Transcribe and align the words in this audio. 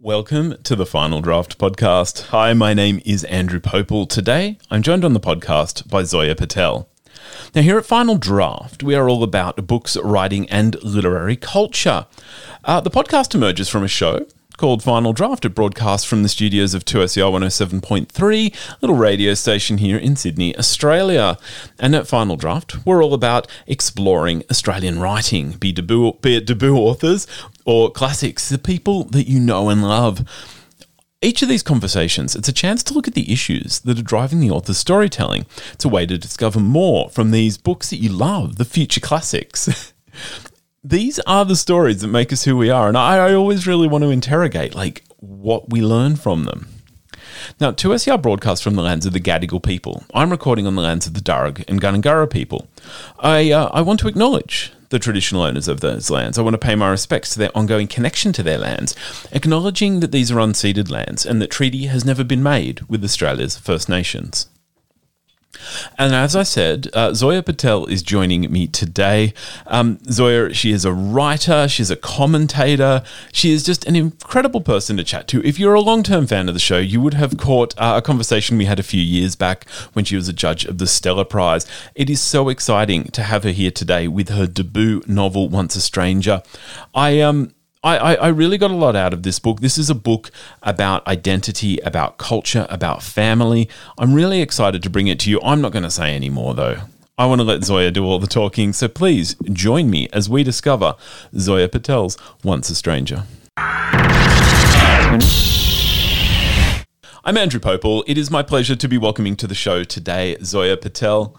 Welcome 0.00 0.56
to 0.64 0.74
the 0.74 0.84
Final 0.84 1.20
Draft 1.20 1.56
podcast. 1.56 2.26
Hi, 2.26 2.52
my 2.52 2.74
name 2.74 3.00
is 3.06 3.22
Andrew 3.24 3.60
Pople. 3.60 4.08
Today, 4.08 4.58
I'm 4.68 4.82
joined 4.82 5.04
on 5.04 5.14
the 5.14 5.20
podcast 5.20 5.88
by 5.88 6.02
Zoya 6.02 6.34
Patel. 6.34 6.88
Now, 7.54 7.62
here 7.62 7.78
at 7.78 7.86
Final 7.86 8.18
Draft, 8.18 8.82
we 8.82 8.96
are 8.96 9.08
all 9.08 9.22
about 9.22 9.66
books, 9.68 9.96
writing, 9.98 10.50
and 10.50 10.82
literary 10.82 11.36
culture. 11.36 12.06
Uh, 12.64 12.80
the 12.80 12.90
podcast 12.90 13.36
emerges 13.36 13.68
from 13.68 13.84
a 13.84 13.88
show 13.88 14.26
called 14.56 14.82
Final 14.82 15.12
Draft. 15.12 15.44
It 15.44 15.50
broadcasts 15.50 16.06
from 16.06 16.22
the 16.22 16.28
studios 16.28 16.74
of 16.74 16.84
2SER 16.84 17.30
107.3, 17.30 18.54
little 18.82 18.96
radio 18.96 19.34
station 19.34 19.78
here 19.78 19.96
in 19.96 20.16
Sydney, 20.16 20.56
Australia. 20.58 21.38
And 21.78 21.94
at 21.94 22.06
Final 22.06 22.36
Draft, 22.36 22.84
we're 22.86 23.02
all 23.02 23.14
about 23.14 23.46
exploring 23.66 24.44
Australian 24.50 25.00
writing, 25.00 25.52
be, 25.52 25.72
be 25.72 26.36
it 26.36 26.46
debut 26.46 26.76
authors 26.76 27.26
or 27.64 27.90
classics, 27.90 28.48
the 28.48 28.58
people 28.58 29.04
that 29.04 29.28
you 29.28 29.40
know 29.40 29.68
and 29.68 29.82
love. 29.82 30.28
Each 31.22 31.42
of 31.42 31.48
these 31.48 31.62
conversations, 31.62 32.36
it's 32.36 32.48
a 32.48 32.52
chance 32.52 32.82
to 32.82 32.92
look 32.92 33.08
at 33.08 33.14
the 33.14 33.32
issues 33.32 33.80
that 33.80 33.98
are 33.98 34.02
driving 34.02 34.40
the 34.40 34.50
author's 34.50 34.76
storytelling. 34.76 35.46
It's 35.72 35.84
a 35.84 35.88
way 35.88 36.04
to 36.04 36.18
discover 36.18 36.60
more 36.60 37.08
from 37.08 37.30
these 37.30 37.56
books 37.56 37.88
that 37.90 37.96
you 37.96 38.10
love, 38.10 38.56
the 38.56 38.66
future 38.66 39.00
classics. 39.00 39.94
these 40.84 41.18
are 41.20 41.46
the 41.46 41.56
stories 41.56 42.02
that 42.02 42.08
make 42.08 42.30
us 42.30 42.44
who 42.44 42.58
we 42.58 42.68
are. 42.68 42.88
And 42.88 42.98
I, 42.98 43.28
I 43.28 43.34
always 43.34 43.66
really 43.66 43.88
want 43.88 44.04
to 44.04 44.10
interrogate 44.10 44.74
like 44.74 45.02
what 45.16 45.70
we 45.70 45.80
learn 45.80 46.16
from 46.16 46.44
them. 46.44 46.68
Now, 47.58 47.72
2SER 47.72 48.20
broadcasts 48.20 48.62
from 48.62 48.74
the 48.74 48.82
lands 48.82 49.06
of 49.06 49.14
the 49.14 49.20
Gadigal 49.20 49.62
people. 49.62 50.04
I'm 50.12 50.30
recording 50.30 50.66
on 50.66 50.74
the 50.74 50.82
lands 50.82 51.06
of 51.06 51.14
the 51.14 51.20
Darug 51.20 51.64
and 51.68 51.80
Gundungurra 51.80 52.30
people. 52.30 52.68
I, 53.18 53.50
uh, 53.50 53.70
I 53.72 53.80
want 53.80 54.00
to 54.00 54.08
acknowledge 54.08 54.72
the 54.90 54.98
traditional 54.98 55.42
owners 55.42 55.68
of 55.68 55.80
those 55.80 56.10
lands. 56.10 56.38
I 56.38 56.42
want 56.42 56.54
to 56.54 56.58
pay 56.58 56.74
my 56.74 56.90
respects 56.90 57.30
to 57.30 57.38
their 57.38 57.56
ongoing 57.56 57.86
connection 57.86 58.32
to 58.34 58.42
their 58.42 58.58
lands, 58.58 58.94
acknowledging 59.32 60.00
that 60.00 60.12
these 60.12 60.30
are 60.30 60.36
unceded 60.36 60.90
lands 60.90 61.26
and 61.26 61.40
that 61.40 61.50
treaty 61.50 61.86
has 61.86 62.04
never 62.04 62.24
been 62.24 62.42
made 62.42 62.80
with 62.82 63.04
Australia's 63.04 63.58
First 63.58 63.88
Nations. 63.88 64.48
And 65.98 66.14
as 66.14 66.36
I 66.36 66.42
said, 66.42 66.88
uh, 66.92 67.14
Zoya 67.14 67.42
Patel 67.42 67.86
is 67.86 68.02
joining 68.02 68.50
me 68.52 68.66
today. 68.66 69.34
Um, 69.66 69.98
Zoya, 70.10 70.52
she 70.52 70.72
is 70.72 70.84
a 70.84 70.92
writer, 70.92 71.68
she's 71.68 71.90
a 71.90 71.96
commentator, 71.96 73.02
she 73.32 73.52
is 73.52 73.62
just 73.62 73.84
an 73.86 73.96
incredible 73.96 74.60
person 74.60 74.96
to 74.96 75.04
chat 75.04 75.28
to. 75.28 75.44
If 75.46 75.58
you're 75.58 75.74
a 75.74 75.80
long 75.80 76.02
term 76.02 76.26
fan 76.26 76.48
of 76.48 76.54
the 76.54 76.60
show, 76.60 76.78
you 76.78 77.00
would 77.00 77.14
have 77.14 77.36
caught 77.38 77.74
uh, 77.78 77.94
a 77.96 78.02
conversation 78.02 78.58
we 78.58 78.64
had 78.66 78.78
a 78.78 78.82
few 78.82 79.02
years 79.02 79.36
back 79.36 79.68
when 79.92 80.04
she 80.04 80.16
was 80.16 80.28
a 80.28 80.32
judge 80.32 80.64
of 80.64 80.78
the 80.78 80.86
Stella 80.86 81.24
Prize. 81.24 81.66
It 81.94 82.10
is 82.10 82.20
so 82.20 82.48
exciting 82.48 83.04
to 83.04 83.22
have 83.22 83.44
her 83.44 83.50
here 83.50 83.70
today 83.70 84.08
with 84.08 84.28
her 84.28 84.46
debut 84.46 85.02
novel, 85.06 85.48
Once 85.48 85.76
a 85.76 85.80
Stranger. 85.80 86.42
I 86.94 87.20
um 87.20 87.53
I, 87.84 88.14
I, 88.14 88.28
really 88.28 88.56
got 88.56 88.70
a 88.70 88.74
lot 88.74 88.96
out 88.96 89.12
of 89.12 89.24
this 89.24 89.38
book. 89.38 89.60
This 89.60 89.76
is 89.76 89.90
a 89.90 89.94
book 89.94 90.30
about 90.62 91.06
identity, 91.06 91.78
about 91.80 92.16
culture, 92.16 92.66
about 92.70 93.02
family. 93.02 93.68
I'm 93.98 94.14
really 94.14 94.40
excited 94.40 94.82
to 94.84 94.90
bring 94.90 95.06
it 95.06 95.20
to 95.20 95.30
you. 95.30 95.38
I'm 95.42 95.60
not 95.60 95.72
going 95.72 95.82
to 95.82 95.90
say 95.90 96.14
any 96.14 96.30
more, 96.30 96.54
though. 96.54 96.78
I 97.18 97.26
want 97.26 97.40
to 97.40 97.44
let 97.44 97.62
Zoya 97.62 97.90
do 97.90 98.04
all 98.06 98.18
the 98.18 98.26
talking, 98.26 98.72
so 98.72 98.88
please 98.88 99.36
join 99.52 99.90
me 99.90 100.08
as 100.14 100.30
we 100.30 100.42
discover 100.42 100.96
Zoya 101.36 101.68
Patel's 101.68 102.16
Once 102.42 102.70
a 102.70 102.74
Stranger. 102.74 103.24
I'm 107.26 107.38
Andrew 107.38 107.58
Pople. 107.58 108.04
It 108.06 108.18
is 108.18 108.30
my 108.30 108.42
pleasure 108.42 108.76
to 108.76 108.86
be 108.86 108.98
welcoming 108.98 109.34
to 109.36 109.46
the 109.46 109.54
show 109.54 109.82
today 109.82 110.36
Zoya 110.42 110.76
Patel. 110.76 111.34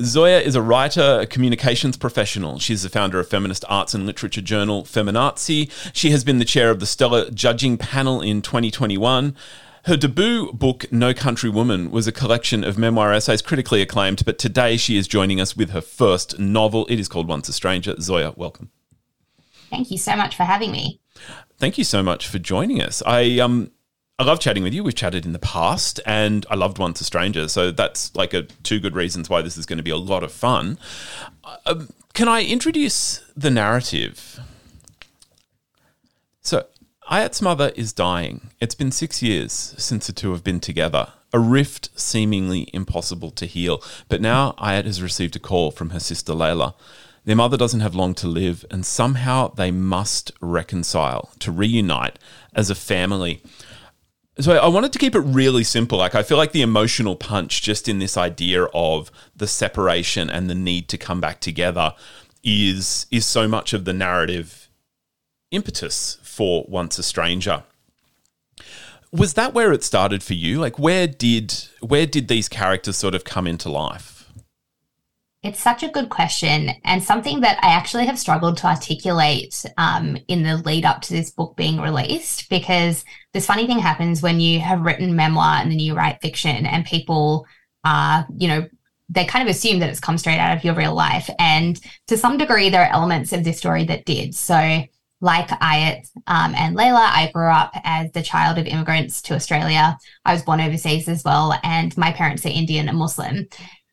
Zoya 0.00 0.40
is 0.40 0.56
a 0.56 0.60
writer, 0.60 1.20
a 1.20 1.26
communications 1.26 1.96
professional. 1.96 2.58
She's 2.58 2.82
the 2.82 2.88
founder 2.88 3.20
of 3.20 3.28
feminist 3.28 3.64
arts 3.68 3.94
and 3.94 4.06
literature 4.06 4.40
journal 4.40 4.82
Feminartsy. 4.82 5.70
She 5.94 6.10
has 6.10 6.24
been 6.24 6.40
the 6.40 6.44
chair 6.44 6.68
of 6.68 6.80
the 6.80 6.86
Stella 6.86 7.30
judging 7.30 7.78
panel 7.78 8.20
in 8.20 8.42
2021. 8.42 9.36
Her 9.84 9.96
debut 9.96 10.52
book, 10.52 10.90
No 10.90 11.14
Country 11.14 11.48
Woman, 11.48 11.92
was 11.92 12.08
a 12.08 12.12
collection 12.12 12.64
of 12.64 12.76
memoir 12.76 13.12
essays 13.12 13.40
critically 13.40 13.80
acclaimed, 13.80 14.24
but 14.24 14.36
today 14.36 14.76
she 14.76 14.96
is 14.96 15.06
joining 15.06 15.40
us 15.40 15.56
with 15.56 15.70
her 15.70 15.80
first 15.80 16.40
novel. 16.40 16.86
It 16.86 16.98
is 16.98 17.06
called 17.06 17.28
Once 17.28 17.48
a 17.48 17.52
Stranger. 17.52 17.94
Zoya, 18.00 18.34
welcome. 18.36 18.70
Thank 19.70 19.92
you 19.92 19.98
so 19.98 20.16
much 20.16 20.34
for 20.34 20.42
having 20.42 20.72
me. 20.72 21.00
Thank 21.56 21.78
you 21.78 21.84
so 21.84 22.02
much 22.02 22.26
for 22.26 22.40
joining 22.40 22.82
us. 22.82 23.00
I 23.06 23.38
um 23.38 23.70
I 24.20 24.22
love 24.22 24.38
chatting 24.38 24.62
with 24.62 24.74
you. 24.74 24.84
We've 24.84 24.94
chatted 24.94 25.24
in 25.24 25.32
the 25.32 25.38
past, 25.38 25.98
and 26.04 26.44
I 26.50 26.54
loved 26.54 26.76
Once 26.76 27.00
a 27.00 27.04
Stranger. 27.04 27.48
So 27.48 27.70
that's 27.70 28.14
like 28.14 28.34
a 28.34 28.42
two 28.42 28.78
good 28.78 28.94
reasons 28.94 29.30
why 29.30 29.40
this 29.40 29.56
is 29.56 29.64
going 29.64 29.78
to 29.78 29.82
be 29.82 29.90
a 29.90 29.96
lot 29.96 30.22
of 30.22 30.30
fun. 30.30 30.76
Um, 31.64 31.88
can 32.12 32.28
I 32.28 32.44
introduce 32.44 33.24
the 33.34 33.50
narrative? 33.50 34.38
So, 36.42 36.66
Ayat's 37.10 37.40
mother 37.40 37.72
is 37.74 37.94
dying. 37.94 38.50
It's 38.60 38.74
been 38.74 38.92
six 38.92 39.22
years 39.22 39.74
since 39.78 40.06
the 40.06 40.12
two 40.12 40.32
have 40.32 40.44
been 40.44 40.60
together. 40.60 41.14
A 41.32 41.38
rift 41.38 41.88
seemingly 41.98 42.68
impossible 42.74 43.30
to 43.30 43.46
heal. 43.46 43.82
But 44.10 44.20
now 44.20 44.52
Ayat 44.58 44.84
has 44.84 45.02
received 45.02 45.34
a 45.36 45.38
call 45.38 45.70
from 45.70 45.90
her 45.90 46.00
sister 46.00 46.34
Laila. 46.34 46.74
Their 47.24 47.36
mother 47.36 47.56
doesn't 47.56 47.80
have 47.80 47.94
long 47.94 48.12
to 48.16 48.28
live, 48.28 48.66
and 48.70 48.84
somehow 48.84 49.48
they 49.48 49.70
must 49.70 50.30
reconcile 50.42 51.30
to 51.38 51.50
reunite 51.50 52.18
as 52.54 52.68
a 52.68 52.74
family. 52.74 53.42
So 54.38 54.56
I 54.56 54.68
wanted 54.68 54.92
to 54.92 54.98
keep 54.98 55.14
it 55.14 55.20
really 55.20 55.64
simple. 55.64 55.98
Like 55.98 56.14
I 56.14 56.22
feel 56.22 56.38
like 56.38 56.52
the 56.52 56.62
emotional 56.62 57.16
punch 57.16 57.62
just 57.62 57.88
in 57.88 57.98
this 57.98 58.16
idea 58.16 58.64
of 58.72 59.10
the 59.36 59.46
separation 59.46 60.30
and 60.30 60.48
the 60.48 60.54
need 60.54 60.88
to 60.88 60.98
come 60.98 61.20
back 61.20 61.40
together 61.40 61.94
is 62.42 63.06
is 63.10 63.26
so 63.26 63.46
much 63.46 63.72
of 63.72 63.84
the 63.84 63.92
narrative 63.92 64.68
impetus 65.50 66.18
for 66.22 66.64
Once 66.68 66.98
a 66.98 67.02
Stranger. 67.02 67.64
Was 69.12 69.34
that 69.34 69.52
where 69.52 69.72
it 69.72 69.82
started 69.82 70.22
for 70.22 70.34
you? 70.34 70.60
Like 70.60 70.78
where 70.78 71.06
did 71.06 71.52
where 71.80 72.06
did 72.06 72.28
these 72.28 72.48
characters 72.48 72.96
sort 72.96 73.14
of 73.14 73.24
come 73.24 73.46
into 73.46 73.68
life? 73.68 74.19
It's 75.42 75.62
such 75.62 75.82
a 75.82 75.88
good 75.88 76.10
question, 76.10 76.70
and 76.84 77.02
something 77.02 77.40
that 77.40 77.58
I 77.62 77.68
actually 77.68 78.04
have 78.04 78.18
struggled 78.18 78.58
to 78.58 78.66
articulate 78.66 79.64
um, 79.78 80.18
in 80.28 80.42
the 80.42 80.58
lead 80.58 80.84
up 80.84 81.00
to 81.02 81.14
this 81.14 81.30
book 81.30 81.56
being 81.56 81.80
released. 81.80 82.50
Because 82.50 83.06
this 83.32 83.46
funny 83.46 83.66
thing 83.66 83.78
happens 83.78 84.20
when 84.20 84.38
you 84.38 84.60
have 84.60 84.82
written 84.82 85.16
memoir 85.16 85.62
and 85.62 85.70
then 85.70 85.78
you 85.78 85.94
write 85.94 86.20
fiction, 86.20 86.66
and 86.66 86.84
people 86.84 87.46
are, 87.84 88.26
you 88.36 88.48
know, 88.48 88.68
they 89.08 89.24
kind 89.24 89.48
of 89.48 89.50
assume 89.50 89.78
that 89.78 89.88
it's 89.88 89.98
come 89.98 90.18
straight 90.18 90.38
out 90.38 90.54
of 90.54 90.62
your 90.62 90.74
real 90.74 90.94
life. 90.94 91.30
And 91.38 91.80
to 92.08 92.18
some 92.18 92.36
degree, 92.36 92.68
there 92.68 92.82
are 92.82 92.92
elements 92.92 93.32
of 93.32 93.42
this 93.42 93.56
story 93.56 93.84
that 93.84 94.04
did. 94.04 94.34
So, 94.34 94.84
like 95.22 95.48
Ayat 95.48 96.06
um, 96.26 96.54
and 96.54 96.74
Laila, 96.74 97.10
I 97.12 97.30
grew 97.32 97.48
up 97.48 97.72
as 97.82 98.12
the 98.12 98.22
child 98.22 98.58
of 98.58 98.66
immigrants 98.66 99.22
to 99.22 99.34
Australia. 99.34 99.96
I 100.26 100.34
was 100.34 100.42
born 100.42 100.60
overseas 100.60 101.08
as 101.08 101.24
well, 101.24 101.58
and 101.62 101.96
my 101.96 102.12
parents 102.12 102.44
are 102.44 102.50
Indian 102.50 102.90
and 102.90 102.98
Muslim. 102.98 103.48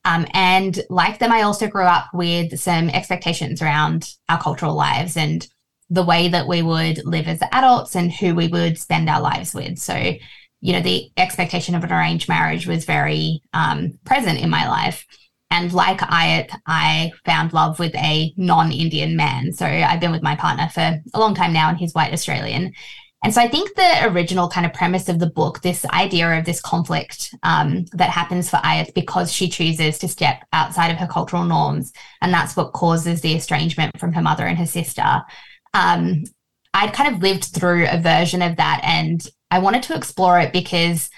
Um, 0.08 0.26
and 0.34 0.80
like 0.90 1.20
them, 1.20 1.34
I 1.34 1.42
also 1.42 1.68
grew 1.68 1.84
up 1.84 2.06
with 2.14 2.58
some 2.58 2.90
expectations 2.90 3.62
around 3.62 4.10
our 4.30 4.42
cultural 4.42 4.74
lives 4.74 5.18
and 5.18 5.46
the 5.90 6.04
way 6.04 6.30
that 6.30 6.48
we 6.48 6.62
would 6.62 7.06
live 7.06 7.28
as 7.28 7.42
adults 7.52 7.94
and 7.94 8.12
who 8.12 8.34
we 8.34 8.48
would 8.48 8.78
spend 8.78 9.10
our 9.10 9.20
lives 9.20 9.54
with. 9.54 9.78
So, 9.78 9.96
you 10.62 10.74
know, 10.74 10.82
the 10.82 11.10
expectation 11.18 11.76
of 11.76 11.84
an 11.84 11.92
arranged 11.92 12.30
marriage 12.30 12.68
was 12.68 12.86
very 12.86 13.42
um, 13.52 14.00
present 14.06 14.40
in 14.40 14.50
my 14.50 14.70
life. 14.70 15.06
And 15.52 15.74
like 15.74 16.00
Ayat, 16.00 16.58
I 16.66 17.12
found 17.26 17.52
love 17.52 17.78
with 17.78 17.96
a 17.96 18.34
non 18.38 18.72
Indian 18.72 19.18
man. 19.18 19.52
So 19.52 19.66
I've 19.66 20.00
been 20.00 20.12
with 20.14 20.24
my 20.24 20.38
partner 20.38 20.70
for 20.70 21.02
a 21.14 21.20
long 21.20 21.36
time 21.36 21.52
now, 21.52 21.68
and 21.68 21.78
he's 21.78 21.94
white 21.94 22.14
Australian. 22.14 22.74
And 23.24 23.34
so 23.34 23.42
I 23.42 23.48
think 23.48 23.76
the 23.76 24.08
original 24.08 24.48
kind 24.48 24.66
of 24.66 24.74
premise 24.74 25.10
of 25.10 25.20
the 25.20 25.30
book, 25.30 25.62
this 25.62 25.86
idea 25.86 26.38
of 26.38 26.46
this 26.46 26.62
conflict 26.62 27.34
um, 27.42 27.86
that 27.94 28.12
happens 28.12 28.50
for 28.50 28.58
Ayat 28.58 28.94
because 28.94 29.34
she 29.34 29.50
chooses 29.50 29.98
to 30.00 30.08
step 30.08 30.44
outside 30.54 30.92
of 30.92 30.98
her 30.98 31.08
cultural 31.08 31.44
norms, 31.44 31.92
and 32.22 32.32
that's 32.32 32.56
what 32.56 32.74
causes 32.74 33.22
the 33.22 33.34
estrangement 33.34 34.00
from 34.00 34.14
her 34.14 34.22
mother 34.22 34.46
and 34.46 34.58
her 34.58 34.68
sister. 34.68 35.24
Um, 35.74 36.24
I'd 36.74 36.94
kind 36.94 37.16
of 37.16 37.24
lived 37.24 37.46
through 37.46 37.88
a 37.90 38.00
version 38.00 38.44
of 38.44 38.58
that, 38.58 38.82
and 38.84 39.28
I 39.50 39.60
wanted 39.60 39.84
to 39.84 39.96
explore 39.96 40.40
it 40.40 40.54
because 40.54 41.10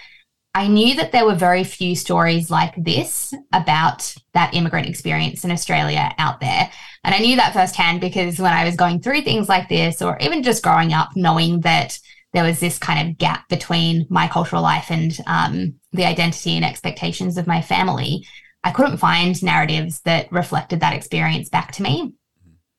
I 0.55 0.67
knew 0.67 0.95
that 0.95 1.11
there 1.11 1.25
were 1.25 1.35
very 1.35 1.63
few 1.63 1.95
stories 1.95 2.49
like 2.49 2.73
this 2.77 3.33
about 3.53 4.15
that 4.33 4.53
immigrant 4.53 4.87
experience 4.87 5.43
in 5.43 5.51
Australia 5.51 6.13
out 6.17 6.39
there. 6.39 6.71
And 7.03 7.15
I 7.15 7.19
knew 7.19 7.35
that 7.37 7.53
firsthand 7.53 8.01
because 8.01 8.39
when 8.39 8.53
I 8.53 8.65
was 8.65 8.75
going 8.75 9.01
through 9.01 9.21
things 9.21 9.47
like 9.47 9.69
this, 9.69 10.01
or 10.01 10.17
even 10.19 10.43
just 10.43 10.63
growing 10.63 10.93
up, 10.93 11.09
knowing 11.15 11.61
that 11.61 11.97
there 12.33 12.43
was 12.43 12.59
this 12.59 12.77
kind 12.77 13.09
of 13.09 13.17
gap 13.17 13.47
between 13.49 14.05
my 14.09 14.27
cultural 14.27 14.61
life 14.61 14.91
and 14.91 15.17
um, 15.25 15.75
the 15.93 16.05
identity 16.05 16.55
and 16.55 16.65
expectations 16.65 17.37
of 17.37 17.47
my 17.47 17.61
family, 17.61 18.25
I 18.63 18.71
couldn't 18.71 18.97
find 18.97 19.41
narratives 19.41 20.01
that 20.01 20.31
reflected 20.31 20.81
that 20.81 20.93
experience 20.93 21.49
back 21.49 21.71
to 21.73 21.83
me. 21.83 22.13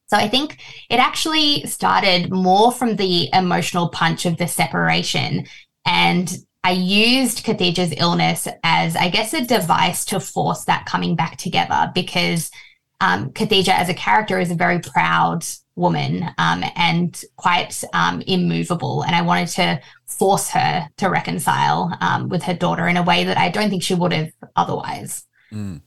So 0.09 0.17
I 0.17 0.29
think 0.29 0.61
it 0.91 0.99
actually 0.99 1.67
started 1.67 2.31
more 2.31 2.73
from 2.73 2.97
the 2.97 3.29
emotional 3.33 3.89
punch 3.89 4.27
of 4.27 4.37
the 4.37 4.49
separation 4.49 5.47
and 5.87 6.37
I 6.63 6.73
used 6.73 7.45
Khadija's 7.45 7.95
illness 7.97 8.47
as, 8.63 8.95
I 8.95 9.09
guess, 9.09 9.33
a 9.33 9.45
device 9.45 10.05
to 10.07 10.21
force 10.21 10.65
that 10.67 10.85
coming 10.85 11.17
back 11.17 11.39
together 11.39 11.91
because 11.95 12.51
um, 13.01 13.33
as 13.37 13.89
a 13.89 13.95
character 13.95 14.39
is 14.39 14.51
a 14.51 14.55
very 14.55 14.79
proud 14.79 15.45
woman 15.77 16.25
um, 16.39 16.65
and 16.77 17.23
quite 17.37 17.83
um, 17.93 18.23
immovable. 18.23 19.03
And 19.03 19.17
I 19.17 19.23
wanted 19.23 19.49
to 19.49 19.81
force 20.07 20.51
her 20.51 20.89
to 20.99 21.09
reconcile 21.09 21.97
um, 22.01 22.29
with 22.29 22.43
her 22.43 22.55
daughter 22.55 22.87
in 22.87 22.97
a 22.97 23.03
way 23.03 23.25
that 23.25 23.39
I 23.39 23.49
don't 23.49 23.71
think 23.71 23.83
she 23.83 23.95
would 23.95 24.13
have 24.13 24.31
otherwise. 24.57 25.25
Mm. 25.53 25.81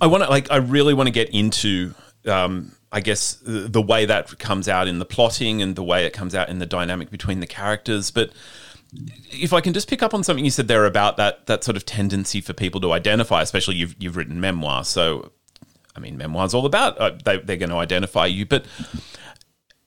I 0.00 0.06
want 0.06 0.22
to, 0.22 0.30
like, 0.30 0.50
I 0.50 0.56
really 0.56 0.94
want 0.94 1.08
to 1.08 1.12
get 1.12 1.30
into. 1.30 1.94
Um, 2.26 2.72
I 2.92 3.00
guess 3.00 3.34
the, 3.34 3.60
the 3.60 3.80
way 3.80 4.04
that 4.04 4.38
comes 4.38 4.68
out 4.68 4.86
in 4.86 4.98
the 4.98 5.06
plotting 5.06 5.62
and 5.62 5.74
the 5.74 5.82
way 5.82 6.04
it 6.04 6.12
comes 6.12 6.34
out 6.34 6.50
in 6.50 6.58
the 6.58 6.66
dynamic 6.66 7.10
between 7.10 7.40
the 7.40 7.46
characters, 7.46 8.10
but 8.10 8.30
if 9.30 9.52
I 9.52 9.60
can 9.60 9.72
just 9.72 9.88
pick 9.88 10.02
up 10.02 10.12
on 10.12 10.22
something 10.22 10.44
you 10.44 10.50
said 10.50 10.68
there 10.68 10.84
about 10.84 11.16
that 11.16 11.46
that 11.46 11.64
sort 11.64 11.76
of 11.76 11.86
tendency 11.86 12.40
for 12.40 12.52
people 12.52 12.80
to 12.82 12.92
identify, 12.92 13.40
especially 13.40 13.76
you've 13.76 13.96
you've 13.98 14.16
written 14.16 14.40
memoir, 14.40 14.84
so 14.84 15.32
I 15.94 16.00
mean, 16.00 16.16
memoir's 16.16 16.54
all 16.54 16.66
about 16.66 16.98
uh, 16.98 17.12
they, 17.24 17.38
they're 17.38 17.56
going 17.56 17.70
to 17.70 17.76
identify 17.76 18.26
you, 18.26 18.46
but 18.46 18.64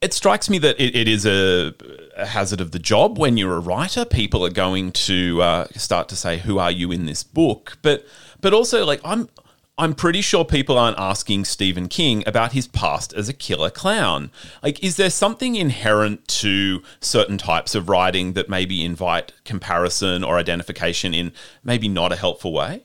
it 0.01 0.13
strikes 0.13 0.49
me 0.49 0.57
that 0.59 0.79
it, 0.79 0.95
it 0.95 1.07
is 1.07 1.25
a, 1.25 1.73
a, 2.15 2.25
hazard 2.27 2.61
of 2.61 2.71
the 2.71 2.79
job 2.79 3.17
when 3.17 3.37
you're 3.37 3.55
a 3.55 3.59
writer. 3.59 4.05
People 4.05 4.45
are 4.45 4.51
going 4.51 4.91
to 4.91 5.41
uh, 5.41 5.67
start 5.75 6.07
to 6.09 6.15
say, 6.15 6.37
"Who 6.37 6.59
are 6.59 6.71
you 6.71 6.91
in 6.91 7.05
this 7.05 7.23
book?" 7.23 7.77
But 7.81 8.05
but 8.41 8.53
also, 8.53 8.85
like 8.85 9.01
I'm. 9.03 9.29
I'm 9.77 9.93
pretty 9.93 10.21
sure 10.21 10.45
people 10.45 10.77
aren't 10.77 10.97
asking 10.97 11.43
Stephen 11.43 11.89
King 11.89 12.23
about 12.25 12.53
his 12.53 12.65
past 12.65 13.11
as 13.11 13.27
a 13.27 13.33
killer 13.33 13.69
clown. 13.69 14.31
Like, 14.63 14.81
is 14.81 14.95
there 14.95 15.09
something 15.09 15.57
inherent 15.57 16.25
to 16.29 16.81
certain 17.01 17.37
types 17.37 17.75
of 17.75 17.89
writing 17.89 18.33
that 18.33 18.47
maybe 18.47 18.85
invite 18.85 19.33
comparison 19.43 20.23
or 20.23 20.37
identification 20.37 21.13
in 21.13 21.33
maybe 21.61 21.89
not 21.89 22.13
a 22.13 22.15
helpful 22.15 22.53
way? 22.53 22.83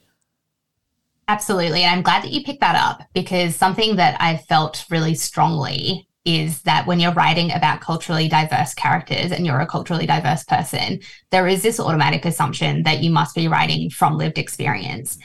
Absolutely. 1.31 1.85
And 1.85 1.95
I'm 1.95 2.03
glad 2.03 2.25
that 2.25 2.33
you 2.33 2.43
picked 2.43 2.61
that 2.61 2.75
up 2.75 3.07
because 3.15 3.55
something 3.55 3.95
that 3.97 4.21
I 4.21 4.37
felt 4.37 4.85
really 4.91 5.15
strongly 5.15 6.09
is 6.25 6.63
that 6.63 6.89
when 6.89 6.99
you're 6.99 7.13
writing 7.13 7.53
about 7.53 7.81
culturally 7.81 8.29
diverse 8.29 8.75
characters 8.75 9.31
and 9.31 9.47
you're 9.47 9.61
a 9.61 9.67
culturally 9.67 10.07
diverse 10.07 10.43
person, 10.43 10.99
there 11.31 11.47
is 11.47 11.63
this 11.63 11.79
automatic 11.79 12.25
assumption 12.25 12.83
that 12.83 13.05
you 13.05 13.13
must 13.13 13.37
be 13.37 13.47
writing 13.47 13.91
from 13.91 14.19
lived 14.19 14.39
experience. 14.39 15.19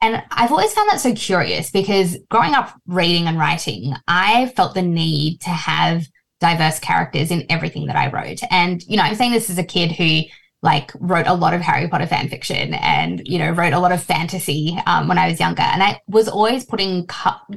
And 0.00 0.22
I've 0.30 0.50
always 0.50 0.72
found 0.72 0.88
that 0.88 1.00
so 1.00 1.14
curious 1.14 1.70
because 1.70 2.16
growing 2.30 2.54
up 2.54 2.72
reading 2.86 3.26
and 3.26 3.38
writing, 3.38 3.92
I 4.08 4.46
felt 4.56 4.72
the 4.72 4.80
need 4.80 5.42
to 5.42 5.50
have 5.50 6.06
diverse 6.40 6.78
characters 6.78 7.30
in 7.30 7.44
everything 7.50 7.88
that 7.88 7.96
I 7.96 8.10
wrote. 8.10 8.40
And, 8.50 8.82
you 8.84 8.96
know, 8.96 9.02
I'm 9.02 9.16
saying 9.16 9.32
this 9.32 9.50
as 9.50 9.58
a 9.58 9.64
kid 9.64 9.92
who 9.92 10.22
like 10.62 10.92
wrote 11.00 11.26
a 11.26 11.34
lot 11.34 11.54
of 11.54 11.60
Harry 11.60 11.88
Potter 11.88 12.06
fan 12.06 12.28
fiction 12.28 12.74
and 12.74 13.26
you 13.26 13.38
know 13.38 13.50
wrote 13.50 13.72
a 13.72 13.80
lot 13.80 13.92
of 13.92 14.02
fantasy 14.02 14.78
um, 14.86 15.08
when 15.08 15.18
I 15.18 15.28
was 15.28 15.40
younger, 15.40 15.62
and 15.62 15.82
I 15.82 16.00
was 16.06 16.28
always 16.28 16.64
putting 16.64 17.08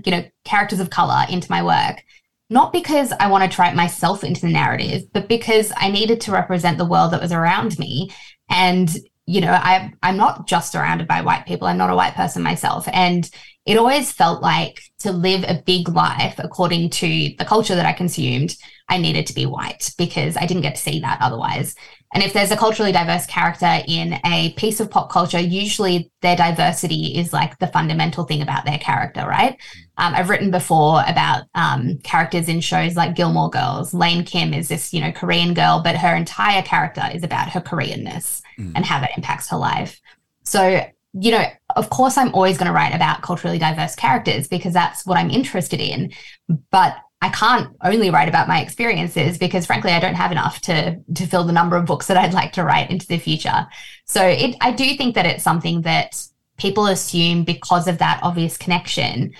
you 0.06 0.12
know 0.12 0.25
characters 0.44 0.80
of 0.80 0.90
color 0.90 1.25
into 1.30 1.52
my 1.52 1.63
work, 1.63 2.04
not 2.50 2.74
because 2.74 3.13
I 3.19 3.28
wanted 3.28 3.52
to 3.52 3.62
write 3.62 3.75
myself 3.75 4.24
into 4.24 4.42
the 4.42 4.50
narrative, 4.50 5.04
but 5.13 5.30
because 5.30 5.72
I 5.78 5.90
needed 5.90 6.19
to 6.22 6.31
represent 6.31 6.78
the 6.78 6.86
world 6.86 7.12
that 7.12 7.22
was 7.22 7.31
around 7.31 7.78
me. 7.78 8.12
And 8.50 8.90
you 9.28 9.42
know, 9.42 9.52
I 9.52 9.92
I'm 10.02 10.18
not 10.18 10.48
just 10.48 10.72
surrounded 10.72 11.07
by 11.07 11.22
white 11.22 11.46
people. 11.46 11.68
I'm 11.68 11.78
not 11.78 11.92
a 11.92 11.96
white 11.96 12.16
person 12.16 12.42
myself, 12.42 12.88
and 12.92 13.30
it 13.65 13.77
always 13.77 14.12
felt 14.12 14.41
like 14.41 14.79
to 15.00 15.12
live 15.12 15.44
a 15.44 15.62
big 15.65 15.89
life 15.89 16.35
according 16.38 16.89
to 16.91 17.07
the 17.38 17.45
culture 17.45 17.75
that 17.75 17.85
I 17.85 17.94
consumed, 17.94 18.56
I 18.88 19.00
needed 19.00 19.25
to 19.27 19.33
be 19.33 19.47
white 19.47 19.91
because 19.97 20.38
I 20.38 20.45
didn't 20.45 20.62
get 20.62 20.75
to 20.75 20.81
see 20.81 21.00
that 21.00 21.17
otherwise. 21.19 21.75
And 22.13 22.23
if 22.23 22.31
there's 22.31 22.51
a 22.51 22.57
culturally 22.57 22.91
diverse 22.91 23.25
character 23.25 23.81
in 23.88 24.19
a 24.23 24.53
piece 24.53 24.79
of 24.79 24.91
pop 24.91 25.12
culture, 25.12 25.39
usually 25.39 26.12
their 26.21 26.35
diversity 26.35 27.17
is 27.17 27.33
like 27.33 27.57
the 27.57 27.67
fundamental 27.67 28.23
thing 28.23 28.44
about 28.44 28.65
their 28.65 28.77
character, 28.77 29.25
right? 29.27 29.59
Um, 29.97 30.13
I've 30.13 30.29
written 30.29 30.51
before 30.51 31.03
about 31.07 31.45
um, 31.56 31.97
characters 32.03 32.47
in 32.47 32.61
shows 32.61 32.95
like 32.95 33.15
Gilmore 33.15 33.50
Girls. 33.50 33.94
Lane 33.94 34.23
Kim 34.23 34.53
is 34.53 34.68
this, 34.68 34.94
you 34.94 35.01
know, 35.01 35.11
Korean 35.11 35.56
girl, 35.56 35.81
but 35.83 35.97
her 35.97 36.15
entire 36.15 36.61
character 36.61 37.03
is 37.13 37.23
about 37.23 37.50
her 37.50 37.61
Koreanness 37.61 38.41
mm. 38.59 38.71
and 38.75 38.85
how 38.85 39.00
that 39.00 39.18
impacts 39.18 39.50
her 39.50 39.57
life. 39.57 40.00
So, 40.44 40.85
you 41.17 41.31
know, 41.31 41.45
of 41.75 41.89
course, 41.89 42.17
I'm 42.17 42.33
always 42.33 42.57
going 42.57 42.67
to 42.67 42.73
write 42.73 42.94
about 42.94 43.21
culturally 43.21 43.57
diverse 43.57 43.95
characters 43.95 44.47
because 44.47 44.73
that's 44.73 45.06
what 45.06 45.17
I'm 45.17 45.29
interested 45.29 45.79
in. 45.79 46.12
But 46.71 46.97
I 47.21 47.29
can't 47.29 47.75
only 47.83 48.09
write 48.09 48.27
about 48.27 48.47
my 48.47 48.62
experiences 48.62 49.38
because 49.38 49.65
frankly 49.65 49.91
I 49.91 50.00
don't 50.00 50.15
have 50.15 50.31
enough 50.31 50.62
to 50.62 51.00
to 51.15 51.25
fill 51.25 51.44
the 51.44 51.53
number 51.53 51.75
of 51.75 51.85
books 51.85 52.07
that 52.07 52.17
I'd 52.17 52.33
like 52.33 52.51
to 52.53 52.63
write 52.63 52.91
into 52.91 53.07
the 53.07 53.17
future. 53.17 53.65
So 54.06 54.23
it, 54.23 54.56
I 54.62 54.71
do 54.71 54.95
think 54.95 55.15
that 55.15 55.25
it's 55.25 55.44
something 55.44 55.81
that 55.81 56.21
people 56.57 56.88
assume 56.88 57.44
because 57.44 57.88
of 57.88 57.97
that 57.97 58.19
obvious 58.21 58.57
connection 58.57 59.33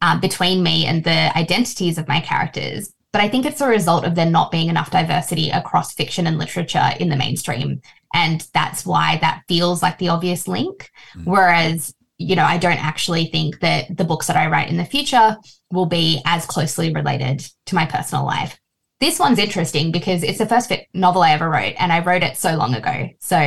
uh, 0.00 0.18
between 0.18 0.62
me 0.62 0.86
and 0.86 1.04
the 1.04 1.36
identities 1.36 1.98
of 1.98 2.08
my 2.08 2.20
characters. 2.20 2.92
But 3.12 3.22
I 3.22 3.28
think 3.28 3.46
it's 3.46 3.60
a 3.60 3.68
result 3.68 4.04
of 4.04 4.14
there 4.14 4.30
not 4.30 4.50
being 4.50 4.68
enough 4.68 4.90
diversity 4.90 5.50
across 5.50 5.94
fiction 5.94 6.26
and 6.26 6.38
literature 6.38 6.90
in 7.00 7.08
the 7.08 7.16
mainstream. 7.16 7.80
And 8.14 8.46
that's 8.54 8.86
why 8.86 9.18
that 9.20 9.42
feels 9.48 9.82
like 9.82 9.98
the 9.98 10.08
obvious 10.08 10.48
link. 10.48 10.90
Mm-hmm. 11.14 11.30
Whereas 11.30 11.94
you 12.18 12.36
know, 12.36 12.44
I 12.44 12.58
don't 12.58 12.82
actually 12.82 13.26
think 13.26 13.60
that 13.60 13.94
the 13.94 14.04
books 14.04 14.26
that 14.26 14.36
I 14.36 14.48
write 14.48 14.70
in 14.70 14.76
the 14.76 14.84
future 14.84 15.36
will 15.70 15.86
be 15.86 16.22
as 16.24 16.46
closely 16.46 16.92
related 16.92 17.46
to 17.66 17.74
my 17.74 17.86
personal 17.86 18.24
life. 18.24 18.58
This 19.00 19.18
one's 19.18 19.38
interesting 19.38 19.92
because 19.92 20.22
it's 20.22 20.38
the 20.38 20.46
first 20.46 20.72
novel 20.94 21.22
I 21.22 21.32
ever 21.32 21.50
wrote, 21.50 21.74
and 21.78 21.92
I 21.92 22.02
wrote 22.02 22.22
it 22.22 22.38
so 22.38 22.56
long 22.56 22.74
ago. 22.74 23.10
So, 23.20 23.38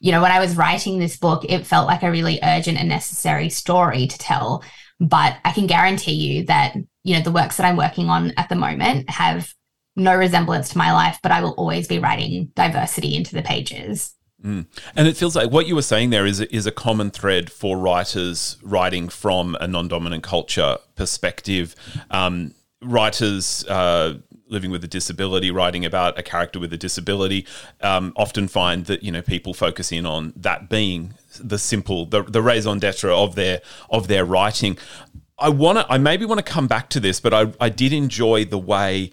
you 0.00 0.12
know, 0.12 0.22
when 0.22 0.32
I 0.32 0.40
was 0.40 0.56
writing 0.56 0.98
this 0.98 1.18
book, 1.18 1.44
it 1.46 1.66
felt 1.66 1.86
like 1.86 2.02
a 2.02 2.10
really 2.10 2.38
urgent 2.42 2.78
and 2.78 2.88
necessary 2.88 3.50
story 3.50 4.06
to 4.06 4.18
tell. 4.18 4.64
But 4.98 5.36
I 5.44 5.52
can 5.52 5.66
guarantee 5.66 6.14
you 6.14 6.44
that, 6.46 6.74
you 7.04 7.14
know, 7.14 7.22
the 7.22 7.30
works 7.30 7.58
that 7.58 7.66
I'm 7.66 7.76
working 7.76 8.08
on 8.08 8.32
at 8.38 8.48
the 8.48 8.54
moment 8.54 9.10
have 9.10 9.52
no 9.98 10.16
resemblance 10.16 10.70
to 10.70 10.78
my 10.78 10.92
life, 10.92 11.18
but 11.22 11.32
I 11.32 11.42
will 11.42 11.52
always 11.52 11.88
be 11.88 11.98
writing 11.98 12.50
diversity 12.54 13.14
into 13.14 13.34
the 13.34 13.42
pages. 13.42 14.14
Mm. 14.44 14.66
And 14.94 15.08
it 15.08 15.16
feels 15.16 15.34
like 15.34 15.50
what 15.50 15.66
you 15.66 15.74
were 15.74 15.82
saying 15.82 16.10
there 16.10 16.24
is 16.24 16.40
is 16.40 16.66
a 16.66 16.70
common 16.70 17.10
thread 17.10 17.50
for 17.50 17.76
writers 17.76 18.56
writing 18.62 19.08
from 19.08 19.56
a 19.60 19.66
non-dominant 19.66 20.22
culture 20.22 20.78
perspective. 20.94 21.74
Um, 22.10 22.54
writers 22.80 23.66
uh, 23.66 24.18
living 24.46 24.70
with 24.70 24.84
a 24.84 24.88
disability, 24.88 25.50
writing 25.50 25.84
about 25.84 26.18
a 26.18 26.22
character 26.22 26.58
with 26.58 26.72
a 26.72 26.76
disability, 26.76 27.46
um, 27.80 28.12
often 28.16 28.48
find 28.48 28.86
that 28.86 29.02
you 29.02 29.10
know 29.10 29.22
people 29.22 29.54
focus 29.54 29.90
in 29.90 30.06
on 30.06 30.32
that 30.36 30.68
being 30.68 31.14
the 31.40 31.58
simple, 31.58 32.06
the, 32.06 32.22
the 32.22 32.42
raison 32.42 32.78
d'être 32.78 33.10
of 33.10 33.34
their 33.34 33.60
of 33.90 34.08
their 34.08 34.24
writing. 34.24 34.78
I 35.40 35.50
want 35.50 35.78
to, 35.78 35.86
I 35.88 35.98
maybe 35.98 36.24
want 36.24 36.44
to 36.44 36.52
come 36.52 36.66
back 36.66 36.88
to 36.90 37.00
this, 37.00 37.20
but 37.20 37.32
I, 37.32 37.52
I 37.60 37.68
did 37.68 37.92
enjoy 37.92 38.44
the 38.44 38.58
way 38.58 39.12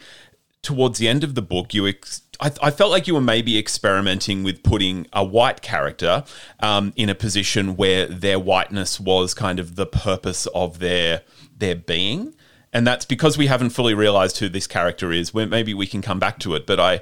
towards 0.66 0.98
the 0.98 1.08
end 1.08 1.24
of 1.24 1.36
the 1.36 1.42
book 1.42 1.74
you 1.74 1.88
ex- 1.88 2.24
I, 2.40 2.52
I, 2.62 2.72
felt 2.72 2.92
like 2.92 3.08
you 3.08 3.14
were 3.14 3.22
maybe 3.22 3.58
experimenting 3.58 4.44
with 4.44 4.64
putting 4.64 5.08
a 5.14 5.24
white 5.24 5.62
character 5.62 6.26
um, 6.60 6.92
in 6.96 7.08
a 7.08 7.16
position 7.16 7.78
where 7.78 8.08
their 8.08 8.40
whiteness 8.40 9.00
was 9.00 9.34
kind 9.34 9.60
of 9.60 9.76
the 9.76 9.86
purpose 9.86 10.46
of 10.48 10.80
their 10.80 11.22
their 11.58 11.76
being, 11.76 12.34
and 12.74 12.86
that's 12.86 13.06
because 13.06 13.38
we 13.38 13.48
haven't 13.48 13.70
fully 13.70 13.94
realized 13.94 14.40
who 14.40 14.50
this 14.50 14.68
character 14.68 15.14
is. 15.14 15.34
Where 15.34 15.48
maybe 15.48 15.74
we 15.74 15.88
can 15.88 16.02
come 16.02 16.20
back 16.20 16.40
to 16.40 16.56
it, 16.56 16.66
but 16.66 16.80
I 16.80 17.02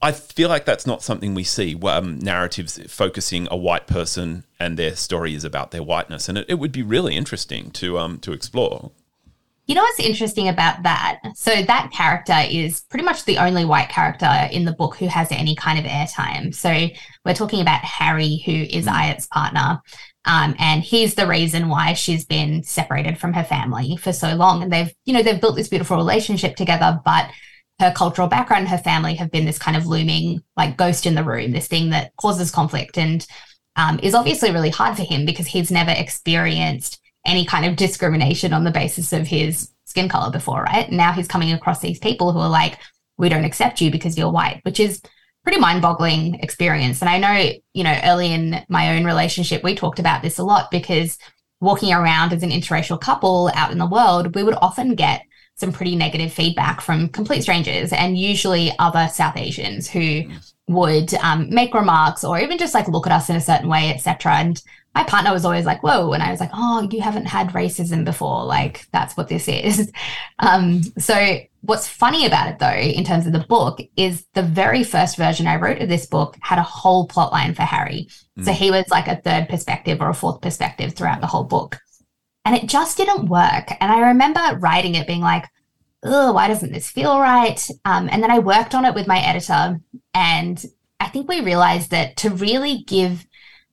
I 0.00 0.10
feel 0.10 0.48
like 0.48 0.64
that's 0.64 0.86
not 0.86 1.02
something 1.02 1.34
we 1.34 1.44
see. 1.44 1.78
Um, 1.84 2.18
narratives 2.18 2.80
focusing 2.88 3.46
a 3.50 3.56
white 3.56 3.86
person 3.86 4.44
and 4.58 4.76
their 4.76 4.96
story 4.96 5.34
is 5.34 5.44
about 5.44 5.70
their 5.70 5.82
whiteness, 5.82 6.28
and 6.28 6.38
it, 6.38 6.46
it 6.48 6.54
would 6.54 6.72
be 6.72 6.82
really 6.82 7.14
interesting 7.14 7.70
to 7.72 7.98
um 7.98 8.18
to 8.20 8.32
explore. 8.32 8.90
You 9.66 9.76
know 9.76 9.82
what's 9.82 10.00
interesting 10.00 10.48
about 10.48 10.82
that? 10.82 11.20
So 11.34 11.62
that 11.62 11.92
character 11.92 12.36
is 12.50 12.80
pretty 12.90 13.04
much 13.04 13.24
the 13.24 13.38
only 13.38 13.64
white 13.64 13.88
character 13.88 14.28
in 14.50 14.64
the 14.64 14.72
book 14.72 14.96
who 14.96 15.06
has 15.06 15.30
any 15.30 15.54
kind 15.54 15.78
of 15.78 15.84
airtime. 15.84 16.52
So 16.52 16.88
we're 17.24 17.34
talking 17.34 17.60
about 17.60 17.80
Harry, 17.84 18.42
who 18.44 18.52
is 18.52 18.86
mm. 18.86 18.92
Ayat's 18.92 19.26
partner. 19.28 19.80
Um, 20.24 20.54
and 20.58 20.82
he's 20.82 21.14
the 21.14 21.26
reason 21.26 21.68
why 21.68 21.92
she's 21.94 22.24
been 22.24 22.62
separated 22.64 23.18
from 23.18 23.32
her 23.34 23.44
family 23.44 23.96
for 23.96 24.12
so 24.12 24.34
long. 24.34 24.62
And 24.62 24.72
they've, 24.72 24.92
you 25.04 25.12
know, 25.12 25.22
they've 25.22 25.40
built 25.40 25.56
this 25.56 25.68
beautiful 25.68 25.96
relationship 25.96 26.56
together, 26.56 27.00
but 27.04 27.28
her 27.78 27.92
cultural 27.92 28.28
background, 28.28 28.68
her 28.68 28.78
family 28.78 29.14
have 29.14 29.30
been 29.30 29.44
this 29.44 29.58
kind 29.58 29.76
of 29.76 29.86
looming 29.86 30.42
like 30.56 30.76
ghost 30.76 31.06
in 31.06 31.14
the 31.14 31.24
room, 31.24 31.52
this 31.52 31.68
thing 31.68 31.90
that 31.90 32.14
causes 32.16 32.50
conflict 32.50 32.98
and 32.98 33.26
um, 33.76 33.98
is 34.02 34.14
obviously 34.14 34.52
really 34.52 34.70
hard 34.70 34.96
for 34.96 35.02
him 35.02 35.24
because 35.24 35.46
he's 35.46 35.70
never 35.70 35.90
experienced 35.90 37.00
any 37.26 37.44
kind 37.44 37.64
of 37.64 37.76
discrimination 37.76 38.52
on 38.52 38.64
the 38.64 38.70
basis 38.70 39.12
of 39.12 39.26
his 39.26 39.70
skin 39.84 40.08
color 40.08 40.30
before, 40.30 40.62
right? 40.62 40.90
Now 40.90 41.12
he's 41.12 41.28
coming 41.28 41.52
across 41.52 41.80
these 41.80 41.98
people 41.98 42.32
who 42.32 42.38
are 42.38 42.48
like, 42.48 42.78
we 43.18 43.28
don't 43.28 43.44
accept 43.44 43.80
you 43.80 43.90
because 43.90 44.16
you're 44.16 44.30
white, 44.30 44.60
which 44.64 44.80
is 44.80 45.00
pretty 45.44 45.60
mind-boggling 45.60 46.36
experience. 46.36 47.00
And 47.00 47.08
I 47.08 47.18
know, 47.18 47.52
you 47.74 47.84
know, 47.84 47.98
early 48.04 48.32
in 48.32 48.64
my 48.68 48.96
own 48.96 49.04
relationship, 49.04 49.62
we 49.62 49.74
talked 49.74 49.98
about 49.98 50.22
this 50.22 50.38
a 50.38 50.44
lot 50.44 50.70
because 50.70 51.18
walking 51.60 51.92
around 51.92 52.32
as 52.32 52.42
an 52.42 52.50
interracial 52.50 53.00
couple 53.00 53.50
out 53.54 53.70
in 53.70 53.78
the 53.78 53.86
world, 53.86 54.34
we 54.34 54.42
would 54.42 54.56
often 54.60 54.94
get 54.94 55.22
some 55.54 55.72
pretty 55.72 55.94
negative 55.94 56.32
feedback 56.32 56.80
from 56.80 57.08
complete 57.08 57.42
strangers 57.42 57.92
and 57.92 58.18
usually 58.18 58.72
other 58.78 59.08
South 59.12 59.36
Asians 59.36 59.88
who 59.88 60.22
would 60.68 61.12
um, 61.14 61.50
make 61.50 61.74
remarks 61.74 62.24
or 62.24 62.40
even 62.40 62.58
just 62.58 62.74
like 62.74 62.88
look 62.88 63.06
at 63.06 63.12
us 63.12 63.28
in 63.28 63.36
a 63.36 63.40
certain 63.40 63.68
way, 63.68 63.90
etc. 63.90 64.32
And 64.34 64.62
my 64.94 65.04
partner 65.04 65.32
was 65.32 65.44
always 65.44 65.64
like, 65.64 65.82
whoa. 65.82 66.12
And 66.12 66.22
I 66.22 66.30
was 66.30 66.40
like, 66.40 66.50
oh, 66.52 66.86
you 66.90 67.00
haven't 67.00 67.26
had 67.26 67.50
racism 67.50 68.04
before. 68.04 68.44
Like, 68.44 68.86
that's 68.92 69.16
what 69.16 69.28
this 69.28 69.48
is. 69.48 69.90
Um, 70.38 70.82
so, 70.98 71.38
what's 71.60 71.86
funny 71.86 72.26
about 72.26 72.48
it, 72.48 72.58
though, 72.58 72.72
in 72.74 73.04
terms 73.04 73.28
of 73.28 73.32
the 73.32 73.46
book, 73.48 73.80
is 73.96 74.26
the 74.34 74.42
very 74.42 74.82
first 74.82 75.16
version 75.16 75.46
I 75.46 75.54
wrote 75.54 75.80
of 75.80 75.88
this 75.88 76.06
book 76.06 76.36
had 76.40 76.58
a 76.58 76.64
whole 76.64 77.06
plot 77.06 77.30
line 77.30 77.54
for 77.54 77.62
Harry. 77.62 78.08
Mm. 78.36 78.46
So, 78.46 78.52
he 78.52 78.72
was 78.72 78.88
like 78.90 79.06
a 79.06 79.20
third 79.20 79.48
perspective 79.48 80.00
or 80.00 80.08
a 80.08 80.14
fourth 80.14 80.40
perspective 80.40 80.94
throughout 80.94 81.20
the 81.20 81.28
whole 81.28 81.44
book. 81.44 81.78
And 82.44 82.56
it 82.56 82.68
just 82.68 82.96
didn't 82.96 83.28
work. 83.28 83.70
And 83.80 83.92
I 83.92 84.08
remember 84.08 84.58
writing 84.58 84.96
it 84.96 85.06
being 85.06 85.20
like, 85.20 85.44
oh, 86.02 86.32
why 86.32 86.48
doesn't 86.48 86.72
this 86.72 86.90
feel 86.90 87.20
right? 87.20 87.64
Um, 87.84 88.08
and 88.10 88.20
then 88.20 88.32
I 88.32 88.40
worked 88.40 88.74
on 88.74 88.84
it 88.84 88.94
with 88.94 89.06
my 89.06 89.20
editor. 89.20 89.78
And 90.12 90.64
I 90.98 91.08
think 91.08 91.28
we 91.28 91.40
realized 91.40 91.92
that 91.92 92.16
to 92.18 92.30
really 92.30 92.82
give 92.82 93.24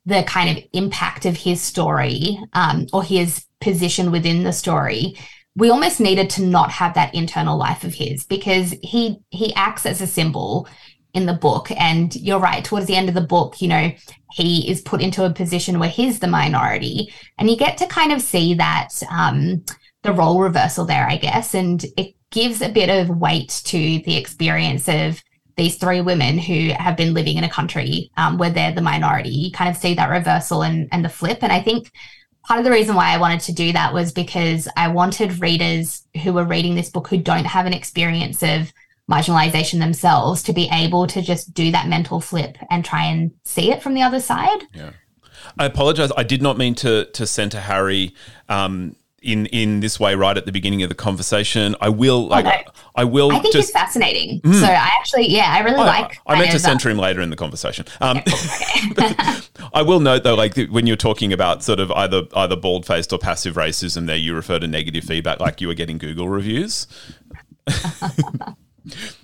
the 0.06 0.24
kind 0.24 0.58
of 0.58 0.64
impact 0.74 1.26
of 1.26 1.38
his 1.38 1.62
story 1.62 2.40
um, 2.54 2.88
or 2.94 3.04
his 3.04 3.46
position 3.60 4.12
within 4.12 4.44
the 4.44 4.54
story 4.54 5.16
we 5.60 5.70
almost 5.70 6.00
needed 6.00 6.30
to 6.30 6.42
not 6.42 6.72
have 6.72 6.94
that 6.94 7.14
internal 7.14 7.58
life 7.58 7.84
of 7.84 7.94
his 7.94 8.24
because 8.24 8.74
he 8.82 9.20
he 9.30 9.54
acts 9.56 9.86
as 9.86 10.02
a 10.02 10.08
symbol 10.08 10.68
in 11.14 11.26
the 11.26 11.34
book. 11.34 11.72
And 11.72 12.16
you're 12.16 12.40
right 12.40 12.64
towards 12.64 12.86
the 12.86 12.96
end 12.96 13.10
of 13.10 13.16
the 13.16 13.22
book 13.22 13.62
you 13.62 13.68
know 13.68 13.92
he 14.32 14.70
is 14.70 14.82
put 14.82 15.02
into 15.02 15.26
a 15.26 15.34
position 15.34 15.80
where 15.80 15.90
he's 15.90 16.20
the 16.20 16.28
minority. 16.28 17.14
And 17.38 17.50
you 17.50 17.58
get 17.58 17.78
to 17.80 17.88
kind 17.88 18.12
of 18.12 18.22
see 18.22 18.54
that 18.56 18.90
um, 19.12 19.64
the 20.04 20.14
role 20.14 20.40
reversal 20.40 20.86
there 20.86 21.08
i 21.08 21.18
guess. 21.18 21.54
And 21.54 21.84
it 21.98 22.16
gives 22.32 22.62
a 22.62 22.70
bit 22.70 22.90
of 22.90 23.18
weight 23.18 23.62
to 23.66 23.78
the 23.78 24.16
experience 24.16 24.88
of 24.88 25.22
these 25.60 25.76
three 25.76 26.02
women 26.02 26.38
who 26.38 26.70
have 26.70 26.96
been 26.96 27.14
living 27.14 27.38
in 27.38 27.44
a 27.44 27.50
country 27.50 28.10
um, 28.18 28.38
where 28.38 28.50
they're 28.50 28.72
the 28.72 28.82
minority. 28.82 29.30
You 29.30 29.52
kind 29.52 29.70
of 29.70 29.76
see 29.76 29.94
that 29.94 30.10
reversal 30.10 30.64
and, 30.64 30.88
and 30.92 31.04
the 31.04 31.10
flip. 31.10 31.40
And 31.42 31.52
I 31.52 31.62
think 31.62 31.92
part 32.46 32.60
of 32.60 32.64
the 32.64 32.72
reason 32.72 32.96
why 32.96 33.14
I 33.14 33.18
wanted 33.18 33.42
to 33.42 33.54
do 33.54 33.74
that 33.74 33.94
was 33.94 34.14
because 34.14 34.70
I 34.78 34.88
wanted 34.88 35.42
readers 35.42 36.08
who 36.24 36.32
were 36.34 36.46
reading 36.46 36.76
this 36.76 36.90
book 36.90 37.10
who 37.10 37.18
don't 37.18 37.46
have 37.46 37.66
an 37.66 37.74
experience 37.74 38.42
of 38.42 38.72
marginalization 39.12 39.80
themselves 39.80 40.42
to 40.44 40.54
be 40.54 40.70
able 40.72 41.08
to 41.08 41.22
just 41.22 41.54
do 41.54 41.72
that 41.72 41.90
mental 41.90 42.22
flip 42.22 42.58
and 42.70 42.86
try 42.86 43.04
and 43.04 43.32
see 43.44 43.72
it 43.72 43.84
from 43.84 43.96
the 43.96 44.02
other 44.02 44.22
side. 44.22 44.64
Yeah. 44.74 44.92
I 45.58 45.66
apologize. 45.66 46.12
I 46.16 46.24
did 46.24 46.42
not 46.42 46.58
mean 46.58 46.76
to 46.76 47.06
to 47.06 47.28
center 47.28 47.60
Harry 47.60 48.14
um, 48.48 48.96
in 49.22 49.46
in 49.48 49.80
this 49.80 50.00
way 50.00 50.16
right 50.16 50.38
at 50.38 50.46
the 50.46 50.52
beginning 50.52 50.84
of 50.84 50.90
the 50.90 50.96
conversation. 50.96 51.76
I 51.82 51.90
will 51.90 52.28
like. 52.28 52.68
I 52.96 53.04
will. 53.04 53.32
I 53.32 53.40
think 53.40 53.54
just, 53.54 53.70
he's 53.70 53.72
fascinating. 53.72 54.42
Mm. 54.42 54.60
So 54.60 54.66
I 54.66 54.90
actually, 55.00 55.30
yeah, 55.30 55.54
I 55.54 55.60
really 55.60 55.78
I, 55.78 56.02
like. 56.02 56.20
I 56.28 56.38
meant 56.38 56.52
to 56.52 56.60
center 56.60 56.90
him 56.90 56.98
later 56.98 57.22
in 57.22 57.30
the 57.30 57.36
conversation. 57.36 57.86
Um, 58.02 58.18
okay. 58.18 59.06
I 59.74 59.82
will 59.82 60.00
note 60.00 60.24
though, 60.24 60.36
like 60.36 60.58
when 60.70 60.88
you're 60.88 60.98
talking 60.98 61.32
about 61.32 61.64
sort 61.64 61.80
of 61.80 61.92
either 61.92 62.24
either 62.36 62.56
bald 62.56 62.86
faced 62.86 63.14
or 63.14 63.20
passive 63.20 63.56
racism, 63.56 64.06
there 64.08 64.18
you 64.18 64.36
refer 64.36 64.60
to 64.60 64.68
negative 64.68 65.04
feedback, 65.04 65.40
like 65.40 65.62
you 65.62 65.68
were 65.68 65.74
getting 65.74 65.98
Google 65.98 66.30
reviews. 66.30 66.88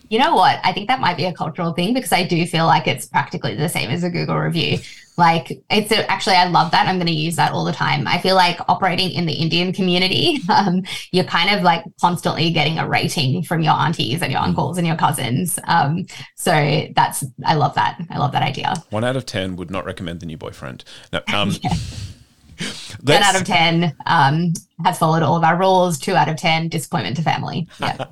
you 0.10 0.20
know 0.20 0.36
what? 0.36 0.60
I 0.64 0.74
think 0.74 0.88
that 0.88 1.00
might 1.00 1.18
be 1.18 1.26
a 1.26 1.34
cultural 1.34 1.74
thing 1.74 1.94
because 1.94 2.12
I 2.12 2.24
do 2.24 2.46
feel 2.46 2.66
like 2.66 2.88
it's 2.88 3.06
practically 3.06 3.56
the 3.56 3.70
same 3.70 3.90
as 3.90 4.04
a 4.04 4.10
Google 4.10 4.38
review. 4.38 4.80
Like 5.18 5.64
it's 5.70 5.92
a, 5.92 6.10
actually, 6.12 6.36
I 6.36 6.48
love 6.48 6.72
that. 6.72 6.88
I'm 6.88 6.98
going 6.98 7.08
to 7.08 7.14
use 7.14 7.38
that 7.38 7.54
all 7.54 7.64
the 7.64 7.72
time. 7.72 8.08
I 8.08 8.20
feel 8.20 8.36
like 8.36 8.60
operating 8.68 9.12
in 9.12 9.26
the 9.26 9.34
Indian 9.34 9.72
community, 9.72 10.42
um, 10.50 10.84
you're 11.12 11.24
kind 11.24 11.56
of 11.56 11.64
like 11.64 11.84
constantly 12.02 12.52
getting 12.52 12.80
a 12.80 12.88
rating 12.88 13.44
from 13.44 13.62
your 13.62 13.74
aunties 13.74 14.22
and 14.22 14.32
your 14.32 14.42
mm. 14.42 14.48
uncles 14.48 14.78
and 14.78 14.86
your 14.86 14.98
cousins. 14.98 15.58
Um, 15.66 16.06
so 16.36 16.88
that's, 16.96 17.24
I 17.46 17.56
love 17.56 17.76
that. 17.76 18.00
I 18.10 18.18
love 18.18 18.34
that 18.34 18.44
idea. 18.44 18.74
One 18.90 19.04
out 19.04 19.16
of 19.16 19.26
10 19.26 19.56
would 19.56 19.72
not 19.72 19.86
recommend 19.86 20.20
the 20.20 20.26
new 20.26 20.38
boyfriend. 20.38 20.84
No, 21.14 21.22
um, 21.34 21.52
10 23.06 23.24
out 23.24 23.36
of 23.36 23.46
10 23.46 23.96
um, 24.06 24.54
has 24.84 25.00
followed 25.00 25.24
all 25.24 25.38
of 25.38 25.44
our 25.44 25.58
rules. 25.58 25.98
Two 25.98 26.16
out 26.16 26.28
of 26.28 26.36
10, 26.36 26.70
disappointment 26.70 27.16
to 27.18 27.22
family. 27.22 27.68
Yeah. 27.80 28.06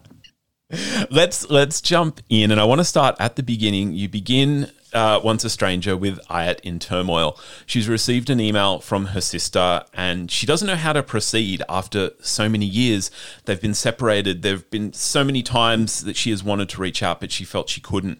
let's 1.11 1.49
let's 1.49 1.81
jump 1.81 2.21
in, 2.29 2.51
and 2.51 2.59
I 2.59 2.63
want 2.63 2.79
to 2.79 2.85
start 2.85 3.15
at 3.19 3.35
the 3.35 3.43
beginning. 3.43 3.93
You 3.93 4.09
begin 4.09 4.71
uh, 4.93 5.19
once 5.23 5.43
a 5.43 5.49
stranger 5.49 5.97
with 5.97 6.19
Ayat 6.27 6.59
in 6.61 6.79
turmoil. 6.79 7.37
She's 7.65 7.87
received 7.87 8.29
an 8.29 8.39
email 8.39 8.79
from 8.79 9.07
her 9.07 9.21
sister, 9.21 9.83
and 9.93 10.31
she 10.31 10.45
doesn't 10.45 10.67
know 10.67 10.75
how 10.75 10.93
to 10.93 11.03
proceed 11.03 11.63
after 11.67 12.11
so 12.19 12.47
many 12.49 12.65
years. 12.65 13.11
They've 13.45 13.61
been 13.61 13.73
separated. 13.73 14.41
There 14.41 14.53
have 14.53 14.69
been 14.69 14.93
so 14.93 15.23
many 15.23 15.43
times 15.43 16.03
that 16.03 16.15
she 16.15 16.29
has 16.29 16.43
wanted 16.43 16.69
to 16.69 16.81
reach 16.81 17.03
out, 17.03 17.19
but 17.19 17.31
she 17.31 17.43
felt 17.43 17.69
she 17.69 17.81
couldn't. 17.81 18.19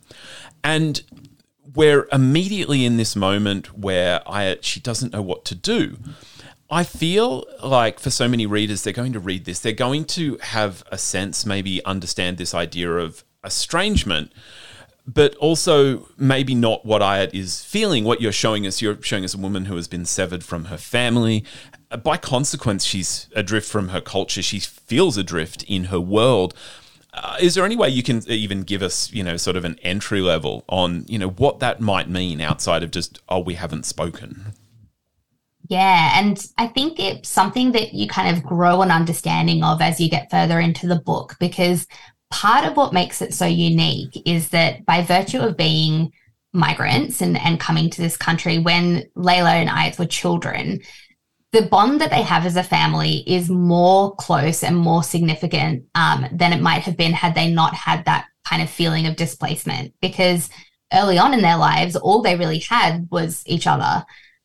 And 0.64 1.04
we're 1.76 2.08
immediately 2.12 2.86
in 2.86 2.98
this 2.98 3.16
moment 3.16 3.78
where 3.78 4.20
Ayat 4.22 4.64
she 4.64 4.80
doesn't 4.80 5.14
know 5.14 5.22
what 5.22 5.46
to 5.46 5.56
do. 5.56 5.98
I 6.70 6.84
feel 6.84 7.46
like 7.64 8.00
for 8.00 8.10
so 8.10 8.28
many 8.28 8.46
readers, 8.46 8.84
they're 8.84 8.94
going 8.94 9.14
to 9.14 9.20
read 9.20 9.46
this, 9.46 9.60
they're 9.60 9.74
going 9.74 10.06
to 10.06 10.38
have 10.42 10.84
a 10.92 10.98
sense, 10.98 11.46
maybe 11.46 11.84
understand 11.86 12.38
this 12.38 12.54
idea 12.54 12.92
of 12.92 13.24
estrangement, 13.44 14.32
but 15.06 15.36
also 15.36 16.08
maybe 16.18 16.56
not 16.56 16.86
what 16.86 17.02
Ayat 17.02 17.34
is 17.34 17.64
feeling. 17.64 18.06
What 18.06 18.22
you're 18.22 18.32
showing 18.32 18.66
us, 18.66 18.82
you're 18.82 19.02
showing 19.02 19.26
us 19.26 19.34
a 19.34 19.38
woman 19.38 19.66
who 19.66 19.76
has 19.76 19.88
been 19.88 20.06
severed 20.06 20.44
from 20.44 20.66
her 20.66 20.78
family. 20.78 21.44
By 22.04 22.18
consequence, 22.18 22.86
she's 22.86 23.28
adrift 23.36 23.70
from 23.70 23.90
her 23.90 24.02
culture. 24.02 24.42
She 24.42 24.60
feels 24.60 25.18
adrift 25.18 25.64
in 25.64 25.86
her 25.86 26.00
world. 26.00 26.54
Uh, 27.14 27.38
is 27.40 27.54
there 27.54 27.66
any 27.66 27.76
way 27.76 27.90
you 27.90 28.02
can 28.02 28.24
even 28.28 28.64
give 28.64 28.82
us, 28.82 29.12
you 29.12 29.24
know, 29.24 29.38
sort 29.38 29.56
of 29.56 29.66
an 29.66 29.78
entry 29.84 30.22
level 30.22 30.64
on, 30.68 31.06
you 31.08 31.20
know, 31.20 31.30
what 31.30 31.60
that 31.60 31.80
might 31.80 32.10
mean 32.10 32.42
outside 32.42 32.82
of 32.82 32.90
just, 32.90 33.20
oh, 33.30 33.40
we 33.40 33.54
haven't 33.56 33.86
spoken? 33.86 34.54
Yeah. 35.70 36.20
And 36.20 36.46
I 36.58 36.68
think 36.68 37.00
it's 37.00 37.30
something 37.30 37.72
that 37.72 37.94
you 37.94 38.08
kind 38.08 38.36
of 38.36 38.44
grow 38.44 38.82
an 38.82 38.92
understanding 38.92 39.64
of 39.64 39.82
as 39.82 40.00
you 40.00 40.10
get 40.10 40.30
further 40.30 40.60
into 40.60 40.88
the 40.88 41.00
book, 41.00 41.36
because 41.40 41.88
part 42.32 42.66
of 42.66 42.76
what 42.76 42.94
makes 42.94 43.22
it 43.22 43.34
so 43.34 43.46
unique 43.46 44.22
is 44.26 44.50
that 44.50 44.86
by 44.86 45.02
virtue 45.04 45.40
of 45.40 45.56
being 45.56 46.12
migrants 46.52 47.22
and, 47.22 47.38
and 47.38 47.60
coming 47.60 47.90
to 47.90 48.02
this 48.02 48.18
country, 48.18 48.60
when 48.60 49.04
Laila 49.16 49.52
and 49.52 49.70
Ayat 49.70 49.98
were 49.98 50.06
children, 50.06 50.82
the 51.52 51.68
bond 51.68 52.02
that 52.02 52.10
they 52.10 52.24
have 52.24 52.46
as 52.46 52.56
a 52.56 52.64
family 52.64 53.24
is 53.28 53.50
more 53.50 54.16
close 54.16 54.64
and 54.64 54.76
more 54.76 55.04
significant 55.04 55.86
um, 55.96 56.26
than 56.32 56.52
it 56.52 56.62
might 56.62 56.82
have 56.82 56.98
been 56.98 57.14
had 57.14 57.36
they 57.36 57.50
not 57.50 57.74
had 57.74 58.06
that 58.06 58.26
kind 58.44 58.62
of 58.62 58.70
feeling 58.70 59.08
of 59.08 59.16
displacement. 59.16 59.94
Because 60.02 60.50
early 60.92 61.18
on 61.18 61.34
in 61.34 61.42
their 61.42 61.58
lives, 61.58 61.96
all 61.96 62.22
they 62.22 62.36
really 62.36 62.60
had 62.60 63.08
was 63.12 63.44
each 63.46 63.68
other. 63.68 64.04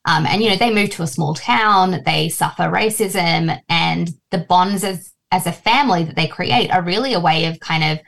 Um, 0.09 0.25
and 0.25 0.43
you 0.43 0.49
know, 0.49 0.57
they 0.57 0.73
move 0.73 0.89
to 0.91 1.03
a 1.03 1.07
small 1.07 1.35
town, 1.35 2.01
they 2.07 2.31
suffer 2.31 2.63
racism, 2.63 3.61
and 3.69 4.11
the 4.31 4.39
bonds 4.39 4.83
as 4.83 5.13
as 5.31 5.47
a 5.47 5.53
family 5.53 6.05
that 6.05 6.17
they 6.17 6.27
create 6.27 6.71
are 6.71 6.83
really 6.83 7.13
a 7.13 7.21
way 7.21 7.45
of 7.45 7.61
kind 7.61 7.85
of 7.85 7.99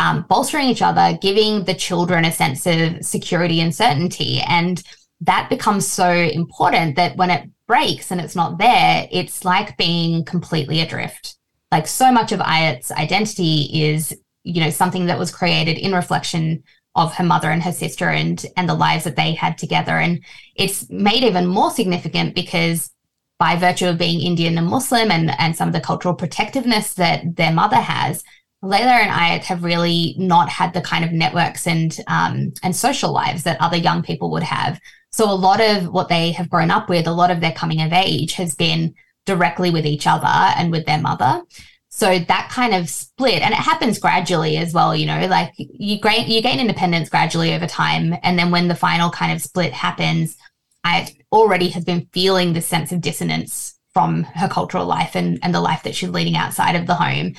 um, 0.00 0.26
bolstering 0.28 0.68
each 0.68 0.82
other, 0.82 1.16
giving 1.22 1.62
the 1.62 1.74
children 1.74 2.24
a 2.24 2.32
sense 2.32 2.66
of 2.66 3.04
security 3.04 3.60
and 3.60 3.72
certainty. 3.72 4.40
And 4.40 4.82
that 5.20 5.48
becomes 5.48 5.86
so 5.86 6.10
important 6.10 6.96
that 6.96 7.16
when 7.16 7.30
it 7.30 7.48
breaks 7.68 8.10
and 8.10 8.20
it's 8.20 8.34
not 8.34 8.58
there, 8.58 9.06
it's 9.12 9.44
like 9.44 9.76
being 9.76 10.24
completely 10.24 10.80
adrift. 10.80 11.36
Like 11.70 11.86
so 11.86 12.10
much 12.10 12.32
of 12.32 12.40
Ayat's 12.40 12.90
identity 12.90 13.84
is, 13.84 14.12
you 14.42 14.60
know, 14.60 14.70
something 14.70 15.06
that 15.06 15.18
was 15.18 15.30
created 15.30 15.78
in 15.78 15.94
reflection 15.94 16.64
of 16.96 17.14
her 17.14 17.24
mother 17.24 17.50
and 17.50 17.62
her 17.62 17.72
sister 17.72 18.08
and 18.08 18.44
and 18.56 18.68
the 18.68 18.74
lives 18.74 19.04
that 19.04 19.16
they 19.16 19.32
had 19.32 19.56
together 19.56 19.98
and 19.98 20.24
it's 20.56 20.88
made 20.90 21.22
even 21.22 21.46
more 21.46 21.70
significant 21.70 22.34
because 22.34 22.90
by 23.38 23.54
virtue 23.54 23.86
of 23.86 23.98
being 23.98 24.20
Indian 24.20 24.58
and 24.58 24.66
Muslim 24.66 25.10
and 25.10 25.30
and 25.38 25.54
some 25.54 25.68
of 25.68 25.74
the 25.74 25.80
cultural 25.80 26.14
protectiveness 26.14 26.94
that 26.94 27.36
their 27.36 27.52
mother 27.52 27.76
has 27.76 28.24
Laila 28.62 28.92
and 28.92 29.10
Ayat 29.10 29.44
have 29.44 29.64
really 29.64 30.14
not 30.18 30.48
had 30.48 30.72
the 30.72 30.80
kind 30.80 31.04
of 31.04 31.12
networks 31.12 31.66
and 31.66 31.96
um, 32.06 32.52
and 32.62 32.74
social 32.74 33.12
lives 33.12 33.42
that 33.44 33.60
other 33.60 33.76
young 33.76 34.02
people 34.02 34.30
would 34.30 34.42
have. 34.42 34.80
So 35.12 35.30
a 35.30 35.32
lot 35.32 35.60
of 35.60 35.92
what 35.92 36.08
they 36.08 36.32
have 36.32 36.50
grown 36.50 36.70
up 36.70 36.88
with, 36.88 37.06
a 37.06 37.12
lot 37.12 37.30
of 37.30 37.40
their 37.40 37.52
coming 37.52 37.80
of 37.82 37.92
age, 37.92 38.32
has 38.34 38.54
been 38.54 38.94
directly 39.24 39.70
with 39.70 39.86
each 39.86 40.06
other 40.06 40.26
and 40.26 40.70
with 40.70 40.86
their 40.86 41.00
mother. 41.00 41.42
So 41.96 42.18
that 42.18 42.50
kind 42.50 42.74
of 42.74 42.90
split, 42.90 43.40
and 43.40 43.54
it 43.54 43.58
happens 43.58 43.98
gradually 43.98 44.58
as 44.58 44.74
well. 44.74 44.94
You 44.94 45.06
know, 45.06 45.26
like 45.28 45.54
you 45.56 45.98
gain 45.98 46.28
you 46.28 46.42
gain 46.42 46.60
independence 46.60 47.08
gradually 47.08 47.54
over 47.54 47.66
time, 47.66 48.14
and 48.22 48.38
then 48.38 48.50
when 48.50 48.68
the 48.68 48.74
final 48.74 49.08
kind 49.08 49.32
of 49.32 49.40
split 49.40 49.72
happens, 49.72 50.36
I 50.84 51.08
already 51.32 51.70
have 51.70 51.86
been 51.86 52.06
feeling 52.12 52.52
the 52.52 52.60
sense 52.60 52.92
of 52.92 53.00
dissonance 53.00 53.78
from 53.94 54.24
her 54.24 54.46
cultural 54.46 54.84
life 54.84 55.16
and 55.16 55.38
and 55.42 55.54
the 55.54 55.62
life 55.62 55.84
that 55.84 55.94
she's 55.94 56.10
leading 56.10 56.36
outside 56.36 56.76
of 56.76 56.86
the 56.86 56.96
home. 56.96 57.32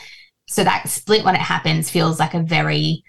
So 0.48 0.64
that 0.64 0.90
split 0.90 1.24
when 1.24 1.36
it 1.36 1.42
happens 1.42 1.92
feels 1.92 2.20
like 2.20 2.34
a 2.34 2.42
very, 2.42 3.04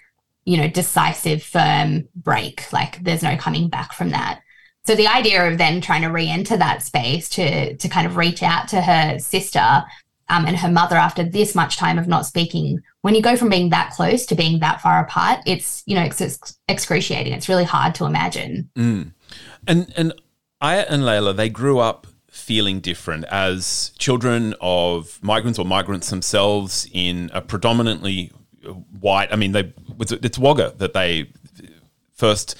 you 0.45 0.55
know, 0.55 0.67
decisive, 0.67 1.41
firm 1.41 2.07
break. 2.15 2.71
Like 2.71 3.03
there's 3.03 3.23
no 3.23 3.35
coming 3.37 3.69
back 3.69 3.93
from 3.93 4.11
that. 4.11 4.41
So 4.85 4.93
the 4.93 5.07
idea 5.07 5.49
of 5.49 5.57
then 5.57 5.81
trying 5.81 6.03
to 6.03 6.09
re-enter 6.09 6.57
that 6.57 6.83
space 6.83 7.27
to 7.29 7.75
to 7.75 7.89
kind 7.89 8.05
of 8.05 8.17
reach 8.17 8.43
out 8.43 8.67
to 8.67 8.81
her 8.83 9.17
sister 9.17 9.83
um, 10.29 10.45
and 10.45 10.57
her 10.57 10.71
mother 10.71 10.95
after 10.95 11.23
this 11.23 11.55
much 11.55 11.77
time 11.77 11.97
of 11.97 12.07
not 12.07 12.25
speaking 12.25 12.81
when 13.01 13.15
you 13.15 13.21
go 13.21 13.35
from 13.35 13.49
being 13.49 13.69
that 13.69 13.91
close 13.91 14.25
to 14.25 14.35
being 14.35 14.59
that 14.59 14.81
far 14.81 15.01
apart 15.01 15.39
it's 15.45 15.83
you 15.85 15.95
know 15.95 16.03
it's, 16.03 16.55
excruciating 16.67 17.33
it's 17.33 17.49
really 17.49 17.63
hard 17.63 17.95
to 17.95 18.05
imagine 18.05 18.69
mm. 18.75 19.11
and 19.67 19.93
and 19.95 20.13
Ayat 20.61 20.87
and 20.89 21.05
Laila, 21.05 21.33
they 21.33 21.49
grew 21.49 21.79
up 21.79 22.05
feeling 22.29 22.79
different 22.79 23.25
as 23.25 23.91
children 23.97 24.53
of 24.59 25.19
migrants 25.21 25.57
or 25.57 25.65
migrants 25.65 26.09
themselves 26.09 26.87
in 26.91 27.29
a 27.33 27.41
predominantly 27.41 28.31
white. 28.99 29.31
I 29.31 29.35
mean, 29.37 29.53
they 29.53 29.73
it's 29.99 30.37
Wagga 30.37 30.73
that 30.77 30.93
they 30.93 31.31
first 32.19 32.55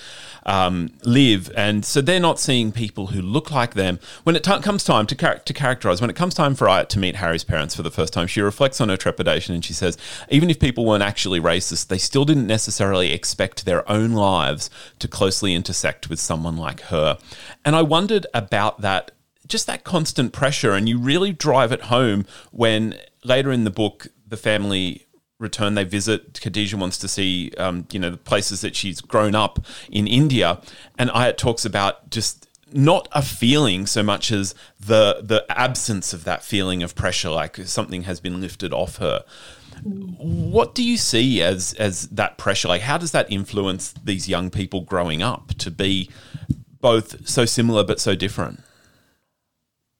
um, 0.45 0.91
live, 1.03 1.51
and 1.55 1.85
so 1.85 2.01
they're 2.01 2.19
not 2.19 2.39
seeing 2.39 2.71
people 2.71 3.07
who 3.07 3.21
look 3.21 3.51
like 3.51 3.73
them. 3.73 3.99
When 4.23 4.35
it 4.35 4.43
t- 4.43 4.59
comes 4.61 4.83
time 4.83 5.05
to, 5.07 5.15
char- 5.15 5.39
to 5.39 5.53
characterize, 5.53 6.01
when 6.01 6.09
it 6.09 6.15
comes 6.15 6.33
time 6.33 6.55
for 6.55 6.67
Ayat 6.67 6.87
to 6.89 6.99
meet 6.99 7.17
Harry's 7.17 7.43
parents 7.43 7.75
for 7.75 7.83
the 7.83 7.91
first 7.91 8.13
time, 8.13 8.27
she 8.27 8.41
reflects 8.41 8.79
on 8.81 8.89
her 8.89 8.97
trepidation 8.97 9.53
and 9.53 9.63
she 9.63 9.73
says, 9.73 9.97
even 10.29 10.49
if 10.49 10.59
people 10.59 10.85
weren't 10.85 11.03
actually 11.03 11.39
racist, 11.39 11.87
they 11.87 11.97
still 11.97 12.25
didn't 12.25 12.47
necessarily 12.47 13.11
expect 13.11 13.65
their 13.65 13.89
own 13.91 14.13
lives 14.13 14.69
to 14.99 15.07
closely 15.07 15.53
intersect 15.53 16.09
with 16.09 16.19
someone 16.19 16.57
like 16.57 16.81
her. 16.83 17.17
And 17.65 17.75
I 17.75 17.81
wondered 17.81 18.25
about 18.33 18.81
that 18.81 19.11
just 19.47 19.67
that 19.67 19.83
constant 19.83 20.31
pressure, 20.31 20.73
and 20.73 20.87
you 20.87 20.99
really 20.99 21.33
drive 21.33 21.71
it 21.71 21.83
home 21.83 22.25
when 22.51 22.95
later 23.23 23.51
in 23.51 23.63
the 23.63 23.71
book 23.71 24.07
the 24.25 24.37
family 24.37 25.07
return 25.39 25.73
they 25.73 25.85
visit 25.85 26.33
khadija 26.33 26.75
wants 26.75 26.97
to 26.97 27.07
see 27.07 27.51
um, 27.57 27.87
you 27.91 27.99
know 27.99 28.09
the 28.09 28.17
places 28.17 28.61
that 28.61 28.75
she's 28.75 29.01
grown 29.01 29.33
up 29.33 29.65
in 29.89 30.05
india. 30.05 30.61
And 30.97 31.09
ayat 31.11 31.37
talks 31.37 31.65
about 31.65 32.09
just 32.09 32.47
not 32.71 33.07
a 33.11 33.21
feeling 33.21 33.87
so 33.87 34.03
much 34.03 34.31
as 34.31 34.53
the 34.79 35.21
the 35.23 35.45
absence 35.49 36.13
of 36.13 36.23
that 36.25 36.43
feeling 36.43 36.83
of 36.83 36.93
pressure 36.93 37.29
like 37.29 37.57
something 37.57 38.03
has 38.03 38.19
been 38.19 38.41
lifted 38.41 38.73
off 38.73 38.97
her. 38.97 39.23
What 39.83 40.75
do 40.75 40.83
you 40.83 40.97
see 40.97 41.41
as 41.41 41.73
as 41.75 42.07
that 42.09 42.37
pressure? 42.37 42.67
Like 42.67 42.81
how 42.81 42.97
does 42.97 43.11
that 43.11 43.31
influence 43.31 43.93
these 44.03 44.27
young 44.27 44.49
people 44.49 44.81
growing 44.81 45.23
up 45.23 45.53
to 45.59 45.71
be 45.71 46.09
both 46.81 47.27
so 47.27 47.45
similar 47.45 47.83
but 47.83 47.99
so 47.99 48.13
different? 48.13 48.61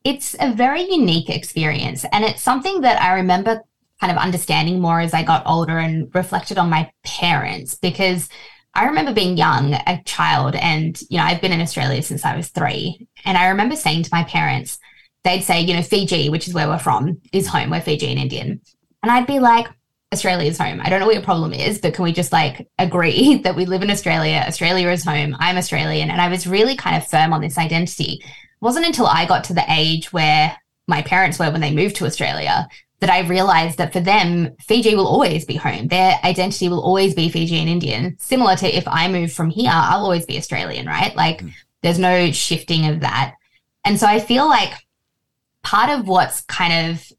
It's 0.03 0.35
a 0.39 0.53
very 0.53 0.81
unique 0.81 1.29
experience. 1.29 2.05
And 2.11 2.23
it's 2.23 2.41
something 2.41 2.81
that 2.81 3.01
i 3.01 3.13
remember 3.13 3.63
kind 3.99 4.11
of 4.11 4.17
understanding 4.17 4.79
more 4.79 4.99
as 4.99 5.13
I 5.13 5.23
got 5.23 5.45
older 5.45 5.77
and 5.77 6.13
reflected 6.13 6.57
on 6.57 6.69
my 6.69 6.91
parents 7.03 7.75
because 7.75 8.29
I 8.73 8.85
remember 8.85 9.13
being 9.13 9.37
young, 9.37 9.73
a 9.73 10.01
child, 10.05 10.55
and 10.55 10.99
you 11.09 11.17
know, 11.17 11.23
I've 11.23 11.41
been 11.41 11.51
in 11.51 11.61
Australia 11.61 12.01
since 12.01 12.23
I 12.23 12.35
was 12.35 12.49
three. 12.49 13.07
And 13.25 13.37
I 13.37 13.49
remember 13.49 13.75
saying 13.75 14.03
to 14.03 14.09
my 14.11 14.23
parents, 14.23 14.79
they'd 15.23 15.41
say, 15.41 15.61
you 15.61 15.73
know, 15.73 15.81
Fiji, 15.81 16.29
which 16.29 16.47
is 16.47 16.53
where 16.53 16.67
we're 16.67 16.79
from, 16.79 17.19
is 17.33 17.47
home. 17.47 17.71
We're 17.71 17.81
Fijian 17.81 18.17
Indian. 18.17 18.61
And 19.03 19.11
I'd 19.11 19.27
be 19.27 19.39
like, 19.39 19.67
Australia 20.13 20.49
is 20.49 20.57
home. 20.57 20.81
I 20.81 20.89
don't 20.89 20.99
know 20.99 21.05
what 21.05 21.15
your 21.15 21.23
problem 21.23 21.53
is, 21.53 21.79
but 21.79 21.93
can 21.93 22.03
we 22.03 22.13
just 22.13 22.31
like 22.31 22.67
agree 22.77 23.37
that 23.43 23.55
we 23.55 23.65
live 23.65 23.81
in 23.81 23.91
Australia? 23.91 24.43
Australia 24.47 24.89
is 24.89 25.03
home. 25.03 25.35
I'm 25.39 25.57
Australian. 25.57 26.09
And 26.09 26.21
I 26.21 26.29
was 26.29 26.47
really 26.47 26.75
kind 26.75 26.95
of 26.95 27.07
firm 27.07 27.33
on 27.33 27.41
this 27.41 27.57
identity. 27.57 28.19
It 28.21 28.61
wasn't 28.61 28.85
until 28.85 29.07
I 29.07 29.25
got 29.25 29.43
to 29.45 29.53
the 29.53 29.65
age 29.67 30.13
where 30.13 30.55
my 30.87 31.01
parents 31.01 31.37
were 31.37 31.51
when 31.51 31.61
they 31.61 31.73
moved 31.73 31.97
to 31.97 32.05
Australia 32.05 32.67
that 32.99 33.09
I 33.09 33.19
realized 33.19 33.77
that 33.77 33.93
for 33.93 34.01
them, 34.01 34.55
Fiji 34.59 34.95
will 34.95 35.07
always 35.07 35.45
be 35.45 35.55
home. 35.55 35.87
Their 35.87 36.19
identity 36.23 36.67
will 36.67 36.83
always 36.83 37.13
be 37.13 37.29
Fijian 37.29 37.67
Indian. 37.67 38.17
Similar 38.19 38.55
to 38.57 38.67
if 38.67 38.87
I 38.87 39.07
move 39.07 39.31
from 39.31 39.49
here, 39.49 39.71
I'll 39.73 40.03
always 40.03 40.25
be 40.25 40.37
Australian, 40.37 40.85
right? 40.85 41.15
Like 41.15 41.41
mm. 41.41 41.53
there's 41.81 41.99
no 41.99 42.31
shifting 42.31 42.87
of 42.87 42.99
that. 43.01 43.35
And 43.85 43.99
so 43.99 44.05
I 44.05 44.19
feel 44.19 44.47
like 44.47 44.73
part 45.63 45.89
of 45.89 46.07
what's 46.07 46.41
kind 46.41 46.91
of 46.91 47.11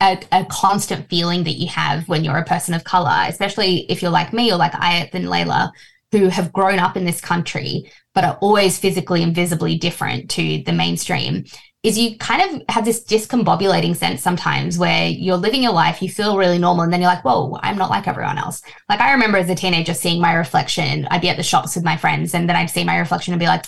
a, 0.00 0.20
a, 0.32 0.44
constant 0.46 1.08
feeling 1.08 1.44
that 1.44 1.52
you 1.52 1.68
have 1.68 2.08
when 2.08 2.24
you're 2.24 2.36
a 2.36 2.44
person 2.44 2.74
of 2.74 2.84
color, 2.84 3.24
especially 3.28 3.90
if 3.90 4.02
you're 4.02 4.10
like 4.10 4.32
me 4.32 4.52
or 4.52 4.56
like 4.56 4.72
Ayat 4.72 5.14
and 5.14 5.30
Laila, 5.30 5.72
who 6.12 6.28
have 6.28 6.52
grown 6.52 6.78
up 6.78 6.96
in 6.96 7.04
this 7.04 7.20
country, 7.20 7.90
but 8.14 8.24
are 8.24 8.38
always 8.40 8.78
physically 8.78 9.22
and 9.22 9.34
visibly 9.34 9.76
different 9.76 10.30
to 10.30 10.62
the 10.64 10.72
mainstream, 10.72 11.44
is 11.86 11.96
you 11.96 12.18
kind 12.18 12.42
of 12.42 12.62
have 12.68 12.84
this 12.84 13.04
discombobulating 13.04 13.94
sense 13.94 14.20
sometimes 14.20 14.76
where 14.76 15.06
you're 15.06 15.36
living 15.36 15.62
your 15.62 15.72
life, 15.72 16.02
you 16.02 16.08
feel 16.08 16.36
really 16.36 16.58
normal, 16.58 16.82
and 16.82 16.92
then 16.92 17.00
you're 17.00 17.08
like, 17.08 17.24
whoa, 17.24 17.56
I'm 17.62 17.78
not 17.78 17.90
like 17.90 18.08
everyone 18.08 18.38
else. 18.38 18.60
Like 18.88 19.00
I 19.00 19.12
remember 19.12 19.38
as 19.38 19.48
a 19.48 19.54
teenager 19.54 19.94
seeing 19.94 20.20
my 20.20 20.34
reflection. 20.34 21.06
I'd 21.12 21.20
be 21.20 21.28
at 21.28 21.36
the 21.36 21.44
shops 21.44 21.76
with 21.76 21.84
my 21.84 21.96
friends, 21.96 22.34
and 22.34 22.48
then 22.48 22.56
I'd 22.56 22.70
see 22.70 22.82
my 22.82 22.98
reflection 22.98 23.32
and 23.34 23.40
be 23.40 23.46
like, 23.46 23.64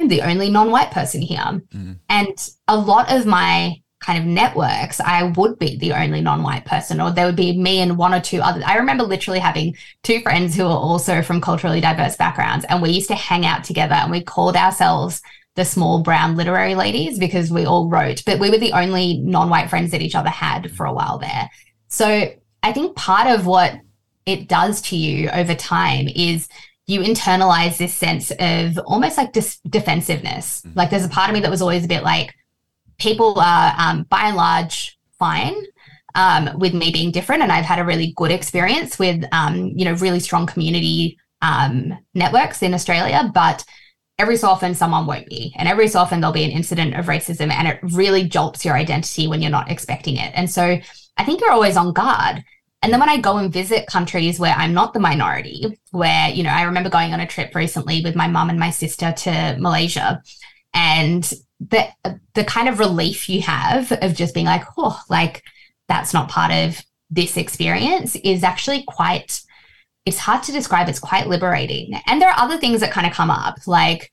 I'm 0.00 0.08
the 0.08 0.22
only 0.22 0.50
non-white 0.50 0.90
person 0.90 1.22
here. 1.22 1.38
Mm-hmm. 1.38 1.92
And 2.08 2.50
a 2.66 2.76
lot 2.76 3.12
of 3.12 3.24
my 3.24 3.80
kind 4.00 4.18
of 4.18 4.24
networks, 4.24 4.98
I 4.98 5.22
would 5.22 5.60
be 5.60 5.76
the 5.76 5.92
only 5.92 6.22
non-white 6.22 6.64
person, 6.64 7.00
or 7.00 7.12
there 7.12 7.26
would 7.26 7.36
be 7.36 7.56
me 7.56 7.82
and 7.82 7.96
one 7.96 8.12
or 8.12 8.20
two 8.20 8.40
others. 8.40 8.64
I 8.66 8.78
remember 8.78 9.04
literally 9.04 9.38
having 9.38 9.76
two 10.02 10.22
friends 10.22 10.56
who 10.56 10.64
were 10.64 10.70
also 10.70 11.22
from 11.22 11.40
culturally 11.40 11.80
diverse 11.80 12.16
backgrounds, 12.16 12.64
and 12.68 12.82
we 12.82 12.90
used 12.90 13.08
to 13.10 13.14
hang 13.14 13.46
out 13.46 13.62
together 13.62 13.94
and 13.94 14.10
we 14.10 14.24
called 14.24 14.56
ourselves 14.56 15.22
the 15.56 15.64
small 15.64 16.02
brown 16.02 16.36
literary 16.36 16.74
ladies 16.74 17.18
because 17.18 17.50
we 17.50 17.64
all 17.64 17.88
wrote, 17.88 18.22
but 18.24 18.38
we 18.38 18.50
were 18.50 18.58
the 18.58 18.72
only 18.72 19.18
non 19.18 19.50
white 19.50 19.68
friends 19.68 19.90
that 19.90 20.02
each 20.02 20.14
other 20.14 20.30
had 20.30 20.70
for 20.72 20.86
a 20.86 20.92
while 20.92 21.18
there. 21.18 21.50
So 21.88 22.32
I 22.62 22.72
think 22.72 22.96
part 22.96 23.26
of 23.26 23.46
what 23.46 23.74
it 24.26 24.48
does 24.48 24.80
to 24.82 24.96
you 24.96 25.28
over 25.30 25.54
time 25.54 26.08
is 26.08 26.48
you 26.86 27.00
internalize 27.00 27.78
this 27.78 27.94
sense 27.94 28.32
of 28.38 28.78
almost 28.86 29.16
like 29.16 29.32
dis- 29.32 29.60
defensiveness. 29.68 30.62
Mm-hmm. 30.62 30.78
Like 30.78 30.90
there's 30.90 31.04
a 31.04 31.08
part 31.08 31.30
of 31.30 31.34
me 31.34 31.40
that 31.40 31.50
was 31.50 31.62
always 31.62 31.84
a 31.84 31.88
bit 31.88 32.02
like, 32.02 32.34
people 32.98 33.38
are 33.40 33.74
um, 33.78 34.04
by 34.04 34.22
and 34.24 34.36
large 34.36 34.98
fine 35.18 35.54
um, 36.14 36.58
with 36.58 36.74
me 36.74 36.90
being 36.90 37.10
different. 37.10 37.42
And 37.42 37.50
I've 37.50 37.64
had 37.64 37.78
a 37.78 37.84
really 37.84 38.12
good 38.16 38.30
experience 38.30 38.98
with, 38.98 39.24
um, 39.32 39.72
you 39.74 39.84
know, 39.84 39.94
really 39.94 40.20
strong 40.20 40.46
community 40.46 41.18
um, 41.42 41.96
networks 42.14 42.62
in 42.62 42.74
Australia. 42.74 43.30
But 43.32 43.64
every 44.20 44.36
so 44.36 44.48
often 44.48 44.74
someone 44.74 45.06
won't 45.06 45.26
be. 45.26 45.52
And 45.56 45.66
every 45.66 45.88
so 45.88 45.98
often 45.98 46.20
there'll 46.20 46.34
be 46.34 46.44
an 46.44 46.50
incident 46.50 46.94
of 46.94 47.06
racism 47.06 47.50
and 47.50 47.66
it 47.66 47.80
really 47.82 48.28
jolts 48.28 48.64
your 48.64 48.76
identity 48.76 49.26
when 49.26 49.40
you're 49.40 49.50
not 49.50 49.70
expecting 49.70 50.16
it. 50.16 50.30
And 50.34 50.48
so 50.50 50.78
I 51.16 51.24
think 51.24 51.40
you're 51.40 51.50
always 51.50 51.76
on 51.76 51.94
guard. 51.94 52.44
And 52.82 52.92
then 52.92 53.00
when 53.00 53.08
I 53.08 53.18
go 53.18 53.38
and 53.38 53.52
visit 53.52 53.86
countries 53.86 54.38
where 54.38 54.54
I'm 54.54 54.74
not 54.74 54.92
the 54.92 55.00
minority, 55.00 55.78
where, 55.90 56.28
you 56.28 56.42
know, 56.42 56.50
I 56.50 56.62
remember 56.62 56.90
going 56.90 57.12
on 57.14 57.20
a 57.20 57.26
trip 57.26 57.54
recently 57.54 58.02
with 58.02 58.14
my 58.14 58.28
mum 58.28 58.50
and 58.50 58.58
my 58.58 58.70
sister 58.70 59.12
to 59.12 59.56
Malaysia 59.58 60.22
and 60.74 61.22
the 61.60 61.88
the 62.34 62.44
kind 62.44 62.68
of 62.68 62.78
relief 62.78 63.28
you 63.28 63.42
have 63.42 63.92
of 64.02 64.14
just 64.14 64.34
being 64.34 64.46
like, 64.46 64.64
oh, 64.76 64.98
like 65.08 65.42
that's 65.88 66.14
not 66.14 66.28
part 66.28 66.52
of 66.52 66.80
this 67.10 67.36
experience 67.36 68.16
is 68.16 68.44
actually 68.44 68.84
quite 68.86 69.42
it's 70.06 70.18
hard 70.18 70.42
to 70.44 70.52
describe. 70.52 70.88
It's 70.88 70.98
quite 70.98 71.28
liberating. 71.28 71.92
And 72.06 72.20
there 72.20 72.30
are 72.30 72.38
other 72.38 72.58
things 72.58 72.80
that 72.80 72.92
kind 72.92 73.06
of 73.06 73.12
come 73.12 73.30
up. 73.30 73.56
Like, 73.66 74.12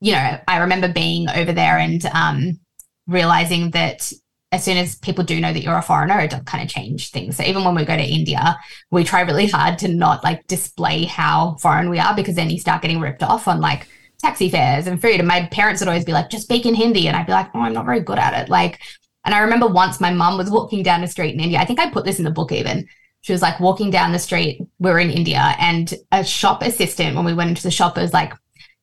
you 0.00 0.12
know, 0.12 0.38
I 0.46 0.58
remember 0.58 0.92
being 0.92 1.28
over 1.28 1.52
there 1.52 1.78
and 1.78 2.04
um, 2.06 2.60
realizing 3.06 3.70
that 3.72 4.12
as 4.50 4.64
soon 4.64 4.78
as 4.78 4.96
people 4.96 5.24
do 5.24 5.40
know 5.40 5.52
that 5.52 5.62
you're 5.62 5.76
a 5.76 5.82
foreigner, 5.82 6.18
it 6.20 6.30
does 6.30 6.42
kind 6.44 6.64
of 6.64 6.70
change 6.70 7.10
things. 7.10 7.36
So 7.36 7.44
even 7.44 7.64
when 7.64 7.74
we 7.74 7.84
go 7.84 7.96
to 7.96 8.02
India, 8.02 8.58
we 8.90 9.04
try 9.04 9.20
really 9.20 9.46
hard 9.46 9.78
to 9.80 9.88
not 9.88 10.24
like 10.24 10.46
display 10.46 11.04
how 11.04 11.56
foreign 11.60 11.90
we 11.90 11.98
are 11.98 12.14
because 12.16 12.34
then 12.34 12.50
you 12.50 12.58
start 12.58 12.82
getting 12.82 13.00
ripped 13.00 13.22
off 13.22 13.46
on 13.46 13.60
like 13.60 13.86
taxi 14.18 14.48
fares 14.48 14.86
and 14.86 15.00
food. 15.00 15.18
And 15.18 15.28
my 15.28 15.46
parents 15.46 15.80
would 15.80 15.88
always 15.88 16.04
be 16.04 16.12
like, 16.12 16.30
just 16.30 16.44
speak 16.44 16.64
in 16.64 16.74
Hindi. 16.74 17.08
And 17.08 17.16
I'd 17.16 17.26
be 17.26 17.32
like, 17.32 17.50
oh, 17.54 17.60
I'm 17.60 17.74
not 17.74 17.84
very 17.84 18.00
good 18.00 18.18
at 18.18 18.42
it. 18.42 18.48
Like, 18.48 18.80
and 19.24 19.34
I 19.34 19.40
remember 19.40 19.66
once 19.66 20.00
my 20.00 20.12
mum 20.12 20.38
was 20.38 20.50
walking 20.50 20.82
down 20.82 21.02
the 21.02 21.06
street 21.06 21.34
in 21.34 21.40
India. 21.40 21.58
I 21.58 21.66
think 21.66 21.78
I 21.78 21.90
put 21.90 22.06
this 22.06 22.18
in 22.18 22.24
the 22.24 22.30
book 22.30 22.50
even 22.50 22.88
she 23.22 23.32
was 23.32 23.42
like 23.42 23.60
walking 23.60 23.90
down 23.90 24.12
the 24.12 24.18
street. 24.18 24.60
We 24.78 24.90
are 24.90 24.98
in 24.98 25.10
India, 25.10 25.54
and 25.58 25.92
a 26.12 26.24
shop 26.24 26.62
assistant, 26.62 27.16
when 27.16 27.24
we 27.24 27.34
went 27.34 27.50
into 27.50 27.62
the 27.62 27.70
shop, 27.70 27.96
was 27.96 28.12
like, 28.12 28.32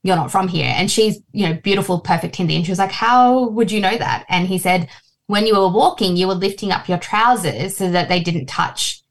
You're 0.03 0.15
not 0.15 0.31
from 0.31 0.47
here. 0.47 0.73
And 0.75 0.89
she's, 0.89 1.19
you 1.31 1.47
know, 1.47 1.55
beautiful, 1.55 1.99
perfect 1.99 2.35
Hindi. 2.35 2.55
And 2.55 2.65
she 2.65 2.71
was 2.71 2.79
like, 2.79 2.91
How 2.91 3.49
would 3.49 3.71
you 3.71 3.79
know 3.79 3.97
that? 3.97 4.25
And 4.29 4.47
he 4.47 4.57
said, 4.57 4.89
When 5.27 5.45
you 5.45 5.55
were 5.55 5.69
walking, 5.69 6.17
you 6.17 6.27
were 6.27 6.35
lifting 6.35 6.71
up 6.71 6.89
your 6.89 6.97
trousers 6.97 7.77
so 7.77 7.89
that 7.91 8.09
they 8.09 8.21
didn't 8.21 8.47
touch 8.47 9.01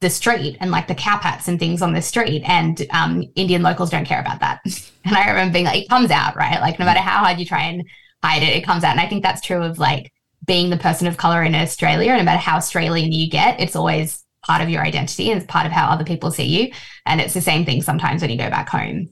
the 0.00 0.10
street 0.10 0.58
and 0.60 0.70
like 0.70 0.88
the 0.88 0.94
cowpats 0.94 1.48
and 1.48 1.58
things 1.58 1.80
on 1.80 1.94
the 1.94 2.02
street. 2.02 2.42
And 2.44 2.86
um, 2.90 3.24
Indian 3.34 3.62
locals 3.62 3.90
don't 3.90 4.04
care 4.04 4.20
about 4.20 4.40
that. 4.40 4.60
and 5.04 5.16
I 5.16 5.28
remember 5.28 5.54
being 5.54 5.64
like, 5.64 5.84
It 5.84 5.88
comes 5.88 6.10
out, 6.10 6.36
right? 6.36 6.60
Like, 6.60 6.78
no 6.78 6.84
matter 6.84 7.00
how 7.00 7.24
hard 7.24 7.38
you 7.38 7.46
try 7.46 7.62
and 7.62 7.82
hide 8.22 8.42
it, 8.42 8.56
it 8.56 8.64
comes 8.64 8.84
out. 8.84 8.92
And 8.92 9.00
I 9.00 9.08
think 9.08 9.22
that's 9.22 9.40
true 9.40 9.62
of 9.62 9.78
like 9.78 10.12
being 10.46 10.70
the 10.70 10.76
person 10.76 11.06
of 11.06 11.16
color 11.16 11.42
in 11.42 11.54
Australia. 11.54 12.16
No 12.16 12.22
matter 12.22 12.38
how 12.38 12.56
Australian 12.56 13.12
you 13.12 13.30
get, 13.30 13.58
it's 13.58 13.74
always 13.74 14.22
part 14.46 14.62
of 14.62 14.68
your 14.68 14.82
identity 14.82 15.30
and 15.30 15.40
it's 15.40 15.50
part 15.50 15.66
of 15.66 15.72
how 15.72 15.86
other 15.88 16.04
people 16.04 16.30
see 16.30 16.44
you. 16.44 16.72
And 17.04 17.20
it's 17.20 17.34
the 17.34 17.40
same 17.40 17.64
thing 17.64 17.82
sometimes 17.82 18.22
when 18.22 18.30
you 18.30 18.38
go 18.38 18.50
back 18.50 18.68
home. 18.68 19.10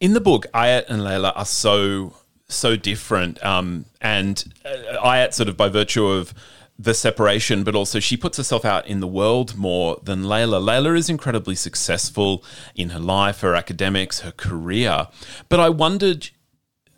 In 0.00 0.14
the 0.14 0.20
book, 0.20 0.46
Ayat 0.54 0.84
and 0.88 1.02
Laila 1.02 1.32
are 1.34 1.46
so 1.46 2.14
so 2.50 2.76
different, 2.76 3.44
um, 3.44 3.84
and 4.00 4.42
uh, 4.64 5.04
Ayat 5.04 5.34
sort 5.34 5.50
of 5.50 5.56
by 5.56 5.68
virtue 5.68 6.06
of 6.06 6.32
the 6.78 6.94
separation, 6.94 7.64
but 7.64 7.74
also 7.74 7.98
she 7.98 8.16
puts 8.16 8.36
herself 8.36 8.64
out 8.64 8.86
in 8.86 9.00
the 9.00 9.06
world 9.06 9.56
more 9.56 9.98
than 10.02 10.24
Laila. 10.24 10.58
Laila 10.58 10.94
is 10.94 11.10
incredibly 11.10 11.56
successful 11.56 12.44
in 12.76 12.90
her 12.90 13.00
life, 13.00 13.40
her 13.40 13.54
academics, 13.54 14.20
her 14.20 14.30
career. 14.30 15.08
But 15.48 15.58
I 15.58 15.68
wondered 15.70 16.30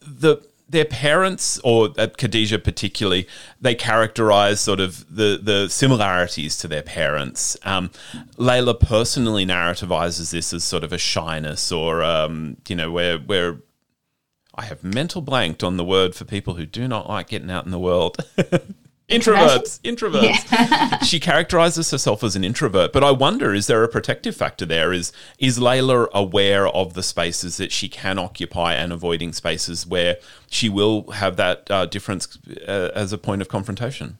the 0.01 0.43
their 0.71 0.85
parents, 0.85 1.59
or 1.65 1.91
at 1.99 2.17
Khadija 2.17 2.63
particularly, 2.63 3.27
they 3.61 3.75
characterize 3.75 4.61
sort 4.61 4.81
of 4.81 5.05
the, 5.15 5.39
the 5.43 5.69
similarities 5.69 6.57
to 6.59 6.69
their 6.69 6.83
parents. 6.83 7.57
Um, 7.65 7.91
Laila 8.37 8.75
personally 8.75 9.45
narrativizes 9.45 10.31
this 10.31 10.53
as 10.53 10.63
sort 10.63 10.85
of 10.85 10.93
a 10.93 10.99
shyness, 10.99 11.73
or 11.73 12.03
um, 12.03 12.57
you 12.69 12.77
know, 12.77 12.91
where 12.91 13.19
where 13.19 13.59
I 14.55 14.65
have 14.65 14.85
mental 14.85 15.23
blanked 15.23 15.65
on 15.65 15.77
the 15.77 15.85
word 15.85 16.15
for 16.15 16.25
people 16.25 16.55
who 16.55 16.67
do 16.67 16.87
not 16.87 17.09
like 17.09 17.29
getting 17.29 17.51
out 17.51 17.65
in 17.65 17.71
the 17.71 17.79
world. 17.79 18.17
Introverts, 19.11 19.81
introverts. 19.81 20.51
Yeah. 20.53 20.99
she 21.03 21.19
characterizes 21.19 21.91
herself 21.91 22.23
as 22.23 22.37
an 22.37 22.45
introvert, 22.45 22.93
but 22.93 23.03
I 23.03 23.11
wonder 23.11 23.53
is 23.53 23.67
there 23.67 23.83
a 23.83 23.89
protective 23.89 24.37
factor 24.37 24.65
there? 24.65 24.93
Is 24.93 25.13
is 25.39 25.59
Laila 25.59 26.09
aware 26.15 26.69
of 26.69 26.95
the 26.95 27.03
spaces 27.03 27.57
that 27.57 27.73
she 27.73 27.89
can 27.89 28.19
occupy 28.19 28.75
and 28.75 28.93
avoiding 28.93 29.33
spaces 29.33 29.87
where 29.87 30.17
she 30.49 30.69
will 30.69 31.11
have 31.11 31.37
that 31.37 31.71
uh, 31.71 31.87
difference 31.87 32.39
uh, 32.69 32.91
as 32.95 33.13
a 33.13 33.19
point 33.19 33.43
of 33.43 33.49
confrontation? 33.49 34.17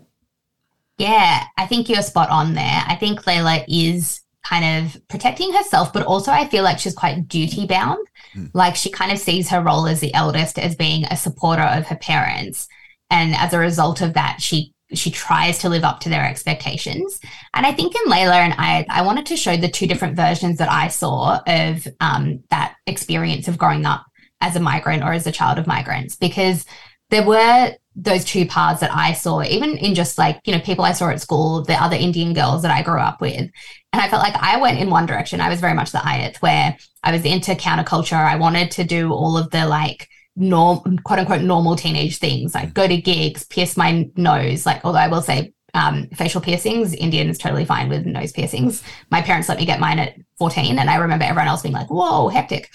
Yeah, 0.99 1.45
I 1.57 1.67
think 1.67 1.89
you're 1.89 2.03
spot 2.03 2.29
on 2.29 2.55
there. 2.55 2.83
I 2.87 2.97
think 2.97 3.27
Laila 3.27 3.65
is 3.69 4.21
kind 4.43 4.85
of 4.85 5.09
protecting 5.09 5.53
herself, 5.53 5.93
but 5.93 6.05
also 6.05 6.33
I 6.33 6.49
feel 6.49 6.65
like 6.65 6.79
she's 6.79 6.95
quite 6.95 7.29
duty 7.29 7.67
bound. 7.67 8.07
Mm. 8.35 8.51
Like 8.55 8.77
she 8.77 8.91
kind 8.91 9.13
of 9.13 9.19
sees 9.19 9.49
her 9.51 9.63
role 9.63 9.87
as 9.87 10.01
the 10.01 10.13
eldest 10.15 10.59
as 10.59 10.75
being 10.77 11.05
a 11.05 11.17
supporter 11.17 11.63
of 11.63 11.87
her 11.87 11.97
parents. 11.97 12.69
And 13.11 13.35
as 13.35 13.53
a 13.53 13.59
result 13.59 14.01
of 14.01 14.15
that, 14.15 14.41
she 14.41 14.73
she 14.93 15.11
tries 15.11 15.59
to 15.59 15.69
live 15.69 15.85
up 15.85 16.01
to 16.01 16.09
their 16.09 16.25
expectations. 16.25 17.21
And 17.55 17.65
I 17.65 17.73
think 17.73 17.95
in 17.95 18.11
Laila 18.11 18.37
and 18.37 18.55
Ayat, 18.55 18.87
I 18.89 19.03
wanted 19.03 19.27
to 19.27 19.37
show 19.37 19.57
the 19.57 19.69
two 19.69 19.87
different 19.87 20.17
versions 20.17 20.59
that 20.59 20.71
I 20.71 20.89
saw 20.89 21.41
of 21.47 21.87
um, 22.01 22.43
that 22.51 22.77
experience 22.87 23.49
of 23.49 23.59
growing 23.59 23.87
up 23.87 24.05
as 24.41 24.57
a 24.57 24.61
migrant 24.61 25.03
or 25.03 25.13
as 25.13 25.27
a 25.27 25.33
child 25.33 25.59
of 25.59 25.67
migrants, 25.67 26.17
because 26.17 26.67
there 27.11 27.27
were 27.27 27.75
those 27.97 28.25
two 28.25 28.47
paths 28.47 28.81
that 28.81 28.95
I 28.95 29.13
saw, 29.13 29.43
even 29.43 29.77
in 29.77 29.95
just 29.95 30.17
like, 30.17 30.41
you 30.45 30.55
know, 30.55 30.61
people 30.61 30.85
I 30.85 30.93
saw 30.93 31.11
at 31.11 31.21
school, 31.21 31.63
the 31.65 31.75
other 31.75 31.97
Indian 31.97 32.33
girls 32.33 32.63
that 32.63 32.71
I 32.71 32.83
grew 32.83 33.01
up 33.01 33.21
with. 33.21 33.51
And 33.93 34.01
I 34.01 34.09
felt 34.09 34.23
like 34.23 34.37
I 34.37 34.61
went 34.61 34.79
in 34.79 34.91
one 34.91 35.07
direction. 35.07 35.41
I 35.41 35.49
was 35.49 35.61
very 35.61 35.75
much 35.75 35.91
the 35.91 35.99
Ayat, 35.99 36.37
where 36.37 36.77
I 37.03 37.13
was 37.13 37.25
into 37.25 37.53
counterculture. 37.53 38.13
I 38.13 38.37
wanted 38.37 38.71
to 38.73 38.85
do 38.85 39.13
all 39.13 39.37
of 39.37 39.51
the 39.51 39.67
like, 39.67 40.09
norm 40.37 40.99
quote 41.01 41.19
unquote 41.19 41.43
normal 41.43 41.77
teenage 41.77 42.19
things 42.19 42.55
like 42.55 42.73
go 42.73 42.87
to 42.87 42.97
gigs 42.97 43.45
pierce 43.45 43.77
my 43.77 44.09
nose 44.17 44.65
like 44.65 44.85
although 44.85 44.99
i 44.99 45.09
will 45.09 45.23
say 45.23 45.53
um, 45.75 46.09
facial 46.15 46.41
piercings 46.41 46.95
indians 46.95 47.39
totally 47.39 47.65
fine 47.65 47.89
with 47.89 48.05
nose 48.05 48.33
piercings. 48.33 48.83
My 49.11 49.23
parents 49.23 49.49
let 49.49 49.59
me 49.59 49.65
get 49.65 49.79
mine 49.79 50.01
at 50.01 50.17
14 50.39 50.79
and 50.79 50.91
i 50.91 50.97
remember 50.97 51.25
everyone 51.25 51.47
else 51.47 51.63
being 51.63 51.75
like 51.75 51.91
whoa 51.91 52.29
hectic. 52.29 52.71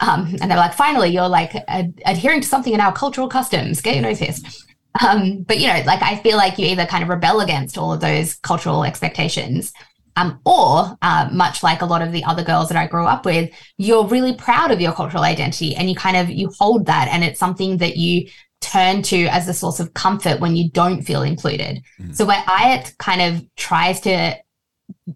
Um, 0.00 0.36
and 0.40 0.50
they're 0.50 0.58
like 0.58 0.74
finally 0.74 1.10
you're 1.10 1.28
like 1.28 1.54
ad- 1.68 2.00
adhering 2.06 2.40
to 2.40 2.48
something 2.48 2.72
in 2.72 2.80
our 2.80 2.92
cultural 2.92 3.28
customs. 3.28 3.80
Get 3.80 3.94
your 3.94 4.02
nose 4.02 4.18
pierced. 4.18 4.66
Um, 5.06 5.42
but 5.42 5.60
you 5.60 5.68
know 5.68 5.80
like 5.86 6.02
i 6.02 6.16
feel 6.16 6.36
like 6.36 6.58
you 6.58 6.66
either 6.66 6.86
kind 6.86 7.04
of 7.04 7.08
rebel 7.08 7.40
against 7.40 7.78
all 7.78 7.92
of 7.92 8.00
those 8.00 8.34
cultural 8.34 8.82
expectations 8.82 9.72
um, 10.16 10.40
or 10.44 10.96
uh, 11.02 11.28
much 11.32 11.62
like 11.62 11.82
a 11.82 11.86
lot 11.86 12.02
of 12.02 12.12
the 12.12 12.24
other 12.24 12.42
girls 12.42 12.68
that 12.68 12.78
I 12.78 12.86
grew 12.86 13.04
up 13.04 13.24
with, 13.24 13.50
you're 13.78 14.06
really 14.06 14.34
proud 14.34 14.70
of 14.70 14.80
your 14.80 14.92
cultural 14.92 15.24
identity 15.24 15.74
and 15.74 15.88
you 15.88 15.94
kind 15.94 16.16
of 16.16 16.30
you 16.30 16.50
hold 16.58 16.86
that 16.86 17.08
and 17.10 17.24
it's 17.24 17.38
something 17.38 17.78
that 17.78 17.96
you 17.96 18.28
turn 18.60 19.02
to 19.02 19.26
as 19.26 19.48
a 19.48 19.54
source 19.54 19.80
of 19.80 19.94
comfort 19.94 20.40
when 20.40 20.56
you 20.56 20.70
don't 20.70 21.02
feel 21.02 21.22
included. 21.22 21.82
Mm. 22.00 22.14
So 22.14 22.24
where 22.24 22.42
Ayat 22.42 22.96
kind 22.98 23.22
of 23.22 23.44
tries 23.56 24.00
to 24.02 24.36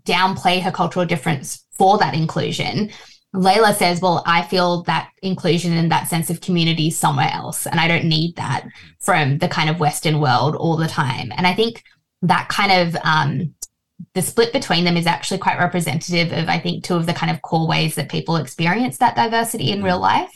downplay 0.04 0.62
her 0.62 0.70
cultural 0.70 1.04
difference 1.04 1.64
for 1.72 1.98
that 1.98 2.14
inclusion, 2.14 2.90
Laila 3.34 3.74
says, 3.74 4.00
Well, 4.00 4.22
I 4.26 4.42
feel 4.42 4.82
that 4.84 5.10
inclusion 5.22 5.72
and 5.72 5.90
that 5.90 6.08
sense 6.08 6.30
of 6.30 6.40
community 6.40 6.90
somewhere 6.90 7.30
else. 7.32 7.66
And 7.66 7.80
I 7.80 7.88
don't 7.88 8.04
need 8.04 8.36
that 8.36 8.66
from 9.00 9.38
the 9.38 9.48
kind 9.48 9.68
of 9.68 9.80
Western 9.80 10.20
world 10.20 10.54
all 10.54 10.76
the 10.76 10.88
time. 10.88 11.32
And 11.36 11.46
I 11.46 11.52
think 11.52 11.82
that 12.22 12.48
kind 12.48 12.72
of 12.72 12.96
um, 13.04 13.53
the 14.14 14.22
split 14.22 14.52
between 14.52 14.84
them 14.84 14.96
is 14.96 15.06
actually 15.06 15.38
quite 15.38 15.58
representative 15.58 16.32
of, 16.32 16.48
I 16.48 16.58
think, 16.58 16.84
two 16.84 16.94
of 16.94 17.06
the 17.06 17.14
kind 17.14 17.30
of 17.30 17.42
core 17.42 17.66
ways 17.66 17.94
that 17.94 18.10
people 18.10 18.36
experience 18.36 18.98
that 18.98 19.16
diversity 19.16 19.70
in 19.70 19.82
real 19.82 20.00
life. 20.00 20.30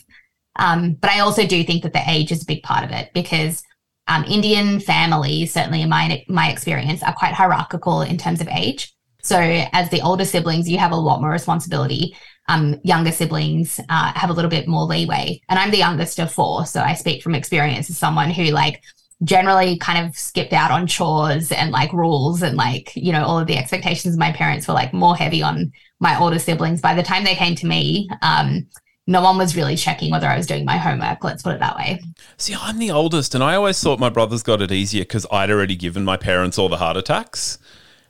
Um, 0.57 0.95
but 0.95 1.11
I 1.11 1.21
also 1.21 1.47
do 1.47 1.63
think 1.65 1.83
that 1.83 1.93
the 1.93 2.03
age 2.09 2.33
is 2.33 2.43
a 2.43 2.47
big 2.47 2.63
part 2.63 2.85
of 2.85 2.91
it 2.91 3.11
because 3.15 3.63
um, 4.09 4.25
Indian 4.25 4.81
families, 4.81 5.53
certainly 5.53 5.83
in 5.83 5.89
my 5.89 6.25
my 6.29 6.51
experience, 6.51 7.03
are 7.03 7.13
quite 7.13 7.35
hierarchical 7.35 8.03
in 8.03 8.17
terms 8.17 8.41
of 8.41 8.49
age. 8.49 8.95
So 9.23 9.39
as 9.39 9.91
the 9.91 10.01
older 10.01 10.25
siblings, 10.25 10.69
you 10.69 10.79
have 10.79 10.93
a 10.93 10.97
lot 10.97 11.21
more 11.21 11.31
responsibility. 11.31 12.17
Um, 12.49 12.81
younger 12.83 13.13
siblings 13.13 13.79
uh, 13.91 14.13
have 14.15 14.31
a 14.31 14.33
little 14.33 14.51
bit 14.51 14.67
more 14.67 14.85
leeway, 14.85 15.41
and 15.49 15.59
I'm 15.59 15.71
the 15.71 15.79
youngest 15.79 16.19
of 16.19 16.33
four, 16.33 16.65
so 16.65 16.81
I 16.81 16.95
speak 16.95 17.23
from 17.23 17.35
experience 17.35 17.91
as 17.91 17.99
someone 17.99 18.31
who 18.31 18.45
like 18.45 18.83
generally 19.25 19.77
kind 19.79 20.07
of 20.07 20.17
skipped 20.17 20.53
out 20.53 20.71
on 20.71 20.87
chores 20.87 21.51
and 21.51 21.71
like 21.71 21.93
rules 21.93 22.43
and 22.43 22.57
like, 22.57 22.93
you 22.95 23.13
know, 23.13 23.25
all 23.25 23.39
of 23.39 23.47
the 23.47 23.57
expectations 23.59 24.17
my 24.17 24.33
parents 24.33 24.69
were 24.69 24.75
like 24.75 24.93
more 24.93 25.17
heavy 25.17 25.43
on 25.43 25.73
my 25.99 26.19
older 26.19 26.39
siblings. 26.39 26.81
By 26.81 26.95
the 26.95 27.03
time 27.03 27.25
they 27.25 27.35
came 27.35 27.55
to 27.57 27.67
me, 27.67 28.09
um, 28.23 28.67
no 29.09 29.23
one 29.23 29.39
was 29.39 29.57
really 29.57 29.75
checking 29.75 30.13
whether 30.13 30.29
I 30.29 30.37
was 30.37 30.47
doing 30.47 30.65
my 30.65 30.77
homework. 30.77 31.25
Let's 31.25 31.43
put 31.43 31.55
it 31.55 31.61
that 31.61 31.77
way. 31.77 32.01
See, 32.37 32.55
I'm 32.55 32.79
the 32.79 32.91
oldest, 32.91 33.35
and 33.35 33.43
I 33.43 33.55
always 33.55 33.81
thought 33.83 33.99
my 33.99 34.11
brothers 34.11 34.43
got 34.43 34.61
it 34.61 34.71
easier 34.71 35.03
because 35.03 35.27
I'd 35.33 35.51
already 35.51 35.77
given 35.77 36.05
my 36.05 36.19
parents 36.19 36.59
all 36.59 36.69
the 36.69 36.77
heart 36.77 36.99
attacks. 36.99 37.59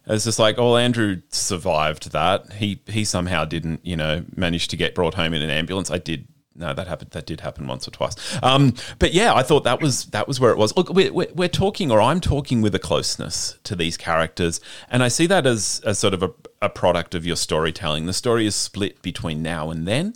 It's 0.07 0.25
just 0.25 0.41
like, 0.41 0.59
oh, 0.59 0.77
Andrew 0.77 1.23
survived 1.29 2.11
that. 2.13 2.55
He 2.55 2.81
he 2.87 3.05
somehow 3.05 3.45
didn't, 3.45 3.87
you 3.87 3.97
know, 3.97 4.25
manage 4.35 4.69
to 4.69 4.77
get 4.77 4.95
brought 4.95 5.15
home 5.15 5.35
in 5.35 5.43
an 5.43 5.51
ambulance. 5.51 5.91
I 5.91 5.99
did 5.99 6.27
no, 6.59 6.75
that 6.75 6.89
happened. 6.89 7.13
That 7.13 7.25
did 7.25 7.41
happen 7.41 7.67
once 7.67 7.87
or 7.87 7.93
twice. 7.93 8.15
Um, 8.43 8.75
but 8.99 9.15
yeah, 9.15 9.33
I 9.33 9.43
thought 9.43 9.63
that 9.65 9.81
was 9.81 10.07
that 10.07 10.27
was 10.27 10.41
where 10.41 10.51
it 10.51 10.59
was. 10.59 10.77
Look, 10.77 10.91
we're, 10.91 11.13
we're, 11.13 11.49
talking, 11.49 11.91
or 11.93 12.01
I'm 12.01 12.21
talking 12.21 12.61
with 12.63 12.75
a 12.75 12.79
closeness 12.81 13.57
to 13.63 13.77
these 13.77 13.97
characters, 13.97 14.61
and 14.91 15.03
I 15.03 15.09
see 15.09 15.27
that 15.27 15.47
as, 15.47 15.81
as 15.87 15.99
sort 15.99 16.15
of 16.15 16.23
a, 16.23 16.31
a 16.61 16.69
product 16.69 17.15
of 17.15 17.25
your 17.25 17.37
storytelling. 17.37 18.07
The 18.07 18.13
story 18.13 18.45
is 18.45 18.57
split 18.57 19.01
between 19.03 19.41
now 19.41 19.71
and 19.71 19.87
then. 19.87 20.15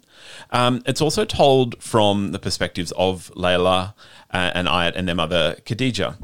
Um, 0.51 0.83
it's 0.85 1.01
also 1.01 1.25
told 1.25 1.81
from 1.83 2.33
the 2.33 2.39
perspectives 2.41 2.93
of 2.93 3.31
Laila 3.37 3.95
uh, 4.33 4.51
and 4.55 4.67
Ayat 4.67 4.93
and 4.97 5.07
their 5.07 5.15
mother 5.15 5.57
Khadija. 5.65 6.17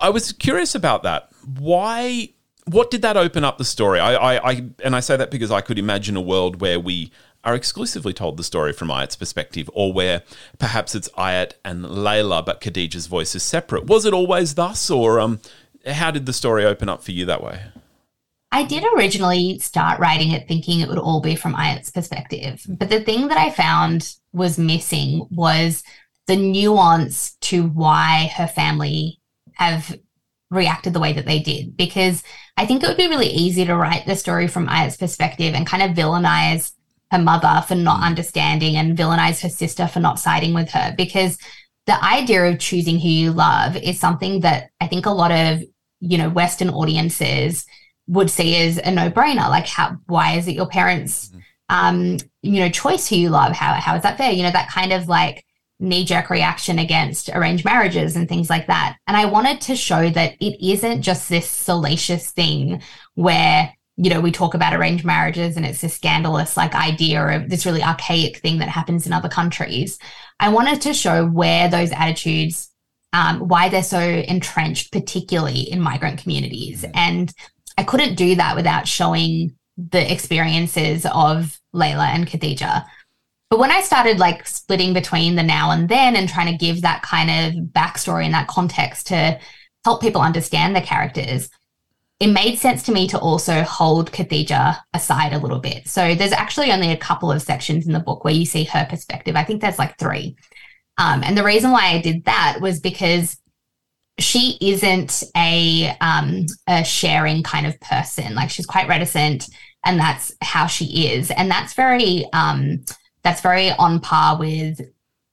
I 0.00 0.10
was 0.10 0.32
curious 0.32 0.74
about 0.74 1.02
that. 1.04 1.30
Why? 1.58 2.30
What 2.66 2.90
did 2.90 3.00
that 3.00 3.16
open 3.16 3.44
up 3.44 3.56
the 3.56 3.64
story? 3.64 3.98
I, 3.98 4.14
I, 4.14 4.50
I 4.50 4.68
and 4.84 4.94
I 4.94 5.00
say 5.00 5.16
that 5.16 5.30
because 5.30 5.50
I 5.50 5.62
could 5.62 5.78
imagine 5.78 6.16
a 6.16 6.20
world 6.20 6.60
where 6.60 6.78
we 6.78 7.10
are 7.44 7.54
exclusively 7.54 8.12
told 8.12 8.36
the 8.36 8.44
story 8.44 8.72
from 8.72 8.88
Ayat's 8.88 9.16
perspective, 9.16 9.70
or 9.72 9.92
where 9.92 10.22
perhaps 10.58 10.94
it's 10.94 11.08
Ayat 11.10 11.52
and 11.64 11.88
Laila, 11.88 12.42
but 12.42 12.60
Khadija's 12.60 13.06
voice 13.06 13.34
is 13.34 13.42
separate. 13.42 13.86
Was 13.86 14.04
it 14.04 14.12
always 14.12 14.54
thus, 14.54 14.90
or 14.90 15.20
um, 15.20 15.40
how 15.86 16.10
did 16.10 16.26
the 16.26 16.32
story 16.32 16.64
open 16.64 16.88
up 16.88 17.02
for 17.02 17.12
you 17.12 17.24
that 17.26 17.42
way? 17.42 17.62
I 18.50 18.64
did 18.64 18.84
originally 18.96 19.58
start 19.58 20.00
writing 20.00 20.30
it 20.32 20.48
thinking 20.48 20.80
it 20.80 20.88
would 20.88 20.98
all 20.98 21.20
be 21.20 21.36
from 21.36 21.54
Ayat's 21.54 21.90
perspective. 21.90 22.64
But 22.66 22.88
the 22.88 23.00
thing 23.00 23.28
that 23.28 23.38
I 23.38 23.50
found 23.50 24.14
was 24.32 24.58
missing 24.58 25.26
was 25.30 25.82
the 26.26 26.36
nuance 26.36 27.36
to 27.42 27.64
why 27.64 28.30
her 28.36 28.46
family 28.46 29.20
have 29.54 29.98
reacted 30.50 30.94
the 30.94 31.00
way 31.00 31.12
that 31.12 31.26
they 31.26 31.40
did. 31.40 31.76
Because 31.76 32.22
I 32.56 32.64
think 32.64 32.82
it 32.82 32.88
would 32.88 32.96
be 32.96 33.08
really 33.08 33.28
easy 33.28 33.66
to 33.66 33.76
write 33.76 34.06
the 34.06 34.16
story 34.16 34.48
from 34.48 34.68
Ayat's 34.68 34.96
perspective 34.96 35.54
and 35.54 35.66
kind 35.66 35.82
of 35.82 35.96
villainize 35.96 36.72
her 37.10 37.18
mother 37.18 37.64
for 37.66 37.74
not 37.74 38.00
mm. 38.00 38.04
understanding 38.04 38.76
and 38.76 38.96
villainize 38.96 39.40
her 39.42 39.48
sister 39.48 39.86
for 39.86 40.00
not 40.00 40.18
siding 40.18 40.54
with 40.54 40.70
her 40.70 40.94
because 40.96 41.38
the 41.86 42.04
idea 42.04 42.44
of 42.44 42.58
choosing 42.58 42.98
who 42.98 43.08
you 43.08 43.32
love 43.32 43.76
is 43.76 43.98
something 43.98 44.40
that 44.40 44.70
I 44.80 44.88
think 44.88 45.06
a 45.06 45.10
lot 45.10 45.30
of, 45.30 45.62
you 46.00 46.18
know, 46.18 46.28
Western 46.28 46.68
audiences 46.68 47.66
would 48.06 48.30
see 48.30 48.56
as 48.56 48.78
a 48.78 48.90
no-brainer. 48.90 49.48
Like 49.48 49.66
how 49.66 49.96
why 50.06 50.32
is 50.36 50.48
it 50.48 50.54
your 50.54 50.68
parents 50.68 51.28
mm-hmm. 51.28 51.38
um, 51.70 52.18
you 52.42 52.60
know, 52.60 52.68
choice 52.68 53.08
who 53.08 53.16
you 53.16 53.30
love? 53.30 53.52
How 53.52 53.72
how 53.74 53.96
is 53.96 54.02
that 54.02 54.18
fair? 54.18 54.32
You 54.32 54.42
know, 54.42 54.50
that 54.50 54.70
kind 54.70 54.92
of 54.92 55.08
like 55.08 55.44
knee-jerk 55.80 56.28
reaction 56.28 56.78
against 56.78 57.30
arranged 57.30 57.64
marriages 57.64 58.16
and 58.16 58.28
things 58.28 58.50
like 58.50 58.66
that. 58.66 58.96
And 59.06 59.16
I 59.16 59.26
wanted 59.26 59.60
to 59.62 59.76
show 59.76 60.10
that 60.10 60.34
it 60.40 60.62
isn't 60.62 61.02
just 61.02 61.28
this 61.28 61.48
salacious 61.48 62.32
thing 62.32 62.82
where 63.14 63.72
you 64.00 64.10
know, 64.10 64.20
we 64.20 64.30
talk 64.30 64.54
about 64.54 64.74
arranged 64.74 65.04
marriages 65.04 65.56
and 65.56 65.66
it's 65.66 65.80
this 65.80 65.94
scandalous 65.94 66.56
like 66.56 66.74
idea 66.74 67.20
of 67.26 67.50
this 67.50 67.66
really 67.66 67.82
archaic 67.82 68.38
thing 68.38 68.58
that 68.58 68.68
happens 68.68 69.06
in 69.06 69.12
other 69.12 69.28
countries. 69.28 69.98
I 70.38 70.50
wanted 70.50 70.80
to 70.82 70.94
show 70.94 71.26
where 71.26 71.68
those 71.68 71.90
attitudes, 71.90 72.70
um, 73.12 73.40
why 73.40 73.68
they're 73.68 73.82
so 73.82 73.98
entrenched, 74.00 74.92
particularly 74.92 75.62
in 75.62 75.80
migrant 75.80 76.22
communities. 76.22 76.82
Mm. 76.82 76.90
And 76.94 77.34
I 77.76 77.82
couldn't 77.82 78.14
do 78.14 78.36
that 78.36 78.54
without 78.54 78.86
showing 78.86 79.56
the 79.76 80.12
experiences 80.12 81.04
of 81.12 81.58
Laila 81.72 82.06
and 82.06 82.28
Khadija. 82.28 82.84
But 83.50 83.58
when 83.58 83.72
I 83.72 83.80
started 83.80 84.20
like 84.20 84.46
splitting 84.46 84.94
between 84.94 85.34
the 85.34 85.42
now 85.42 85.72
and 85.72 85.88
then 85.88 86.14
and 86.14 86.28
trying 86.28 86.52
to 86.52 86.64
give 86.64 86.82
that 86.82 87.02
kind 87.02 87.30
of 87.30 87.64
backstory 87.70 88.26
and 88.26 88.34
that 88.34 88.46
context 88.46 89.08
to 89.08 89.40
help 89.84 90.00
people 90.00 90.20
understand 90.20 90.76
the 90.76 90.80
characters, 90.80 91.48
it 92.20 92.28
made 92.28 92.58
sense 92.58 92.82
to 92.84 92.92
me 92.92 93.06
to 93.08 93.18
also 93.18 93.62
hold 93.62 94.10
Khadija 94.10 94.76
aside 94.92 95.32
a 95.32 95.38
little 95.38 95.60
bit. 95.60 95.86
So 95.86 96.14
there's 96.14 96.32
actually 96.32 96.72
only 96.72 96.90
a 96.90 96.96
couple 96.96 97.30
of 97.30 97.42
sections 97.42 97.86
in 97.86 97.92
the 97.92 98.00
book 98.00 98.24
where 98.24 98.34
you 98.34 98.44
see 98.44 98.64
her 98.64 98.86
perspective. 98.90 99.36
I 99.36 99.44
think 99.44 99.60
there's 99.60 99.78
like 99.78 99.96
three. 99.98 100.36
Um, 100.98 101.22
and 101.22 101.38
the 101.38 101.44
reason 101.44 101.70
why 101.70 101.90
I 101.90 102.00
did 102.00 102.24
that 102.24 102.58
was 102.60 102.80
because 102.80 103.36
she 104.18 104.58
isn't 104.60 105.22
a 105.36 105.96
um, 106.00 106.46
a 106.66 106.82
sharing 106.82 107.44
kind 107.44 107.68
of 107.68 107.78
person. 107.80 108.34
Like 108.34 108.50
she's 108.50 108.66
quite 108.66 108.88
reticent, 108.88 109.48
and 109.84 109.98
that's 109.98 110.34
how 110.42 110.66
she 110.66 111.06
is. 111.06 111.30
And 111.30 111.48
that's 111.48 111.74
very 111.74 112.24
um, 112.32 112.84
that's 113.22 113.42
very 113.42 113.70
on 113.70 114.00
par 114.00 114.36
with 114.38 114.80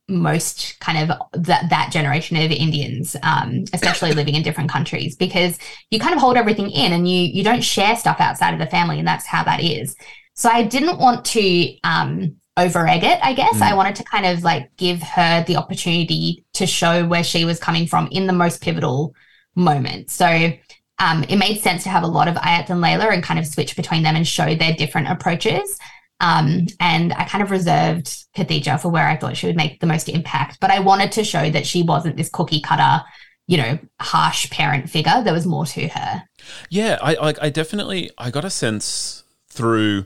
most 0.08 0.80
kind 0.80 1.10
of 1.10 1.18
that 1.34 1.70
that 1.70 1.92
generation 1.92 2.38
of 2.38 2.52
Indians, 2.52 3.16
um, 3.24 3.66
especially 3.74 4.12
living 4.14 4.36
in 4.36 4.44
different 4.44 4.70
countries, 4.70 5.16
because 5.16 5.58
you 5.92 6.00
kind 6.00 6.14
of 6.14 6.20
hold 6.20 6.38
everything 6.38 6.70
in 6.70 6.94
and 6.94 7.10
you 7.10 7.22
you 7.22 7.44
don't 7.44 7.64
share 7.64 7.96
stuff 7.96 8.20
outside 8.20 8.54
of 8.54 8.60
the 8.60 8.68
family, 8.68 9.00
and 9.00 9.08
that's 9.08 9.26
how 9.26 9.44
that 9.44 9.62
is. 9.62 9.96
So 10.34 10.50
I 10.50 10.64
didn't 10.64 11.00
want 11.00 11.26
to 11.26 11.78
um, 11.84 12.36
over 12.58 12.88
egg 12.88 13.04
it. 13.04 13.20
I 13.24 13.34
guess 13.34 13.58
mm. 13.58 13.62
I 13.62 13.74
wanted 13.74 13.96
to 13.96 14.04
kind 14.04 14.26
of 14.26 14.44
like 14.44 14.76
give 14.78 15.02
her 15.02 15.44
the 15.46 15.58
opportunity 15.58 16.46
to 16.54 16.66
show 16.66 17.06
where 17.06 17.24
she 17.24 17.46
was 17.46 17.60
coming 17.60 17.88
from 17.88 18.08
in 18.12 18.28
the 18.28 18.34
most 18.34 18.62
pivotal 18.62 19.16
moment. 19.56 20.10
So 20.10 20.52
um, 21.00 21.24
it 21.28 21.38
made 21.38 21.62
sense 21.62 21.84
to 21.84 21.90
have 21.90 22.04
a 22.04 22.08
lot 22.08 22.28
of 22.28 22.36
Ayat 22.36 22.70
and 22.70 22.80
Laila 22.82 23.10
and 23.10 23.24
kind 23.24 23.40
of 23.40 23.46
switch 23.46 23.76
between 23.76 24.04
them 24.04 24.16
and 24.16 24.28
show 24.28 24.56
their 24.56 24.74
different 24.74 25.10
approaches. 25.10 25.78
Um, 26.20 26.68
and 26.80 27.14
I 27.14 27.26
kind 27.26 27.44
of 27.44 27.52
reserved 27.52 28.08
Khadija 28.36 28.80
for 28.80 28.90
where 28.90 29.08
I 29.08 29.18
thought 29.18 29.38
she 29.38 29.48
would 29.48 29.56
make 29.56 29.80
the 29.80 29.88
most 29.88 30.08
impact. 30.08 30.60
But 30.62 30.72
I 30.72 30.80
wanted 30.80 31.12
to 31.14 31.24
show 31.24 31.50
that 31.50 31.68
she 31.68 31.84
wasn't 31.84 32.18
this 32.18 32.30
cookie 32.30 32.62
cutter, 32.62 33.04
you 33.48 33.58
know, 33.58 33.80
harsh 34.00 34.50
parent 34.50 34.90
figure. 34.90 35.22
There 35.24 35.34
was 35.34 35.46
more 35.46 35.66
to 35.66 35.88
her. 35.90 36.24
Yeah, 36.70 36.98
I, 37.02 37.16
I, 37.16 37.34
I 37.42 37.50
definitely 37.50 38.12
I 38.18 38.32
got 38.32 38.46
a 38.46 38.50
sense 38.50 39.24
through, 39.48 40.06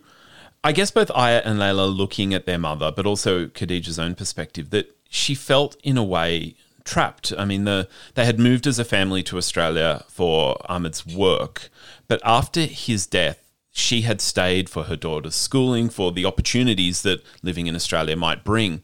I 0.63 0.71
guess 0.71 0.91
both 0.91 1.09
Ayat 1.09 1.43
and 1.45 1.59
Laila 1.59 1.85
looking 1.85 2.33
at 2.33 2.45
their 2.45 2.59
mother, 2.59 2.91
but 2.91 3.05
also 3.05 3.47
Khadija's 3.47 3.99
own 3.99 4.15
perspective 4.15 4.71
that 4.71 4.95
she 5.09 5.35
felt 5.35 5.75
in 5.83 5.97
a 5.97 6.03
way 6.03 6.55
trapped. 6.83 7.33
I 7.37 7.45
mean, 7.45 7.65
the 7.65 7.87
they 8.15 8.25
had 8.25 8.39
moved 8.39 8.65
as 8.65 8.79
a 8.79 8.85
family 8.85 9.21
to 9.23 9.37
Australia 9.37 10.05
for 10.07 10.57
Ahmed's 10.69 11.05
work, 11.05 11.69
but 12.07 12.21
after 12.23 12.61
his 12.61 13.05
death 13.05 13.48
she 13.71 14.01
had 14.01 14.21
stayed 14.21 14.69
for 14.69 14.83
her 14.83 14.95
daughter's 14.95 15.35
schooling, 15.35 15.89
for 15.89 16.11
the 16.11 16.25
opportunities 16.25 17.01
that 17.03 17.23
living 17.43 17.67
in 17.67 17.75
Australia 17.75 18.15
might 18.15 18.43
bring. 18.43 18.81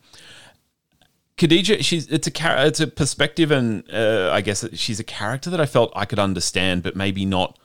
Khadija, 1.37 1.83
she's 1.83 2.07
it's 2.07 2.27
a 2.27 2.65
it's 2.65 2.79
a 2.79 2.87
perspective, 2.87 3.51
and 3.51 3.83
uh, 3.91 4.29
I 4.31 4.41
guess 4.41 4.65
she's 4.73 4.99
a 4.99 5.03
character 5.03 5.49
that 5.49 5.59
I 5.59 5.65
felt 5.65 5.91
I 5.95 6.05
could 6.05 6.19
understand, 6.19 6.83
but 6.83 6.95
maybe 6.95 7.25
not 7.25 7.59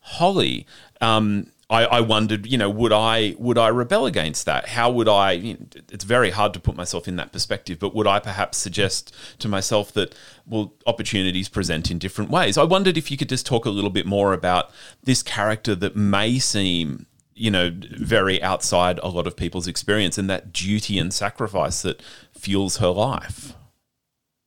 wholly. 0.00 0.66
Um, 1.00 1.48
I, 1.70 1.84
I, 1.84 2.00
wondered, 2.00 2.46
you 2.46 2.58
know, 2.58 2.68
would 2.68 2.92
I 2.92 3.34
would 3.38 3.56
I 3.56 3.68
rebel 3.68 4.04
against 4.04 4.44
that? 4.44 4.68
How 4.68 4.90
would 4.90 5.08
I? 5.08 5.32
You 5.32 5.54
know, 5.54 5.66
it's 5.90 6.04
very 6.04 6.30
hard 6.30 6.52
to 6.54 6.60
put 6.60 6.76
myself 6.76 7.08
in 7.08 7.16
that 7.16 7.32
perspective, 7.32 7.78
but 7.78 7.94
would 7.94 8.06
I 8.06 8.18
perhaps 8.18 8.58
suggest 8.58 9.14
to 9.38 9.48
myself 9.48 9.92
that 9.92 10.14
well, 10.46 10.74
opportunities 10.86 11.48
present 11.48 11.90
in 11.90 11.98
different 11.98 12.30
ways? 12.30 12.58
I 12.58 12.64
wondered 12.64 12.98
if 12.98 13.10
you 13.10 13.16
could 13.16 13.28
just 13.28 13.46
talk 13.46 13.64
a 13.64 13.70
little 13.70 13.90
bit 13.90 14.06
more 14.06 14.34
about 14.34 14.70
this 15.02 15.22
character 15.22 15.74
that 15.76 15.96
may 15.96 16.38
seem, 16.38 17.06
you 17.34 17.50
know, 17.50 17.70
very 17.72 18.42
outside 18.42 18.98
a 19.02 19.08
lot 19.08 19.26
of 19.26 19.36
people's 19.36 19.66
experience, 19.66 20.18
and 20.18 20.28
that 20.28 20.52
duty 20.52 20.98
and 20.98 21.12
sacrifice 21.12 21.80
that 21.82 22.02
fuels 22.36 22.78
her 22.78 22.90
life. 22.90 23.54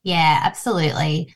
Yeah, 0.03 0.41
absolutely. 0.43 1.33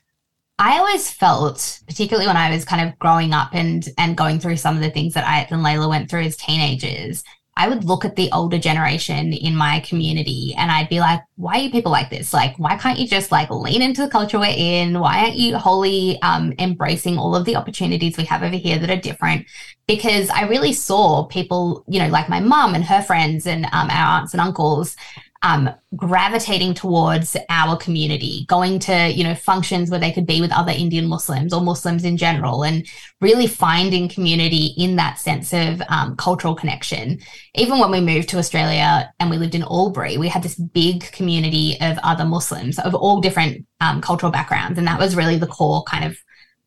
I 0.59 0.77
always 0.77 1.09
felt, 1.09 1.79
particularly 1.87 2.27
when 2.27 2.35
I 2.35 2.51
was 2.51 2.65
kind 2.65 2.85
of 2.85 2.99
growing 2.99 3.33
up 3.33 3.51
and 3.53 3.87
and 3.97 4.17
going 4.17 4.41
through 4.41 4.57
some 4.57 4.75
of 4.75 4.81
the 4.81 4.91
things 4.91 5.13
that 5.13 5.23
Ayat 5.23 5.51
and 5.51 5.63
Layla 5.65 5.87
went 5.87 6.09
through 6.09 6.23
as 6.23 6.35
teenagers, 6.35 7.23
I 7.55 7.69
would 7.69 7.85
look 7.85 8.03
at 8.03 8.17
the 8.17 8.29
older 8.33 8.57
generation 8.59 9.31
in 9.31 9.55
my 9.55 9.79
community 9.79 10.53
and 10.57 10.69
I'd 10.69 10.89
be 10.89 10.99
like, 10.99 11.21
why 11.37 11.53
are 11.53 11.59
you 11.59 11.71
people 11.71 11.93
like 11.93 12.09
this? 12.09 12.33
Like, 12.33 12.57
why 12.57 12.75
can't 12.75 12.99
you 12.99 13.07
just 13.07 13.31
like 13.31 13.49
lean 13.49 13.81
into 13.81 14.01
the 14.01 14.09
culture 14.09 14.37
we're 14.37 14.53
in? 14.55 14.99
Why 14.99 15.19
aren't 15.19 15.37
you 15.37 15.57
wholly 15.57 16.21
um, 16.21 16.53
embracing 16.59 17.17
all 17.17 17.37
of 17.37 17.45
the 17.45 17.55
opportunities 17.55 18.17
we 18.17 18.25
have 18.25 18.43
over 18.43 18.55
here 18.57 18.79
that 18.79 18.89
are 18.89 19.01
different? 19.01 19.45
Because 19.87 20.29
I 20.29 20.43
really 20.43 20.73
saw 20.73 21.23
people, 21.25 21.85
you 21.87 21.99
know, 21.99 22.09
like 22.09 22.27
my 22.27 22.41
mum 22.41 22.75
and 22.75 22.83
her 22.83 23.01
friends 23.01 23.47
and 23.47 23.65
um, 23.71 23.89
our 23.89 24.19
aunts 24.19 24.33
and 24.33 24.41
uncles 24.41 24.97
um, 25.41 25.69
gravitating 25.95 26.73
towards 26.73 27.37
our 27.47 27.77
community, 27.77 28.45
going 28.47 28.77
to, 28.79 29.09
you 29.09 29.23
know, 29.23 29.35
functions 29.35 29.89
where 29.89 29.99
they 29.99 30.11
could 30.11 30.25
be 30.25 30.41
with 30.41 30.51
other 30.51 30.73
Indian 30.73 31.07
Muslims 31.07 31.53
or 31.53 31.61
Muslims 31.61 32.03
in 32.03 32.17
general, 32.17 32.63
and 32.63 32.85
really 33.21 33.47
finding 33.47 34.09
community 34.09 34.73
in 34.77 34.97
that 34.97 35.17
sense 35.17 35.53
of 35.53 35.81
um, 35.87 36.17
cultural 36.17 36.55
connection. 36.55 37.19
Even 37.55 37.79
when 37.79 37.89
we 37.89 38.01
moved 38.01 38.27
to 38.29 38.37
Australia 38.37 39.13
and 39.19 39.29
we 39.29 39.37
lived 39.37 39.55
in 39.55 39.63
Albury, 39.63 40.17
we 40.17 40.27
had 40.27 40.43
this 40.43 40.55
big 40.55 41.09
community 41.13 41.77
of 41.79 41.97
other 42.03 42.25
Muslims 42.25 42.77
of 42.77 42.93
all 42.93 43.21
different 43.21 43.65
um, 43.79 44.01
cultural 44.01 44.31
backgrounds. 44.31 44.77
And 44.77 44.87
that 44.87 44.99
was 44.99 45.15
really 45.15 45.37
the 45.37 45.47
core 45.47 45.83
kind 45.83 46.03
of, 46.03 46.17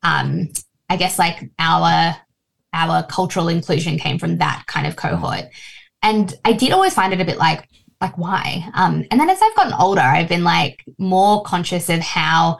um, 0.01 0.49
I 0.89 0.97
guess, 0.97 1.19
like 1.19 1.51
our 1.59 2.15
our 2.73 3.03
cultural 3.03 3.49
inclusion 3.49 3.99
came 3.99 4.17
from 4.17 4.39
that 4.39 4.63
kind 4.65 4.87
of 4.87 4.95
cohort. 4.95 5.45
And 6.01 6.33
I 6.43 6.53
did 6.53 6.71
always 6.71 6.95
find 6.95 7.13
it 7.13 7.21
a 7.21 7.25
bit 7.25 7.37
like, 7.37 7.69
like 8.03 8.17
why? 8.17 8.69
Um, 8.73 9.05
and 9.09 9.19
then 9.19 9.29
as 9.29 9.41
i've 9.41 9.55
gotten 9.55 9.73
older 9.73 10.01
i've 10.01 10.29
been 10.29 10.43
like 10.43 10.83
more 10.97 11.43
conscious 11.43 11.89
of 11.89 11.99
how 11.99 12.59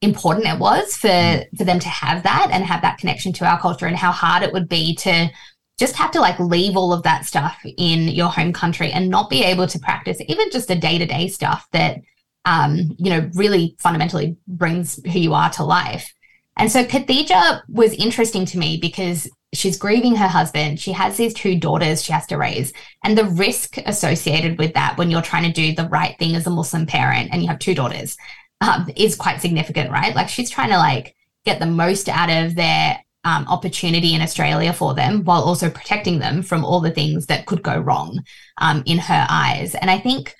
important 0.00 0.46
it 0.46 0.58
was 0.58 0.96
for 0.96 1.44
for 1.56 1.64
them 1.64 1.78
to 1.78 1.88
have 1.88 2.22
that 2.24 2.48
and 2.52 2.64
have 2.64 2.82
that 2.82 2.98
connection 2.98 3.32
to 3.32 3.46
our 3.46 3.60
culture 3.60 3.86
and 3.86 3.96
how 3.96 4.10
hard 4.10 4.42
it 4.42 4.52
would 4.52 4.68
be 4.68 4.94
to 4.96 5.30
just 5.78 5.96
have 5.96 6.10
to 6.10 6.20
like 6.20 6.38
leave 6.38 6.76
all 6.76 6.92
of 6.92 7.02
that 7.04 7.24
stuff 7.24 7.58
in 7.76 8.08
your 8.08 8.28
home 8.28 8.52
country 8.52 8.90
and 8.92 9.08
not 9.08 9.30
be 9.30 9.42
able 9.42 9.66
to 9.66 9.78
practice 9.78 10.18
even 10.28 10.50
just 10.50 10.68
the 10.68 10.76
day-to-day 10.76 11.28
stuff 11.28 11.66
that 11.72 11.98
um, 12.44 12.90
you 12.98 13.10
know 13.10 13.30
really 13.34 13.76
fundamentally 13.78 14.36
brings 14.46 15.00
who 15.12 15.18
you 15.18 15.34
are 15.34 15.50
to 15.50 15.64
life. 15.64 16.12
And 16.56 16.70
so 16.70 16.84
Khadija 16.84 17.62
was 17.68 17.94
interesting 17.94 18.44
to 18.46 18.58
me 18.58 18.76
because 18.76 19.28
she's 19.52 19.76
grieving 19.76 20.16
her 20.16 20.28
husband. 20.28 20.80
She 20.80 20.92
has 20.92 21.16
these 21.16 21.34
two 21.34 21.58
daughters 21.58 22.02
she 22.02 22.12
has 22.12 22.26
to 22.28 22.38
raise. 22.38 22.72
And 23.04 23.16
the 23.16 23.26
risk 23.26 23.76
associated 23.78 24.58
with 24.58 24.74
that 24.74 24.96
when 24.96 25.10
you're 25.10 25.22
trying 25.22 25.44
to 25.44 25.52
do 25.52 25.74
the 25.74 25.88
right 25.88 26.18
thing 26.18 26.34
as 26.34 26.46
a 26.46 26.50
Muslim 26.50 26.86
parent 26.86 27.30
and 27.32 27.42
you 27.42 27.48
have 27.48 27.58
two 27.58 27.74
daughters 27.74 28.16
um, 28.60 28.90
is 28.96 29.16
quite 29.16 29.40
significant, 29.40 29.90
right? 29.90 30.14
Like 30.14 30.28
she's 30.28 30.50
trying 30.50 30.70
to 30.70 30.78
like 30.78 31.14
get 31.44 31.58
the 31.58 31.66
most 31.66 32.08
out 32.08 32.30
of 32.30 32.54
their 32.54 33.02
um, 33.24 33.46
opportunity 33.46 34.14
in 34.14 34.22
Australia 34.22 34.72
for 34.72 34.94
them 34.94 35.24
while 35.24 35.42
also 35.42 35.70
protecting 35.70 36.18
them 36.18 36.42
from 36.42 36.64
all 36.64 36.80
the 36.80 36.90
things 36.90 37.26
that 37.26 37.46
could 37.46 37.62
go 37.62 37.78
wrong 37.78 38.22
um, 38.58 38.82
in 38.86 38.98
her 38.98 39.26
eyes. 39.28 39.74
And 39.74 39.90
I 39.90 39.98
think 39.98 40.34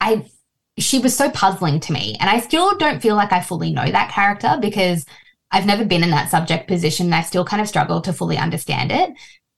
I 0.00 0.24
she 0.78 0.98
was 0.98 1.14
so 1.14 1.30
puzzling 1.30 1.80
to 1.80 1.92
me. 1.92 2.16
And 2.20 2.30
I 2.30 2.40
still 2.40 2.76
don't 2.78 3.02
feel 3.02 3.16
like 3.16 3.32
I 3.32 3.40
fully 3.40 3.72
know 3.72 3.84
that 3.90 4.12
character 4.12 4.56
because 4.60 5.04
I've 5.50 5.66
never 5.66 5.84
been 5.84 6.02
in 6.02 6.10
that 6.10 6.30
subject 6.30 6.68
position 6.68 7.06
and 7.06 7.14
I 7.14 7.22
still 7.22 7.44
kind 7.44 7.60
of 7.60 7.68
struggle 7.68 8.00
to 8.02 8.12
fully 8.12 8.38
understand 8.38 8.92
it. 8.92 9.10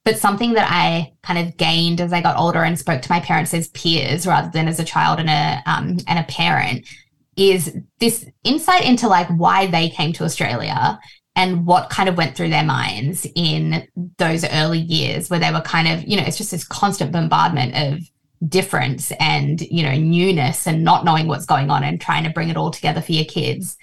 But 0.05 0.17
something 0.17 0.53
that 0.53 0.69
I 0.69 1.13
kind 1.23 1.47
of 1.47 1.55
gained 1.55 2.01
as 2.01 2.11
I 2.11 2.21
got 2.21 2.37
older 2.37 2.63
and 2.63 2.77
spoke 2.77 3.01
to 3.01 3.11
my 3.11 3.21
parents 3.21 3.53
as 3.53 3.69
peers 3.69 4.27
rather 4.27 4.49
than 4.51 4.67
as 4.67 4.79
a 4.79 4.83
child 4.83 5.19
and 5.19 5.29
a 5.29 5.63
um, 5.65 5.97
and 6.07 6.19
a 6.19 6.23
parent 6.23 6.85
is 7.37 7.75
this 7.99 8.25
insight 8.43 8.85
into 8.85 9.07
like 9.07 9.27
why 9.29 9.67
they 9.67 9.89
came 9.89 10.13
to 10.13 10.23
Australia 10.23 10.99
and 11.35 11.65
what 11.65 11.89
kind 11.89 12.09
of 12.09 12.17
went 12.17 12.35
through 12.35 12.49
their 12.49 12.65
minds 12.65 13.25
in 13.35 13.87
those 14.17 14.45
early 14.45 14.79
years 14.79 15.29
where 15.29 15.39
they 15.39 15.51
were 15.51 15.61
kind 15.61 15.87
of, 15.87 16.07
you 16.07 16.15
know, 16.15 16.23
it's 16.23 16.37
just 16.37 16.51
this 16.51 16.67
constant 16.67 17.11
bombardment 17.11 17.75
of 17.75 17.99
difference 18.47 19.11
and, 19.19 19.61
you 19.61 19.83
know, 19.83 19.95
newness 19.95 20.67
and 20.67 20.83
not 20.83 21.05
knowing 21.05 21.27
what's 21.27 21.45
going 21.45 21.71
on 21.71 21.83
and 21.83 21.99
trying 21.99 22.23
to 22.23 22.29
bring 22.29 22.49
it 22.49 22.57
all 22.57 22.69
together 22.69 23.01
for 23.01 23.13
your 23.13 23.25
kids. 23.25 23.77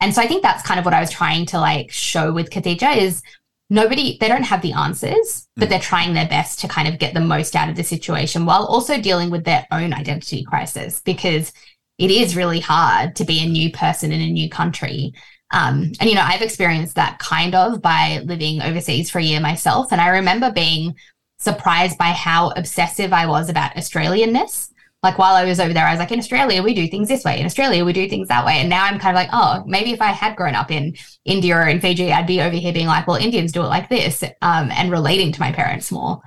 And 0.00 0.14
so 0.14 0.22
I 0.22 0.26
think 0.26 0.42
that's 0.42 0.62
kind 0.62 0.78
of 0.78 0.84
what 0.84 0.94
I 0.94 1.00
was 1.00 1.10
trying 1.10 1.46
to 1.46 1.58
like 1.58 1.90
show 1.90 2.32
with 2.32 2.50
Khadija 2.50 2.96
is 2.96 3.22
nobody, 3.70 4.18
they 4.20 4.28
don't 4.28 4.42
have 4.42 4.62
the 4.62 4.72
answers, 4.72 5.48
but 5.56 5.66
mm. 5.66 5.70
they're 5.70 5.78
trying 5.80 6.14
their 6.14 6.28
best 6.28 6.60
to 6.60 6.68
kind 6.68 6.86
of 6.86 6.98
get 6.98 7.14
the 7.14 7.20
most 7.20 7.56
out 7.56 7.68
of 7.68 7.76
the 7.76 7.82
situation 7.82 8.46
while 8.46 8.66
also 8.66 9.00
dealing 9.00 9.30
with 9.30 9.44
their 9.44 9.66
own 9.70 9.92
identity 9.92 10.44
crisis 10.44 11.00
because 11.00 11.52
it 11.98 12.10
is 12.10 12.36
really 12.36 12.60
hard 12.60 13.16
to 13.16 13.24
be 13.24 13.40
a 13.40 13.48
new 13.48 13.72
person 13.72 14.12
in 14.12 14.20
a 14.20 14.30
new 14.30 14.50
country. 14.50 15.12
Um, 15.52 15.92
and, 16.00 16.10
you 16.10 16.14
know, 16.14 16.24
I've 16.24 16.42
experienced 16.42 16.96
that 16.96 17.18
kind 17.18 17.54
of 17.54 17.80
by 17.80 18.20
living 18.24 18.60
overseas 18.60 19.10
for 19.10 19.18
a 19.18 19.22
year 19.22 19.40
myself. 19.40 19.92
And 19.92 20.00
I 20.00 20.08
remember 20.08 20.50
being 20.52 20.94
surprised 21.38 21.96
by 21.96 22.08
how 22.08 22.50
obsessive 22.50 23.12
I 23.12 23.26
was 23.26 23.48
about 23.48 23.74
Australianness 23.76 24.70
like 25.06 25.18
while 25.18 25.36
I 25.36 25.44
was 25.44 25.60
over 25.60 25.72
there, 25.72 25.86
I 25.86 25.92
was 25.92 26.00
like, 26.00 26.10
in 26.10 26.18
Australia, 26.18 26.62
we 26.62 26.74
do 26.74 26.88
things 26.88 27.08
this 27.08 27.24
way. 27.24 27.38
In 27.38 27.46
Australia, 27.46 27.84
we 27.84 27.92
do 27.92 28.08
things 28.08 28.26
that 28.28 28.44
way. 28.44 28.54
And 28.54 28.68
now 28.68 28.84
I'm 28.84 28.98
kind 28.98 29.16
of 29.16 29.20
like, 29.22 29.30
oh, 29.32 29.62
maybe 29.66 29.92
if 29.92 30.02
I 30.02 30.06
had 30.06 30.34
grown 30.36 30.54
up 30.54 30.70
in 30.70 30.96
India 31.24 31.56
or 31.56 31.66
in 31.68 31.80
Fiji, 31.80 32.12
I'd 32.12 32.26
be 32.26 32.40
over 32.40 32.56
here 32.56 32.72
being 32.72 32.88
like, 32.88 33.06
well, 33.06 33.16
Indians 33.16 33.52
do 33.52 33.62
it 33.62 33.68
like 33.68 33.88
this, 33.88 34.24
um, 34.42 34.70
and 34.72 34.90
relating 34.90 35.30
to 35.32 35.40
my 35.40 35.52
parents 35.52 35.92
more. 35.92 36.20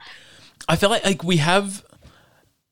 I 0.68 0.76
feel 0.78 0.90
like 0.90 1.04
like 1.04 1.24
we 1.24 1.38
have 1.38 1.84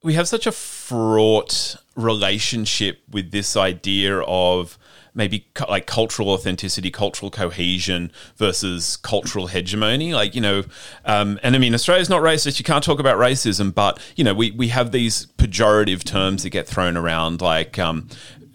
we 0.02 0.14
have 0.14 0.28
such 0.28 0.48
a 0.48 0.52
fraught 0.52 1.76
relationship 1.96 3.02
with 3.10 3.32
this 3.32 3.58
idea 3.58 4.20
of 4.20 4.78
maybe 5.18 5.48
like 5.68 5.86
cultural 5.86 6.30
authenticity, 6.30 6.92
cultural 6.92 7.30
cohesion 7.30 8.12
versus 8.38 8.96
cultural 8.98 9.48
hegemony. 9.48 10.14
Like, 10.14 10.36
you 10.36 10.42
know, 10.42 10.64
um, 11.04 11.40
and 11.44 11.56
I 11.56 11.60
mean, 11.60 11.74
Australia's 11.74 12.10
not 12.10 12.22
racist. 12.22 12.60
You 12.60 12.66
can't 12.66 12.84
talk 12.84 13.00
about 13.00 13.18
racism, 13.18 13.74
but, 13.74 14.00
you 14.16 14.24
know, 14.24 14.34
we, 14.34 14.52
we 14.52 14.70
have 14.70 14.92
these 14.92 15.26
pejorative 15.38 16.04
terms 16.04 16.44
that 16.44 16.52
get 16.52 16.68
thrown 16.68 16.96
around 16.96 17.42
like, 17.42 17.78
um, 17.78 18.08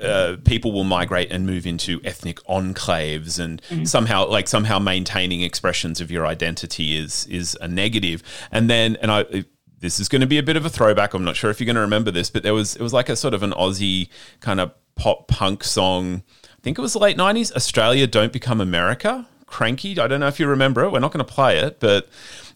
uh, 0.02 0.36
people 0.44 0.72
will 0.72 0.84
migrate 0.84 1.30
and 1.30 1.46
move 1.46 1.64
into 1.64 2.00
ethnic 2.02 2.40
enclaves 2.48 3.38
and 3.38 3.62
mm. 3.62 3.86
somehow 3.86 4.26
like 4.26 4.48
somehow 4.48 4.76
maintaining 4.76 5.42
expressions 5.42 6.00
of 6.00 6.10
your 6.10 6.26
identity 6.26 6.96
is 6.96 7.24
is 7.26 7.56
a 7.60 7.68
negative. 7.68 8.20
negative 8.20 8.48
and 8.50 8.68
then 8.68 8.96
and 8.96 9.12
I 9.12 9.44
this 9.82 9.98
is 9.98 10.08
going 10.08 10.20
to 10.20 10.26
be 10.26 10.38
a 10.38 10.42
bit 10.42 10.56
of 10.56 10.64
a 10.64 10.70
throwback. 10.70 11.12
I'm 11.12 11.24
not 11.24 11.36
sure 11.36 11.50
if 11.50 11.60
you're 11.60 11.66
going 11.66 11.74
to 11.74 11.82
remember 11.82 12.10
this, 12.10 12.30
but 12.30 12.42
there 12.42 12.54
was 12.54 12.76
it 12.76 12.82
was 12.82 12.92
like 12.92 13.08
a 13.08 13.16
sort 13.16 13.34
of 13.34 13.42
an 13.42 13.50
Aussie 13.50 14.08
kind 14.40 14.60
of 14.60 14.72
pop 14.94 15.28
punk 15.28 15.64
song. 15.64 16.22
I 16.62 16.64
think 16.64 16.78
it 16.78 16.82
was 16.82 16.92
the 16.92 17.00
late 17.00 17.16
90s. 17.16 17.50
Australia 17.56 18.06
Don't 18.06 18.32
Become 18.32 18.60
America. 18.60 19.26
Cranky. 19.46 19.98
I 19.98 20.06
don't 20.06 20.20
know 20.20 20.28
if 20.28 20.38
you 20.38 20.46
remember 20.46 20.84
it. 20.84 20.92
We're 20.92 21.00
not 21.00 21.10
going 21.10 21.26
to 21.26 21.32
play 21.32 21.58
it, 21.58 21.80
but 21.80 22.08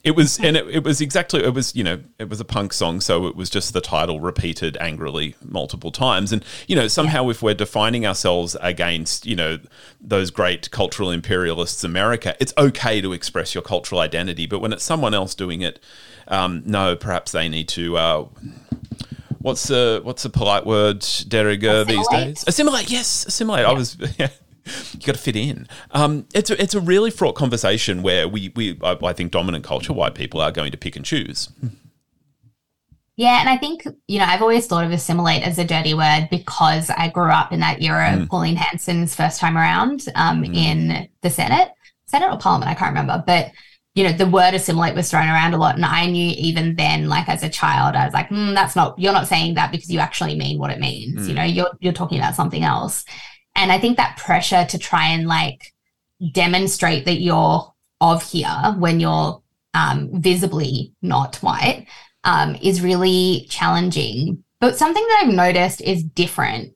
it 0.05 0.12
was, 0.12 0.38
and 0.38 0.57
it, 0.57 0.69
it 0.69 0.85
was 0.85 1.01
exactly, 1.01 1.42
it 1.42 1.53
was, 1.53 1.75
you 1.75 1.83
know, 1.83 1.99
it 2.21 2.29
was 2.29 2.38
a 2.38 2.45
punk 2.45 2.73
song. 2.73 3.01
So 3.01 3.27
it 3.27 3.35
was 3.35 3.51
just 3.51 3.73
the 3.73 3.81
title 3.81 4.21
repeated 4.21 4.77
angrily 4.81 5.35
multiple 5.42 5.90
times. 5.90 6.31
And, 6.31 6.45
you 6.69 6.77
know, 6.77 6.87
somehow 6.87 7.29
if 7.31 7.42
we're 7.42 7.55
defining 7.55 8.07
ourselves 8.07 8.57
against, 8.61 9.27
you 9.27 9.35
know, 9.35 9.59
those 10.01 10.31
great 10.31 10.71
cultural 10.71 11.11
imperialists, 11.11 11.83
America, 11.83 12.37
it's 12.38 12.55
okay 12.57 13.01
to 13.01 13.12
express 13.12 13.57
your 13.57 13.62
cultural 13.62 14.01
identity. 14.01 14.47
But 14.47 14.61
when 14.61 14.73
it's 14.73 14.85
someone 14.85 15.14
else 15.14 15.35
doing 15.35 15.62
it, 15.62 15.81
um, 16.29 16.62
no, 16.64 16.95
perhaps 16.95 17.33
they 17.33 17.49
need 17.49 17.66
to, 17.71 17.97
uh, 17.97 18.27
what's 19.46 19.68
the 19.68 20.00
what's 20.02 20.24
the 20.24 20.30
polite 20.30 20.66
word, 20.66 21.00
de 21.28 21.85
these 21.85 22.09
days? 22.09 22.44
Assimilate. 22.46 22.90
Yes, 22.90 23.24
assimilate. 23.26 23.62
Yeah. 23.62 23.70
I 23.70 23.72
was. 23.72 23.96
Yeah 24.18 24.28
you 24.94 24.98
got 25.06 25.14
to 25.14 25.22
fit 25.22 25.37
in. 25.37 25.68
Um, 25.92 26.26
it's 26.35 26.50
a, 26.50 26.61
it's 26.61 26.74
a 26.74 26.80
really 26.80 27.12
fraught 27.12 27.37
conversation 27.37 28.02
where 28.02 28.26
we 28.26 28.52
we 28.56 28.76
I, 28.82 28.98
I 29.00 29.12
think 29.12 29.30
dominant 29.30 29.62
culture 29.62 29.92
white 29.92 30.16
people 30.16 30.40
are 30.40 30.50
going 30.50 30.72
to 30.72 30.76
pick 30.76 30.96
and 30.96 31.04
choose. 31.04 31.50
Yeah, 33.16 33.40
and 33.40 33.48
I 33.48 33.56
think, 33.56 33.87
you 34.09 34.18
know, 34.18 34.26
I've 34.26 34.42
always 34.42 34.66
thought 34.66 34.85
of 34.85 34.90
assimilate 34.90 35.46
as 35.46 35.59
a 35.59 35.64
dirty 35.64 35.94
word 35.94 36.28
because 36.30 36.90
I 36.90 37.09
grew 37.09 37.30
up 37.30 37.52
in 37.52 37.61
that 37.61 37.80
era 37.80 38.09
mm. 38.09 38.22
of 38.22 38.28
Pauline 38.28 38.56
Hanson's 38.56 39.14
first 39.14 39.40
time 39.40 39.56
around 39.56 40.04
um, 40.16 40.42
mm. 40.42 40.54
in 40.54 41.09
the 41.22 41.30
Senate, 41.30 41.70
Senate 42.06 42.30
or 42.30 42.38
Parliament, 42.38 42.70
I 42.70 42.74
can't 42.74 42.90
remember. 42.90 43.22
But, 43.26 43.52
you 43.96 44.04
know, 44.04 44.12
the 44.12 44.28
word 44.28 44.52
assimilate 44.52 44.94
was 44.94 45.11
thrown 45.11 45.26
around 45.26 45.54
a 45.54 45.56
lot. 45.56 45.74
And 45.74 45.85
I 45.85 46.04
knew 46.04 46.35
even 46.37 46.76
then, 46.76 47.09
like 47.09 47.30
as 47.30 47.42
a 47.42 47.48
child, 47.48 47.96
I 47.96 48.04
was 48.04 48.12
like, 48.12 48.28
mm, 48.28 48.54
that's 48.54 48.76
not, 48.76 48.96
you're 48.98 49.14
not 49.14 49.26
saying 49.26 49.54
that 49.54 49.72
because 49.72 49.90
you 49.90 50.00
actually 50.00 50.37
mean 50.37 50.59
what 50.59 50.70
it 50.70 50.78
means. 50.78 51.22
Mm. 51.22 51.28
You 51.28 51.35
know, 51.35 51.44
you're, 51.44 51.70
you're 51.80 51.94
talking 51.94 52.18
about 52.18 52.35
something 52.35 52.62
else. 52.62 53.06
And 53.54 53.72
I 53.72 53.78
think 53.78 53.96
that 53.96 54.18
pressure 54.18 54.66
to 54.66 54.78
try 54.78 55.09
and 55.09 55.26
like 55.26 55.72
demonstrate 56.32 57.06
that 57.06 57.22
you're 57.22 57.72
of 58.02 58.22
here 58.22 58.74
when 58.76 59.00
you're 59.00 59.42
um, 59.72 60.11
visibly 60.12 60.92
not 61.00 61.37
white 61.37 61.87
um, 62.24 62.54
is 62.56 62.82
really 62.82 63.46
challenging. 63.48 64.44
But 64.61 64.76
something 64.76 65.02
that 65.02 65.22
I've 65.24 65.35
noticed 65.35 65.80
is 65.80 66.04
different, 66.04 66.74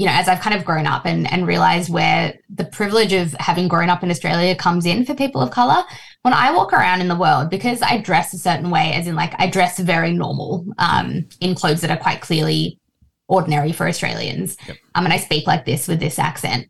you 0.00 0.06
know, 0.06 0.12
as 0.12 0.28
I've 0.28 0.40
kind 0.40 0.56
of 0.56 0.64
grown 0.64 0.86
up 0.86 1.04
and, 1.04 1.30
and 1.30 1.46
realized 1.46 1.92
where 1.92 2.32
the 2.48 2.64
privilege 2.64 3.12
of 3.12 3.34
having 3.34 3.68
grown 3.68 3.90
up 3.90 4.02
in 4.02 4.10
Australia 4.10 4.54
comes 4.54 4.86
in 4.86 5.04
for 5.04 5.14
people 5.14 5.42
of 5.42 5.50
color. 5.50 5.84
When 6.22 6.32
I 6.32 6.52
walk 6.52 6.72
around 6.72 7.02
in 7.02 7.08
the 7.08 7.14
world, 7.14 7.50
because 7.50 7.82
I 7.82 7.98
dress 7.98 8.32
a 8.32 8.38
certain 8.38 8.70
way, 8.70 8.94
as 8.94 9.06
in 9.06 9.14
like 9.14 9.34
I 9.38 9.50
dress 9.50 9.78
very 9.78 10.12
normal 10.12 10.64
um, 10.78 11.28
in 11.42 11.54
clothes 11.54 11.82
that 11.82 11.90
are 11.90 11.98
quite 11.98 12.22
clearly 12.22 12.80
ordinary 13.28 13.72
for 13.72 13.86
Australians. 13.86 14.56
Yep. 14.66 14.78
Um, 14.94 15.04
and 15.04 15.12
I 15.12 15.18
speak 15.18 15.46
like 15.46 15.66
this 15.66 15.86
with 15.86 16.00
this 16.00 16.18
accent. 16.18 16.68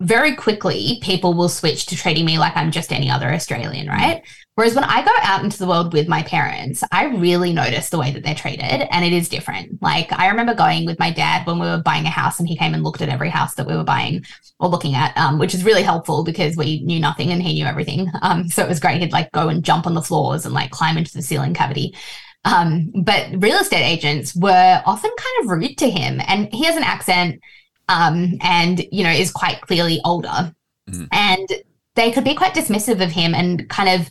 Very 0.00 0.34
quickly, 0.34 1.00
people 1.02 1.34
will 1.34 1.50
switch 1.50 1.84
to 1.86 1.96
treating 1.96 2.24
me 2.24 2.38
like 2.38 2.56
I'm 2.56 2.70
just 2.70 2.94
any 2.94 3.10
other 3.10 3.30
Australian, 3.30 3.88
right? 3.88 4.22
Whereas 4.56 4.76
when 4.76 4.84
I 4.84 5.04
go 5.04 5.10
out 5.22 5.42
into 5.42 5.58
the 5.58 5.66
world 5.66 5.92
with 5.92 6.06
my 6.06 6.22
parents, 6.22 6.84
I 6.92 7.06
really 7.06 7.52
notice 7.52 7.88
the 7.88 7.98
way 7.98 8.12
that 8.12 8.22
they're 8.22 8.36
treated 8.36 8.62
and 8.62 9.04
it 9.04 9.12
is 9.12 9.28
different. 9.28 9.82
Like 9.82 10.12
I 10.12 10.28
remember 10.28 10.54
going 10.54 10.86
with 10.86 10.98
my 11.00 11.10
dad 11.10 11.44
when 11.44 11.58
we 11.58 11.66
were 11.66 11.82
buying 11.82 12.06
a 12.06 12.10
house 12.10 12.38
and 12.38 12.48
he 12.48 12.56
came 12.56 12.72
and 12.72 12.84
looked 12.84 13.02
at 13.02 13.08
every 13.08 13.30
house 13.30 13.54
that 13.54 13.66
we 13.66 13.74
were 13.74 13.82
buying 13.82 14.24
or 14.60 14.68
looking 14.68 14.94
at, 14.94 15.16
um, 15.16 15.40
which 15.40 15.54
is 15.54 15.64
really 15.64 15.82
helpful 15.82 16.22
because 16.22 16.56
we 16.56 16.82
knew 16.82 17.00
nothing 17.00 17.32
and 17.32 17.42
he 17.42 17.54
knew 17.54 17.66
everything. 17.66 18.08
Um, 18.22 18.48
so 18.48 18.62
it 18.62 18.68
was 18.68 18.78
great. 18.78 19.00
He'd 19.00 19.12
like 19.12 19.32
go 19.32 19.48
and 19.48 19.64
jump 19.64 19.88
on 19.88 19.94
the 19.94 20.02
floors 20.02 20.44
and 20.44 20.54
like 20.54 20.70
climb 20.70 20.96
into 20.96 21.12
the 21.12 21.22
ceiling 21.22 21.52
cavity. 21.52 21.96
Um, 22.44 22.92
but 22.94 23.26
real 23.36 23.58
estate 23.58 23.84
agents 23.84 24.36
were 24.36 24.82
often 24.86 25.10
kind 25.16 25.44
of 25.44 25.50
rude 25.50 25.78
to 25.78 25.90
him, 25.90 26.20
and 26.28 26.52
he 26.52 26.64
has 26.64 26.76
an 26.76 26.82
accent, 26.82 27.40
um, 27.88 28.34
and 28.42 28.84
you 28.92 29.02
know 29.02 29.10
is 29.10 29.30
quite 29.30 29.62
clearly 29.62 29.98
older, 30.04 30.54
mm. 30.90 31.08
and 31.10 31.48
they 31.94 32.12
could 32.12 32.24
be 32.24 32.34
quite 32.34 32.54
dismissive 32.54 33.02
of 33.02 33.10
him 33.10 33.34
and 33.34 33.66
kind 33.70 33.88
of 33.88 34.10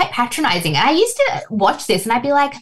quite 0.00 0.12
patronizing. 0.12 0.76
And 0.76 0.88
I 0.88 0.92
used 0.92 1.16
to 1.16 1.42
watch 1.50 1.86
this, 1.86 2.04
and 2.04 2.12
I'd 2.12 2.22
be 2.22 2.32
like, 2.32 2.54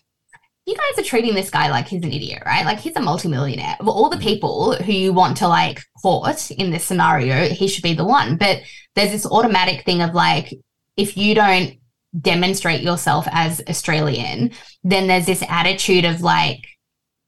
you 0.66 0.74
guys 0.74 1.02
are 1.02 1.08
treating 1.08 1.34
this 1.34 1.50
guy 1.50 1.70
like 1.70 1.88
he's 1.88 2.02
an 2.02 2.12
idiot, 2.12 2.42
right? 2.44 2.64
Like 2.64 2.78
he's 2.78 2.96
a 2.96 3.00
multimillionaire. 3.00 3.76
Of 3.80 3.88
all 3.88 4.10
the 4.10 4.16
mm. 4.16 4.22
people 4.22 4.74
who 4.74 4.92
you 4.92 5.12
want 5.12 5.36
to 5.38 5.48
like 5.48 5.80
court 6.02 6.50
in 6.50 6.70
this 6.70 6.84
scenario, 6.84 7.48
he 7.48 7.68
should 7.68 7.82
be 7.82 7.94
the 7.94 8.04
one. 8.04 8.36
But 8.36 8.62
there's 8.94 9.12
this 9.12 9.24
automatic 9.24 9.84
thing 9.84 10.02
of 10.02 10.14
like, 10.14 10.52
if 10.96 11.16
you 11.16 11.34
don't 11.34 11.78
demonstrate 12.20 12.82
yourself 12.82 13.26
as 13.30 13.62
Australian, 13.68 14.50
then 14.82 15.06
there's 15.06 15.26
this 15.26 15.44
attitude 15.48 16.04
of 16.04 16.20
like 16.20 16.66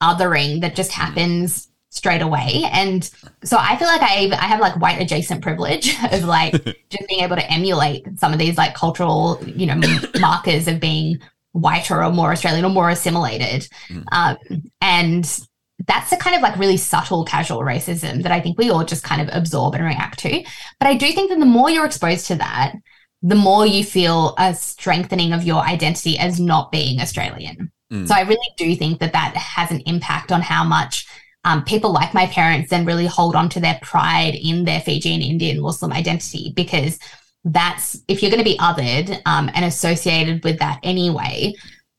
othering 0.03 0.61
that 0.61 0.75
just 0.75 0.91
happens 0.91 1.70
straight 1.91 2.21
away. 2.21 2.63
And 2.71 3.07
so 3.43 3.57
I 3.59 3.75
feel 3.75 3.87
like 3.87 4.01
I 4.01 4.31
I 4.31 4.47
have 4.47 4.59
like 4.59 4.79
white 4.81 4.99
adjacent 4.99 5.43
privilege 5.43 5.95
of 6.11 6.23
like 6.23 6.53
just 6.89 7.07
being 7.07 7.21
able 7.21 7.35
to 7.35 7.51
emulate 7.51 8.07
some 8.17 8.33
of 8.33 8.39
these 8.39 8.57
like 8.57 8.73
cultural, 8.73 9.39
you 9.45 9.67
know, 9.67 9.79
markers 10.19 10.67
of 10.67 10.79
being 10.79 11.19
whiter 11.51 12.03
or 12.03 12.11
more 12.11 12.31
Australian 12.31 12.65
or 12.65 12.69
more 12.69 12.89
assimilated. 12.89 13.67
Mm. 13.89 14.05
Um, 14.11 14.63
and 14.79 15.47
that's 15.87 16.09
the 16.09 16.17
kind 16.17 16.35
of 16.35 16.41
like 16.41 16.57
really 16.57 16.77
subtle 16.77 17.25
casual 17.25 17.59
racism 17.59 18.23
that 18.23 18.31
I 18.31 18.39
think 18.39 18.57
we 18.57 18.69
all 18.69 18.85
just 18.85 19.03
kind 19.03 19.21
of 19.21 19.29
absorb 19.35 19.75
and 19.75 19.83
react 19.83 20.19
to. 20.19 20.43
But 20.79 20.87
I 20.87 20.95
do 20.95 21.11
think 21.11 21.29
that 21.29 21.39
the 21.39 21.45
more 21.45 21.69
you're 21.69 21.85
exposed 21.85 22.27
to 22.27 22.35
that, 22.35 22.73
the 23.21 23.35
more 23.35 23.65
you 23.65 23.83
feel 23.83 24.33
a 24.37 24.53
strengthening 24.53 25.33
of 25.33 25.43
your 25.43 25.61
identity 25.61 26.17
as 26.17 26.39
not 26.39 26.71
being 26.71 27.01
Australian. 27.01 27.71
Mm. 27.91 28.07
So 28.07 28.15
I 28.15 28.21
really 28.21 28.49
do 28.57 28.75
think 28.75 28.99
that 28.99 29.13
that 29.13 29.35
has 29.35 29.71
an 29.71 29.81
impact 29.81 30.31
on 30.31 30.41
how 30.41 30.63
much 30.63 31.05
um, 31.43 31.63
people 31.63 31.91
like 31.91 32.13
my 32.13 32.27
parents 32.27 32.69
then 32.69 32.85
really 32.85 33.07
hold 33.07 33.35
on 33.35 33.49
to 33.49 33.59
their 33.59 33.79
pride 33.81 34.35
in 34.35 34.65
their 34.65 34.81
Fijian 34.81 35.21
Indian 35.21 35.61
Muslim 35.61 35.91
identity 35.91 36.53
because 36.55 36.99
that's 37.43 37.99
if 38.07 38.21
you're 38.21 38.31
going 38.31 38.43
to 38.43 38.49
be 38.49 38.57
othered 38.57 39.19
um, 39.25 39.49
and 39.53 39.65
associated 39.65 40.43
with 40.43 40.59
that 40.59 40.79
anyway, 40.83 41.53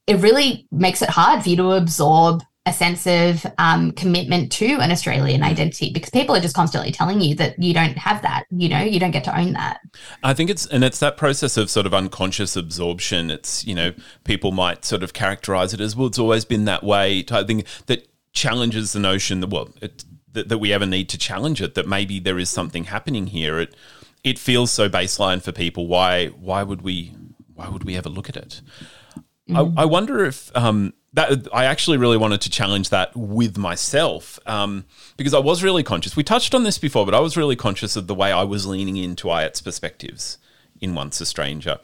it 0.06 0.16
really 0.18 0.66
makes 0.70 1.02
it 1.02 1.08
hard 1.08 1.42
for 1.42 1.48
you 1.48 1.56
to 1.56 1.72
absorb 1.72 2.42
a 2.64 2.72
sense 2.72 3.08
of 3.08 3.44
um, 3.58 3.90
commitment 3.92 4.52
to 4.52 4.74
an 4.74 4.92
Australian 4.92 5.42
identity 5.42 5.90
because 5.92 6.10
people 6.10 6.36
are 6.36 6.40
just 6.40 6.54
constantly 6.54 6.92
telling 6.92 7.20
you 7.20 7.34
that 7.34 7.60
you 7.60 7.74
don't 7.74 7.98
have 7.98 8.22
that. 8.22 8.44
You 8.50 8.68
know, 8.68 8.78
you 8.78 9.00
don't 9.00 9.10
get 9.10 9.24
to 9.24 9.36
own 9.36 9.54
that. 9.54 9.80
I 10.22 10.32
think 10.32 10.48
it's 10.48 10.66
and 10.66 10.84
it's 10.84 11.00
that 11.00 11.16
process 11.16 11.56
of 11.56 11.70
sort 11.70 11.86
of 11.86 11.94
unconscious 11.94 12.54
absorption. 12.54 13.32
It's 13.32 13.66
you 13.66 13.74
know 13.74 13.92
people 14.22 14.52
might 14.52 14.84
sort 14.84 15.02
of 15.02 15.12
characterize 15.12 15.74
it 15.74 15.80
as 15.80 15.96
well. 15.96 16.06
It's 16.06 16.20
always 16.20 16.44
been 16.44 16.64
that 16.66 16.84
way 16.84 17.24
type 17.24 17.48
thing 17.48 17.64
that 17.86 18.06
challenges 18.32 18.92
the 18.92 19.00
notion 19.00 19.40
that 19.40 19.48
well 19.48 19.68
it, 19.80 20.04
that, 20.32 20.48
that 20.48 20.58
we 20.58 20.72
ever 20.72 20.86
need 20.86 21.08
to 21.10 21.18
challenge 21.18 21.60
it. 21.60 21.74
That 21.74 21.86
maybe 21.86 22.18
there 22.18 22.38
is 22.38 22.50
something 22.50 22.84
happening 22.84 23.28
here. 23.28 23.58
It 23.58 23.74
it 24.24 24.38
feels 24.38 24.70
so 24.70 24.88
baseline 24.88 25.42
for 25.42 25.52
people. 25.52 25.86
Why 25.86 26.28
why 26.28 26.62
would 26.62 26.82
we 26.82 27.14
why 27.54 27.68
would 27.68 27.84
we 27.84 27.96
ever 27.96 28.08
look 28.08 28.28
at 28.28 28.36
it? 28.36 28.60
Mm-hmm. 29.48 29.78
I, 29.78 29.82
I 29.82 29.84
wonder 29.84 30.24
if 30.24 30.54
um, 30.56 30.94
that 31.14 31.48
I 31.52 31.64
actually 31.64 31.98
really 31.98 32.16
wanted 32.16 32.40
to 32.42 32.50
challenge 32.50 32.88
that 32.90 33.14
with 33.14 33.58
myself 33.58 34.38
um, 34.46 34.84
because 35.16 35.34
I 35.34 35.40
was 35.40 35.62
really 35.62 35.82
conscious. 35.82 36.16
We 36.16 36.22
touched 36.22 36.54
on 36.54 36.62
this 36.62 36.78
before, 36.78 37.04
but 37.04 37.14
I 37.14 37.20
was 37.20 37.36
really 37.36 37.56
conscious 37.56 37.96
of 37.96 38.06
the 38.06 38.14
way 38.14 38.32
I 38.32 38.44
was 38.44 38.66
leaning 38.66 38.96
into 38.96 39.30
Ayat's 39.30 39.60
perspectives 39.60 40.38
in 40.82 40.94
Once 40.94 41.20
a 41.20 41.26
Stranger. 41.26 41.78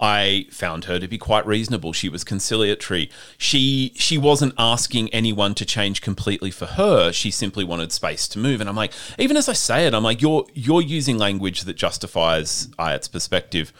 I 0.00 0.46
found 0.50 0.84
her 0.84 0.98
to 0.98 1.06
be 1.06 1.18
quite 1.18 1.44
reasonable. 1.46 1.92
She 1.92 2.08
was 2.08 2.24
conciliatory. 2.24 3.10
She 3.36 3.92
she 3.96 4.16
wasn't 4.16 4.54
asking 4.56 5.12
anyone 5.12 5.54
to 5.56 5.66
change 5.66 6.00
completely 6.00 6.50
for 6.50 6.66
her. 6.66 7.12
She 7.12 7.30
simply 7.30 7.64
wanted 7.64 7.92
space 7.92 8.26
to 8.28 8.38
move. 8.38 8.60
And 8.60 8.70
I'm 8.70 8.76
like, 8.76 8.92
even 9.18 9.36
as 9.36 9.48
I 9.48 9.52
say 9.52 9.86
it, 9.86 9.92
I'm 9.92 10.04
like, 10.04 10.22
you're 10.22 10.46
you're 10.54 10.80
using 10.80 11.18
language 11.18 11.62
that 11.62 11.74
justifies 11.74 12.68
Ayat's 12.78 13.08
perspective 13.08 13.72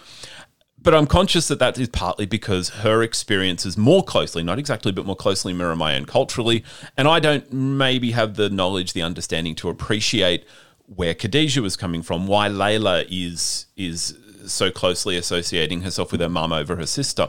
but 0.85 0.95
I'm 0.95 1.07
conscious 1.07 1.49
that 1.49 1.59
that 1.61 1.79
is 1.79 1.89
partly 1.89 2.27
because 2.27 2.69
her 2.69 3.03
experiences 3.03 3.79
more 3.79 4.05
closely, 4.05 4.43
not 4.43 4.59
exactly, 4.59 4.93
but 4.93 5.07
more 5.07 5.17
closely 5.17 5.55
mirror 5.55 5.75
my 5.75 5.97
own 5.97 6.05
culturally. 6.05 6.63
And 6.99 7.09
I 7.09 7.21
don't 7.21 7.51
maybe 7.51 8.11
have 8.11 8.35
the 8.35 8.51
knowledge, 8.51 8.93
the 8.93 9.01
understanding 9.01 9.55
to 9.57 9.71
appreciate 9.71 10.45
where 10.87 11.15
Khadija 11.15 11.63
was 11.63 11.77
coming 11.77 12.03
from, 12.03 12.27
why 12.27 12.49
Laila 12.49 13.05
is 13.09 13.67
is 13.77 14.19
so 14.47 14.71
closely 14.71 15.17
associating 15.17 15.83
herself 15.83 16.13
with 16.13 16.21
her 16.21 16.29
mum 16.29 16.53
over 16.53 16.77
her 16.77 16.87
sister. 16.87 17.29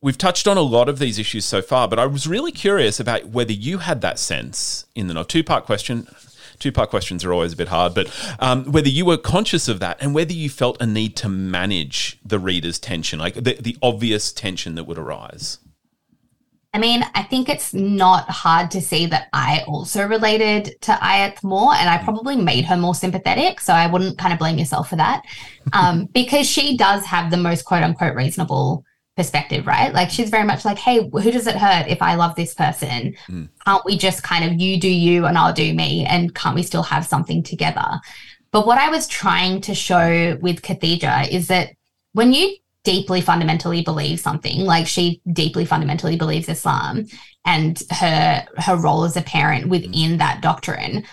We've 0.00 0.18
touched 0.18 0.46
on 0.46 0.58
a 0.58 0.62
lot 0.62 0.88
of 0.88 0.98
these 0.98 1.18
issues 1.18 1.46
so 1.46 1.62
far, 1.62 1.88
but 1.88 1.98
I 1.98 2.06
was 2.06 2.26
really 2.26 2.52
curious 2.52 3.00
about 3.00 3.28
whether 3.28 3.52
you 3.52 3.78
had 3.78 4.02
that 4.02 4.18
sense 4.18 4.84
in 4.94 5.06
the 5.06 5.24
two 5.24 5.42
part 5.42 5.64
question 5.64 6.08
two 6.58 6.72
part 6.72 6.90
questions 6.90 7.24
are 7.24 7.32
always 7.32 7.52
a 7.52 7.56
bit 7.56 7.68
hard, 7.68 7.94
but 7.94 8.08
um, 8.38 8.70
whether 8.70 8.88
you 8.88 9.04
were 9.04 9.16
conscious 9.16 9.68
of 9.68 9.80
that 9.80 9.96
and 10.00 10.14
whether 10.14 10.32
you 10.32 10.48
felt 10.48 10.80
a 10.80 10.86
need 10.86 11.16
to 11.16 11.28
manage 11.28 12.18
the 12.24 12.38
reader's 12.38 12.78
tension, 12.78 13.18
like 13.18 13.34
the, 13.34 13.56
the 13.60 13.76
obvious 13.82 14.32
tension 14.32 14.74
that 14.74 14.84
would 14.84 14.98
arise. 14.98 15.58
I 16.74 16.78
mean, 16.78 17.04
I 17.14 17.22
think 17.22 17.48
it's 17.48 17.72
not 17.72 18.28
hard 18.28 18.72
to 18.72 18.80
see 18.80 19.06
that 19.06 19.28
I 19.32 19.62
also 19.68 20.08
related 20.08 20.74
to 20.82 20.92
Ayat 20.92 21.40
more, 21.44 21.72
and 21.72 21.88
I 21.88 21.98
probably 21.98 22.34
made 22.36 22.64
her 22.64 22.76
more 22.76 22.96
sympathetic. 22.96 23.60
So 23.60 23.72
I 23.72 23.86
wouldn't 23.86 24.18
kind 24.18 24.32
of 24.32 24.40
blame 24.40 24.58
yourself 24.58 24.90
for 24.90 24.96
that, 24.96 25.22
um, 25.72 26.06
because 26.12 26.48
she 26.48 26.76
does 26.76 27.04
have 27.04 27.30
the 27.30 27.36
most 27.36 27.64
quote 27.64 27.84
unquote 27.84 28.16
reasonable 28.16 28.84
perspective, 29.16 29.68
right? 29.68 29.94
Like 29.94 30.10
she's 30.10 30.30
very 30.30 30.42
much 30.42 30.64
like, 30.64 30.76
hey, 30.76 31.08
who 31.08 31.30
does 31.30 31.46
it 31.46 31.54
hurt 31.54 31.86
if 31.86 32.02
I 32.02 32.16
love 32.16 32.34
this 32.34 32.54
person? 32.54 33.14
Mm. 33.28 33.48
Can't 33.64 33.84
we 33.84 33.96
just 33.96 34.24
kind 34.24 34.44
of 34.44 34.60
you 34.60 34.80
do 34.80 34.90
you 34.90 35.26
and 35.26 35.38
I'll 35.38 35.52
do 35.52 35.72
me? 35.72 36.04
And 36.06 36.34
can't 36.34 36.56
we 36.56 36.64
still 36.64 36.82
have 36.82 37.06
something 37.06 37.44
together? 37.44 38.00
But 38.50 38.66
what 38.66 38.78
I 38.78 38.88
was 38.88 39.06
trying 39.06 39.60
to 39.62 39.74
show 39.76 40.36
with 40.40 40.62
Khadija 40.62 41.28
is 41.28 41.46
that 41.48 41.70
when 42.12 42.32
you 42.32 42.56
deeply 42.84 43.20
fundamentally 43.20 43.82
believe 43.82 44.20
something, 44.20 44.60
like 44.60 44.86
she 44.86 45.20
deeply 45.32 45.64
fundamentally 45.64 46.16
believes 46.16 46.48
Islam 46.48 47.06
and 47.44 47.82
her 47.90 48.46
her 48.56 48.76
role 48.76 49.04
as 49.04 49.16
a 49.16 49.22
parent 49.22 49.68
within 49.68 50.18
that 50.18 50.40
doctrine, 50.40 51.04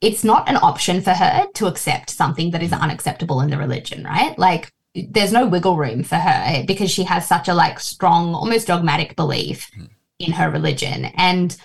it's 0.00 0.24
not 0.24 0.48
an 0.48 0.56
option 0.56 1.00
for 1.00 1.10
her 1.10 1.46
to 1.54 1.66
accept 1.66 2.10
something 2.10 2.50
that 2.52 2.62
is 2.62 2.72
unacceptable 2.72 3.40
in 3.40 3.50
the 3.50 3.58
religion, 3.58 4.04
right? 4.04 4.38
Like 4.38 4.72
there's 4.94 5.32
no 5.32 5.46
wiggle 5.46 5.76
room 5.76 6.02
for 6.02 6.16
her 6.16 6.64
because 6.66 6.90
she 6.90 7.04
has 7.04 7.26
such 7.26 7.48
a 7.48 7.54
like 7.54 7.78
strong 7.78 8.34
almost 8.34 8.66
dogmatic 8.66 9.14
belief 9.14 9.70
mm. 9.78 9.88
in 10.18 10.32
her 10.32 10.50
religion. 10.50 11.06
And 11.16 11.56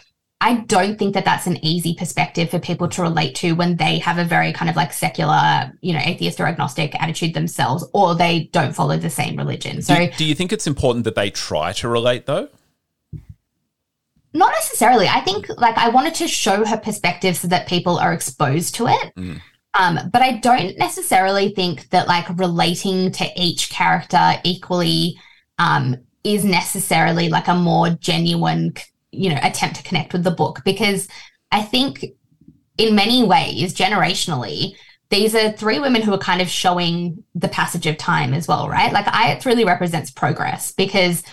i 0.46 0.56
don't 0.68 0.98
think 0.98 1.14
that 1.14 1.26
that's 1.26 1.48
an 1.48 1.58
easy 1.66 1.94
perspective 1.96 2.50
for 2.50 2.60
people 2.60 2.88
to 2.88 3.02
relate 3.02 3.36
to 3.36 3.54
when 3.54 3.76
they 3.76 4.00
have 4.00 4.18
a 4.18 4.24
very 4.24 4.54
kind 4.54 4.70
of 4.70 4.76
like 4.76 4.94
secular 4.94 5.72
you 5.82 5.94
know 5.94 6.02
atheist 6.04 6.40
or 6.40 6.46
agnostic 6.46 6.96
attitude 7.02 7.34
themselves 7.34 7.84
or 7.94 8.16
they 8.16 8.50
don't 8.52 8.74
follow 8.74 8.98
the 8.98 9.10
same 9.10 9.38
religion. 9.38 9.82
So 9.82 9.96
do, 9.96 10.12
do 10.18 10.26
you 10.26 10.36
think 10.36 10.54
it's 10.54 10.68
important 10.68 11.06
that 11.06 11.16
they 11.16 11.30
try 11.30 11.74
to 11.74 11.88
relate 11.88 12.26
though? 12.26 12.50
Not 14.34 14.52
necessarily. 14.52 15.08
I 15.08 15.22
think 15.22 15.48
like 15.58 15.78
i 15.78 15.90
wanted 15.90 16.16
to 16.16 16.28
show 16.28 16.66
her 16.66 16.78
perspective 16.78 17.38
so 17.38 17.48
that 17.48 17.68
people 17.68 17.98
are 17.98 18.14
exposed 18.14 18.76
to 18.76 18.88
it. 18.88 19.16
Mm. 19.16 19.42
Um, 19.78 20.00
but 20.12 20.22
I 20.22 20.38
don't 20.38 20.78
necessarily 20.78 21.54
think 21.54 21.90
that 21.90 22.08
like 22.08 22.28
relating 22.38 23.12
to 23.14 23.28
each 23.36 23.70
character 23.70 24.34
equally 24.44 25.18
um, 25.60 25.98
is 26.24 26.46
necessarily 26.46 27.30
like 27.30 27.48
a 27.48 27.56
more 27.56 27.90
genuine, 27.90 28.74
you 29.16 29.30
know, 29.30 29.40
attempt 29.42 29.78
to 29.78 29.84
connect 29.84 30.14
with 30.14 30.24
the 30.24 30.32
book 30.32 30.62
because 30.64 31.08
I 31.52 31.62
think 31.62 32.06
in 32.78 32.96
many 32.96 33.24
ways, 33.24 33.74
generationally, 33.74 34.76
these 35.10 35.36
are 35.36 35.52
three 35.52 35.80
women 35.80 36.02
who 36.02 36.14
are 36.14 36.20
kind 36.20 36.42
of 36.42 36.50
showing 36.50 37.24
the 37.36 37.48
passage 37.48 37.86
of 37.86 37.98
time 37.98 38.34
as 38.34 38.48
well, 38.48 38.68
right? 38.68 38.92
Like 38.92 39.06
Ayat 39.06 39.46
really 39.46 39.66
represents 39.66 40.12
progress 40.12 40.72
because 40.72 41.24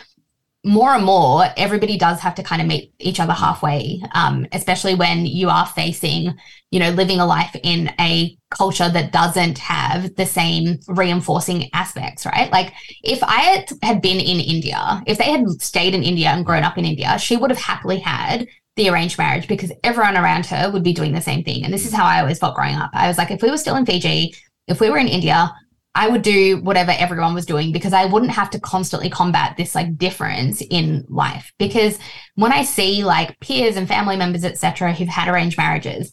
more 0.64 0.94
and 0.94 1.04
more, 1.04 1.44
everybody 1.56 1.98
does 1.98 2.20
have 2.20 2.36
to 2.36 2.42
kind 2.42 2.62
of 2.62 2.68
meet 2.68 2.92
each 3.00 3.18
other 3.18 3.32
halfway, 3.32 4.00
um, 4.14 4.46
especially 4.52 4.94
when 4.94 5.26
you 5.26 5.48
are 5.48 5.66
facing, 5.66 6.34
you 6.70 6.78
know, 6.78 6.90
living 6.90 7.18
a 7.18 7.26
life 7.26 7.54
in 7.64 7.92
a 7.98 8.36
culture 8.50 8.88
that 8.88 9.10
doesn't 9.10 9.58
have 9.58 10.14
the 10.14 10.26
same 10.26 10.78
reinforcing 10.86 11.68
aspects, 11.72 12.24
right? 12.26 12.50
Like 12.52 12.74
if 13.02 13.18
I 13.22 13.66
had 13.82 14.00
been 14.00 14.20
in 14.20 14.38
India, 14.38 15.02
if 15.06 15.18
they 15.18 15.32
had 15.32 15.48
stayed 15.60 15.94
in 15.94 16.04
India 16.04 16.28
and 16.28 16.46
grown 16.46 16.62
up 16.62 16.78
in 16.78 16.84
India, 16.84 17.18
she 17.18 17.36
would 17.36 17.50
have 17.50 17.58
happily 17.58 17.98
had 17.98 18.46
the 18.76 18.88
arranged 18.88 19.18
marriage 19.18 19.48
because 19.48 19.72
everyone 19.82 20.16
around 20.16 20.46
her 20.46 20.70
would 20.70 20.84
be 20.84 20.92
doing 20.94 21.12
the 21.12 21.20
same 21.20 21.42
thing. 21.42 21.64
And 21.64 21.74
this 21.74 21.86
is 21.86 21.92
how 21.92 22.04
I 22.04 22.20
always 22.20 22.38
felt 22.38 22.54
growing 22.54 22.76
up. 22.76 22.90
I 22.94 23.08
was 23.08 23.18
like, 23.18 23.32
if 23.32 23.42
we 23.42 23.50
were 23.50 23.58
still 23.58 23.76
in 23.76 23.84
Fiji, 23.84 24.34
if 24.68 24.80
we 24.80 24.90
were 24.90 24.98
in 24.98 25.08
India, 25.08 25.52
I 25.94 26.08
would 26.08 26.22
do 26.22 26.60
whatever 26.62 26.92
everyone 26.92 27.34
was 27.34 27.44
doing 27.44 27.70
because 27.70 27.92
I 27.92 28.06
wouldn't 28.06 28.32
have 28.32 28.50
to 28.50 28.60
constantly 28.60 29.10
combat 29.10 29.56
this 29.56 29.74
like 29.74 29.98
difference 29.98 30.62
in 30.70 31.04
life. 31.08 31.52
Because 31.58 31.98
when 32.34 32.52
I 32.52 32.64
see 32.64 33.04
like 33.04 33.38
peers 33.40 33.76
and 33.76 33.86
family 33.86 34.16
members, 34.16 34.44
etc., 34.44 34.94
who've 34.94 35.08
had 35.08 35.28
arranged 35.28 35.58
marriages 35.58 36.10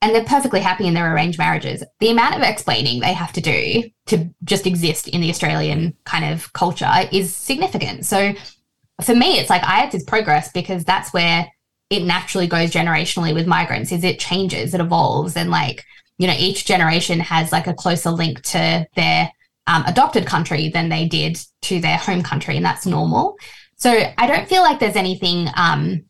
and 0.00 0.12
they're 0.12 0.24
perfectly 0.24 0.58
happy 0.58 0.88
in 0.88 0.94
their 0.94 1.14
arranged 1.14 1.38
marriages, 1.38 1.84
the 2.00 2.10
amount 2.10 2.34
of 2.34 2.42
explaining 2.42 3.00
they 3.00 3.12
have 3.12 3.32
to 3.34 3.40
do 3.40 3.84
to 4.06 4.28
just 4.42 4.66
exist 4.66 5.06
in 5.06 5.20
the 5.20 5.30
Australian 5.30 5.96
kind 6.04 6.32
of 6.32 6.52
culture 6.52 6.90
is 7.12 7.32
significant. 7.32 8.04
So 8.04 8.34
for 9.04 9.14
me, 9.14 9.38
it's 9.38 9.50
like 9.50 9.62
I 9.62 9.76
have 9.76 9.92
this 9.92 10.04
progress 10.04 10.50
because 10.50 10.84
that's 10.84 11.12
where 11.12 11.46
it 11.90 12.02
naturally 12.02 12.48
goes 12.48 12.72
generationally 12.72 13.34
with 13.34 13.46
migrants 13.46 13.92
is 13.92 14.02
it 14.02 14.18
changes, 14.18 14.74
it 14.74 14.80
evolves 14.80 15.36
and 15.36 15.50
like 15.50 15.84
you 16.22 16.28
know, 16.28 16.36
each 16.38 16.66
generation 16.66 17.18
has 17.18 17.50
like 17.50 17.66
a 17.66 17.74
closer 17.74 18.10
link 18.10 18.40
to 18.42 18.86
their 18.94 19.32
um, 19.66 19.82
adopted 19.88 20.24
country 20.24 20.68
than 20.68 20.88
they 20.88 21.08
did 21.08 21.36
to 21.62 21.80
their 21.80 21.96
home 21.96 22.22
country, 22.22 22.56
and 22.56 22.64
that's 22.64 22.86
normal. 22.86 23.36
So 23.74 23.90
I 24.16 24.28
don't 24.28 24.48
feel 24.48 24.62
like 24.62 24.78
there's 24.78 24.94
anything 24.94 25.48
um, 25.56 26.04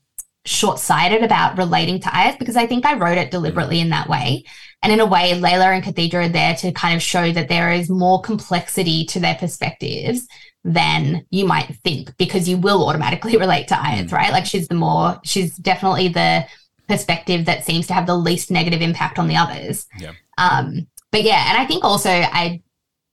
short 0.44 0.78
sighted 0.78 1.22
about 1.22 1.56
relating 1.56 1.98
to 2.00 2.10
Ayat 2.10 2.38
because 2.38 2.56
I 2.58 2.66
think 2.66 2.84
I 2.84 2.98
wrote 2.98 3.16
it 3.16 3.30
deliberately 3.30 3.80
in 3.80 3.88
that 3.88 4.06
way. 4.06 4.44
And 4.82 4.92
in 4.92 5.00
a 5.00 5.06
way, 5.06 5.34
Laila 5.34 5.70
and 5.70 5.82
Khadija 5.82 6.14
are 6.14 6.28
there 6.28 6.54
to 6.56 6.72
kind 6.72 6.94
of 6.94 7.02
show 7.02 7.32
that 7.32 7.48
there 7.48 7.72
is 7.72 7.88
more 7.88 8.20
complexity 8.20 9.06
to 9.06 9.20
their 9.20 9.36
perspectives 9.36 10.28
than 10.62 11.24
you 11.30 11.46
might 11.46 11.74
think 11.84 12.14
because 12.18 12.46
you 12.46 12.58
will 12.58 12.86
automatically 12.86 13.36
relate 13.38 13.68
to 13.68 13.74
Ayat, 13.74 14.08
mm. 14.08 14.12
right? 14.12 14.32
Like 14.32 14.44
she's 14.44 14.68
the 14.68 14.74
more, 14.74 15.18
she's 15.24 15.56
definitely 15.56 16.08
the 16.08 16.44
perspective 16.92 17.46
that 17.46 17.64
seems 17.64 17.86
to 17.86 17.94
have 17.94 18.06
the 18.06 18.16
least 18.16 18.50
negative 18.50 18.82
impact 18.82 19.18
on 19.18 19.28
the 19.28 19.36
others. 19.36 19.86
Yeah. 19.98 20.12
Um, 20.36 20.86
but 21.10 21.22
yeah, 21.22 21.46
and 21.48 21.56
I 21.56 21.64
think 21.64 21.84
also 21.84 22.10
I, 22.10 22.62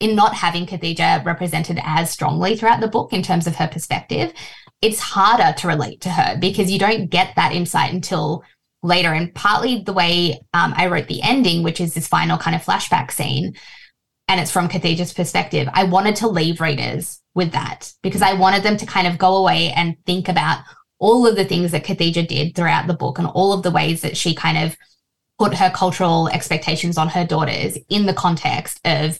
in 0.01 0.15
not 0.15 0.33
having 0.33 0.65
Khadija 0.65 1.23
represented 1.23 1.79
as 1.83 2.11
strongly 2.11 2.57
throughout 2.57 2.81
the 2.81 2.87
book 2.87 3.13
in 3.13 3.23
terms 3.23 3.47
of 3.47 3.55
her 3.55 3.67
perspective, 3.67 4.33
it's 4.81 4.99
harder 4.99 5.57
to 5.59 5.67
relate 5.67 6.01
to 6.01 6.09
her 6.09 6.37
because 6.37 6.69
you 6.69 6.77
don't 6.77 7.07
get 7.07 7.35
that 7.37 7.53
insight 7.53 7.93
until 7.93 8.43
later. 8.83 9.13
And 9.13 9.33
partly 9.33 9.81
the 9.81 9.93
way 9.93 10.41
um, 10.53 10.73
I 10.75 10.87
wrote 10.87 11.07
the 11.07 11.21
ending, 11.21 11.63
which 11.63 11.79
is 11.79 11.93
this 11.93 12.07
final 12.07 12.37
kind 12.37 12.55
of 12.55 12.63
flashback 12.63 13.11
scene, 13.11 13.55
and 14.27 14.39
it's 14.39 14.51
from 14.51 14.69
Khadija's 14.69 15.13
perspective, 15.13 15.67
I 15.73 15.85
wanted 15.85 16.17
to 16.17 16.27
leave 16.27 16.61
readers 16.61 17.21
with 17.33 17.53
that 17.53 17.93
because 18.03 18.21
I 18.21 18.33
wanted 18.33 18.63
them 18.63 18.77
to 18.77 18.85
kind 18.85 19.07
of 19.07 19.17
go 19.17 19.37
away 19.37 19.71
and 19.71 19.95
think 20.05 20.29
about 20.29 20.59
all 20.99 21.25
of 21.25 21.35
the 21.35 21.45
things 21.45 21.71
that 21.71 21.85
Khadija 21.85 22.27
did 22.27 22.55
throughout 22.55 22.87
the 22.87 22.93
book 22.93 23.17
and 23.17 23.27
all 23.27 23.53
of 23.53 23.63
the 23.63 23.71
ways 23.71 24.01
that 24.01 24.17
she 24.17 24.35
kind 24.35 24.57
of 24.57 24.77
put 25.39 25.55
her 25.55 25.69
cultural 25.69 26.27
expectations 26.27 26.97
on 26.97 27.07
her 27.07 27.25
daughters 27.25 27.77
in 27.87 28.05
the 28.05 28.13
context 28.13 28.79
of 28.85 29.17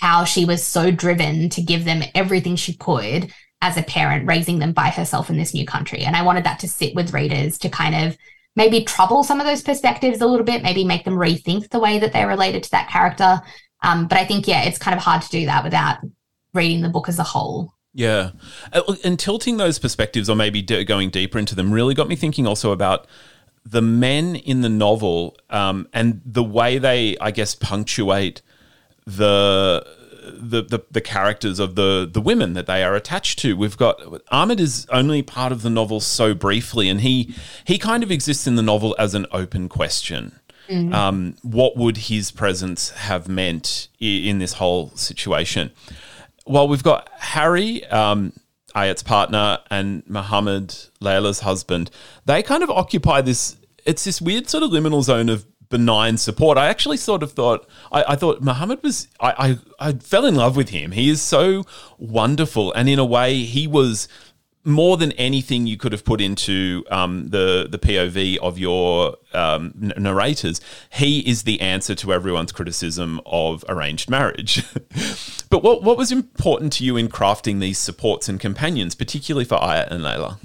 how 0.00 0.24
she 0.24 0.44
was 0.44 0.62
so 0.62 0.90
driven 0.90 1.48
to 1.48 1.62
give 1.62 1.84
them 1.84 2.02
everything 2.14 2.56
she 2.56 2.74
could 2.74 3.32
as 3.62 3.76
a 3.78 3.82
parent, 3.82 4.26
raising 4.26 4.58
them 4.58 4.72
by 4.72 4.90
herself 4.90 5.30
in 5.30 5.36
this 5.36 5.54
new 5.54 5.64
country. 5.64 6.00
And 6.00 6.16
I 6.16 6.22
wanted 6.22 6.44
that 6.44 6.58
to 6.58 6.68
sit 6.68 6.94
with 6.94 7.14
readers 7.14 7.56
to 7.58 7.68
kind 7.68 7.94
of 7.94 8.18
maybe 8.56 8.84
trouble 8.84 9.24
some 9.24 9.40
of 9.40 9.46
those 9.46 9.62
perspectives 9.62 10.20
a 10.20 10.26
little 10.26 10.44
bit, 10.44 10.62
maybe 10.62 10.84
make 10.84 11.04
them 11.04 11.14
rethink 11.14 11.70
the 11.70 11.78
way 11.78 11.98
that 11.98 12.12
they're 12.12 12.28
related 12.28 12.64
to 12.64 12.70
that 12.72 12.90
character. 12.90 13.40
Um, 13.82 14.08
but 14.08 14.18
I 14.18 14.24
think, 14.24 14.48
yeah, 14.48 14.64
it's 14.64 14.78
kind 14.78 14.96
of 14.96 15.02
hard 15.02 15.22
to 15.22 15.30
do 15.30 15.46
that 15.46 15.64
without 15.64 15.98
reading 16.52 16.82
the 16.82 16.88
book 16.88 17.08
as 17.08 17.18
a 17.18 17.24
whole. 17.24 17.72
Yeah. 17.94 18.30
Uh, 18.72 18.96
and 19.04 19.18
tilting 19.18 19.56
those 19.56 19.78
perspectives 19.78 20.28
or 20.28 20.34
maybe 20.36 20.60
going 20.62 21.10
deeper 21.10 21.38
into 21.38 21.54
them 21.54 21.72
really 21.72 21.94
got 21.94 22.08
me 22.08 22.16
thinking 22.16 22.46
also 22.46 22.72
about 22.72 23.06
the 23.64 23.80
men 23.80 24.36
in 24.36 24.60
the 24.60 24.68
novel 24.68 25.36
um, 25.48 25.88
and 25.92 26.20
the 26.26 26.42
way 26.42 26.78
they, 26.78 27.16
I 27.18 27.30
guess, 27.30 27.54
punctuate 27.54 28.42
the, 29.06 29.86
the 30.22 30.62
the, 30.62 30.80
the 30.90 31.00
characters 31.00 31.58
of 31.58 31.74
the 31.74 32.08
the 32.10 32.20
women 32.20 32.54
that 32.54 32.66
they 32.66 32.82
are 32.82 32.94
attached 32.94 33.38
to. 33.40 33.56
We've 33.56 33.76
got 33.76 34.00
Ahmed 34.30 34.60
is 34.60 34.86
only 34.90 35.22
part 35.22 35.52
of 35.52 35.62
the 35.62 35.70
novel 35.70 36.00
so 36.00 36.34
briefly, 36.34 36.88
and 36.88 37.00
he 37.00 37.34
he 37.64 37.78
kind 37.78 38.02
of 38.02 38.10
exists 38.10 38.46
in 38.46 38.56
the 38.56 38.62
novel 38.62 38.94
as 38.98 39.14
an 39.14 39.26
open 39.30 39.68
question. 39.68 40.38
Mm-hmm. 40.68 40.94
Um, 40.94 41.36
what 41.42 41.76
would 41.76 41.96
his 41.98 42.30
presence 42.30 42.90
have 42.90 43.28
meant 43.28 43.88
in 44.00 44.38
this 44.38 44.54
whole 44.54 44.90
situation? 44.96 45.72
Well, 46.46 46.68
we've 46.68 46.82
got 46.82 47.08
Harry, 47.18 47.84
um, 47.86 48.32
Ayat's 48.74 49.02
partner, 49.02 49.58
and 49.70 50.02
Muhammad, 50.06 50.74
Laila's 51.00 51.40
husband. 51.40 51.90
They 52.26 52.42
kind 52.42 52.62
of 52.62 52.70
occupy 52.70 53.22
this. 53.22 53.56
It's 53.86 54.04
this 54.04 54.20
weird 54.20 54.48
sort 54.48 54.62
of 54.62 54.70
liminal 54.70 55.02
zone 55.02 55.28
of 55.28 55.46
benign 55.70 56.16
support. 56.16 56.58
I 56.58 56.68
actually 56.68 56.98
sort 56.98 57.22
of 57.22 57.32
thought 57.32 57.68
I, 57.90 58.04
I 58.08 58.16
thought 58.16 58.40
Muhammad 58.42 58.82
was 58.82 59.08
I, 59.20 59.58
I 59.80 59.88
I 59.88 59.92
fell 59.94 60.26
in 60.26 60.34
love 60.34 60.56
with 60.56 60.68
him. 60.68 60.92
He 60.92 61.08
is 61.08 61.22
so 61.22 61.64
wonderful, 61.98 62.72
and 62.74 62.88
in 62.88 62.98
a 62.98 63.04
way, 63.04 63.42
he 63.42 63.66
was 63.66 64.08
more 64.64 64.96
than 64.96 65.12
anything 65.12 65.66
you 65.66 65.76
could 65.76 65.92
have 65.92 66.04
put 66.04 66.20
into 66.20 66.84
um, 66.90 67.28
the 67.28 67.68
the 67.70 67.78
POV 67.78 68.38
of 68.38 68.58
your 68.58 69.16
um, 69.32 69.72
narrators, 69.76 70.60
he 70.90 71.20
is 71.20 71.42
the 71.42 71.60
answer 71.60 71.94
to 71.96 72.12
everyone's 72.12 72.52
criticism 72.52 73.20
of 73.26 73.64
arranged 73.68 74.08
marriage. 74.08 74.64
but 75.50 75.62
what 75.62 75.82
what 75.82 75.96
was 75.96 76.10
important 76.10 76.72
to 76.74 76.84
you 76.84 76.96
in 76.96 77.08
crafting 77.08 77.60
these 77.60 77.78
supports 77.78 78.28
and 78.28 78.40
companions, 78.40 78.94
particularly 78.94 79.44
for 79.44 79.56
Aya 79.56 79.86
and 79.90 80.02
Laila? 80.02 80.38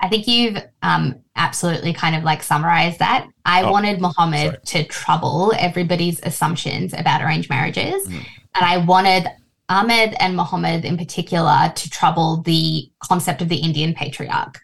I 0.00 0.08
think 0.08 0.26
you've 0.28 0.58
um, 0.82 1.16
absolutely 1.34 1.92
kind 1.92 2.14
of 2.14 2.24
like 2.24 2.42
summarized 2.42 2.98
that. 2.98 3.26
I 3.46 3.62
oh, 3.62 3.72
wanted 3.72 4.00
Muhammad 4.00 4.60
sorry. 4.64 4.84
to 4.84 4.84
trouble 4.84 5.52
everybody's 5.58 6.20
assumptions 6.22 6.92
about 6.92 7.22
arranged 7.22 7.48
marriages. 7.48 8.06
Mm. 8.06 8.26
And 8.56 8.64
I 8.64 8.78
wanted 8.78 9.28
Ahmed 9.68 10.14
and 10.20 10.36
Muhammad 10.36 10.84
in 10.84 10.96
particular 10.96 11.72
to 11.74 11.90
trouble 11.90 12.42
the 12.42 12.90
concept 13.02 13.42
of 13.42 13.48
the 13.48 13.56
Indian 13.56 13.94
patriarch. 13.94 14.60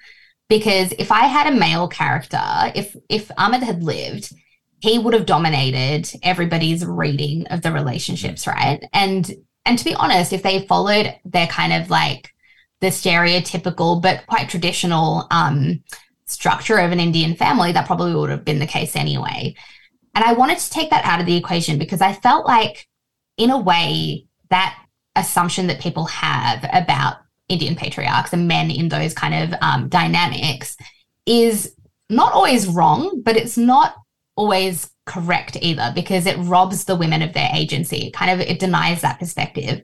Because 0.49 0.93
if 0.99 1.13
I 1.13 1.27
had 1.27 1.47
a 1.47 1.57
male 1.57 1.89
character, 1.89 2.43
if 2.75 2.97
if 3.09 3.31
Ahmed 3.39 3.63
had 3.63 3.83
lived, 3.83 4.33
he 4.81 4.99
would 4.99 5.15
have 5.15 5.27
dominated 5.27 6.11
everybody's 6.23 6.85
reading 6.85 7.47
of 7.49 7.63
the 7.63 7.73
relationships, 7.73 8.47
right? 8.47 8.81
And 8.93 9.31
and 9.65 9.79
to 9.79 9.85
be 9.85 9.95
honest, 9.95 10.33
if 10.33 10.43
they 10.43 10.67
followed 10.67 11.15
their 11.25 11.47
kind 11.47 11.73
of 11.73 11.91
like 11.91 12.33
the 12.81 12.89
stereotypical 12.89 14.01
but 14.01 14.27
quite 14.27 14.49
traditional 14.49 15.27
um, 15.31 15.83
structure 16.27 16.79
of 16.79 16.93
an 16.93 17.01
Indian 17.01 17.37
family, 17.37 17.73
that 17.73 17.87
probably 17.87 18.15
would 18.15 18.31
have 18.31 18.45
been 18.45 18.59
the 18.59 18.67
case 18.67 18.97
anyway. 18.97 19.55
And 20.15 20.25
I 20.25 20.33
wanted 20.33 20.59
to 20.59 20.71
take 20.71 20.91
that 20.91 21.05
out 21.05 21.21
of 21.21 21.27
the 21.27 21.37
equation 21.37 21.79
because 21.79 22.01
I 22.01 22.15
felt 22.15 22.47
like, 22.47 22.89
in 23.37 23.51
a 23.51 23.59
way, 23.59 24.27
that 24.49 24.77
assumption 25.21 25.67
that 25.69 25.81
people 25.81 26.07
have 26.07 26.69
about 26.73 27.19
Indian 27.49 27.75
patriarchs 27.75 28.33
and 28.33 28.49
men 28.49 28.71
in 28.71 28.89
those 28.89 29.15
kind 29.15 29.35
of 29.35 29.59
um, 29.61 29.89
dynamics 29.89 30.77
is 31.27 31.75
not 32.09 32.33
always 32.33 32.67
wrong, 32.67 33.23
but 33.25 33.37
it's 33.37 33.59
not 33.59 33.95
always 34.37 34.91
correct 35.07 35.57
either 35.61 35.93
because 35.95 36.27
it 36.27 36.37
robs 36.39 36.85
the 36.85 36.97
women 36.97 37.23
of 37.23 37.33
their 37.33 37.51
agency. 37.55 38.07
It 38.07 38.13
kind 38.13 38.31
of 38.31 38.41
it 38.41 38.59
denies 38.59 39.01
that 39.03 39.19
perspective. 39.19 39.83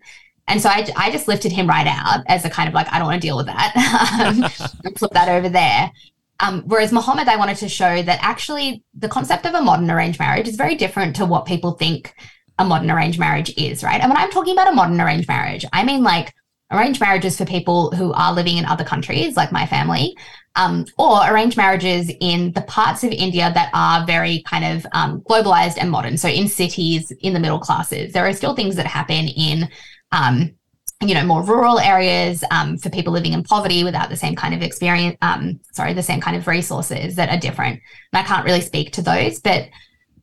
And 0.49 0.63
so 0.63 0.69
I, 0.69 0.89
I 0.97 1.11
just 1.11 1.27
lifted 1.27 1.53
him 1.53 1.69
right 1.69 1.87
out 1.87 2.23
as 2.29 2.45
a 2.45 2.51
kind 2.51 2.69
of 2.69 2.75
like, 2.75 2.91
I 2.93 2.99
don't 2.99 3.09
want 3.09 3.21
to 3.21 3.27
deal 3.27 3.37
with 3.37 3.47
that 3.47 3.73
um, 4.85 4.93
flip 4.95 5.11
that 5.13 5.29
over 5.29 5.49
there. 5.49 5.91
Um, 6.39 6.63
whereas 6.67 6.93
Muhammad, 6.93 7.29
I 7.29 7.37
wanted 7.37 7.57
to 7.59 7.69
show 7.69 8.03
that 8.03 8.19
actually 8.23 8.85
the 8.95 9.09
concept 9.09 9.47
of 9.47 9.55
a 9.55 9.61
modern 9.61 9.91
arranged 9.91 10.21
marriage 10.21 10.47
is 10.47 10.57
very 10.57 10.77
different 10.77 11.17
to 11.17 11.25
what 11.25 11.47
people 11.47 11.73
think 11.73 12.15
a 12.59 12.65
modern 12.65 12.91
arranged 12.91 13.19
marriage 13.19 13.53
is, 13.57 13.83
right? 13.83 14.01
And 14.01 14.11
when 14.11 14.17
I'm 14.17 14.31
talking 14.31 14.53
about 14.53 14.69
a 14.69 14.73
modern 14.73 15.01
arranged 15.01 15.29
marriage, 15.29 15.65
I 15.73 15.85
mean 15.85 16.03
like 16.03 16.35
arranged 16.73 17.01
marriages 17.01 17.37
for 17.37 17.45
people 17.45 17.91
who 17.93 18.13
are 18.13 18.33
living 18.33 18.57
in 18.57 18.65
other 18.65 18.85
countries, 18.85 19.37
like 19.37 19.53
my 19.53 19.67
family, 19.67 20.17
um, 20.57 20.87
or 20.99 21.21
arranged 21.31 21.57
marriages 21.57 22.11
in 22.21 22.53
the 22.53 22.63
parts 22.63 23.05
of 23.05 23.13
India 23.13 23.53
that 23.55 23.71
are 23.75 24.07
very 24.07 24.43
kind 24.49 24.65
of 24.65 24.87
um, 24.93 25.21
globalized 25.23 25.77
and 25.79 25.91
modern. 25.91 26.17
So 26.17 26.29
in 26.29 26.49
cities, 26.49 27.13
in 27.21 27.35
the 27.35 27.41
middle 27.41 27.59
classes, 27.61 28.13
there 28.13 28.27
are 28.27 28.33
still 28.33 28.55
things 28.55 28.77
that 28.77 28.87
happen 28.87 29.29
in 29.29 29.69
um, 30.13 30.57
you 31.03 31.15
know 31.15 31.25
more 31.25 31.43
rural 31.43 31.79
areas 31.79 32.43
um, 32.51 32.79
for 32.79 32.89
people 32.89 33.13
living 33.13 33.35
in 33.35 33.43
poverty 33.43 33.85
without 33.85 34.09
the 34.09 34.17
same 34.17 34.35
kind 34.35 34.55
of 34.55 34.63
experience 34.63 35.17
um, 35.21 35.61
sorry 35.73 35.93
the 35.93 36.03
same 36.03 36.21
kind 36.21 36.37
of 36.37 36.47
resources 36.47 37.17
that 37.17 37.29
are 37.29 37.39
different 37.39 37.81
and 38.13 38.19
i 38.19 38.23
can't 38.23 38.47
really 38.47 38.63
speak 38.63 38.93
to 38.93 39.03
those 39.03 39.39
but 39.41 39.69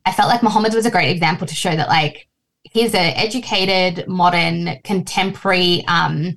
i 0.04 0.12
felt 0.12 0.28
like 0.28 0.42
muhammad 0.42 0.74
was 0.74 0.86
a 0.86 0.90
great 0.90 1.10
example 1.10 1.46
to 1.46 1.54
show 1.54 1.74
that 1.74 1.88
like 1.88 2.28
he's 2.62 2.94
an 2.94 3.14
educated 3.16 4.06
modern 4.08 4.78
contemporary 4.84 5.84
um, 5.86 6.36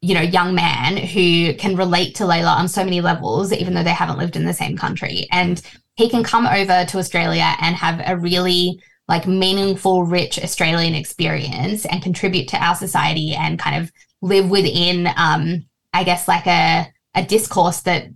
you 0.00 0.14
know 0.14 0.20
young 0.20 0.54
man 0.54 0.96
who 0.96 1.54
can 1.54 1.76
relate 1.76 2.14
to 2.14 2.26
laila 2.26 2.50
on 2.50 2.68
so 2.68 2.84
many 2.84 3.00
levels 3.00 3.52
even 3.52 3.74
though 3.74 3.82
they 3.82 3.90
haven't 3.90 4.18
lived 4.18 4.36
in 4.36 4.44
the 4.44 4.52
same 4.52 4.76
country. 4.76 5.26
And 5.32 5.60
he 5.94 6.10
can 6.10 6.22
come 6.22 6.46
over 6.46 6.84
to 6.84 6.98
australia 6.98 7.54
and 7.60 7.74
have 7.76 8.02
a 8.04 8.16
really 8.16 8.80
like 9.08 9.26
meaningful, 9.26 10.04
rich 10.04 10.38
Australian 10.42 10.94
experience 10.94 11.86
and 11.86 12.02
contribute 12.02 12.48
to 12.48 12.62
our 12.62 12.74
society 12.74 13.34
and 13.34 13.58
kind 13.58 13.82
of 13.82 13.92
live 14.20 14.50
within, 14.50 15.08
um, 15.16 15.64
I 15.92 16.02
guess, 16.04 16.26
like 16.26 16.46
a, 16.46 16.92
a 17.14 17.24
discourse 17.24 17.82
that 17.82 18.08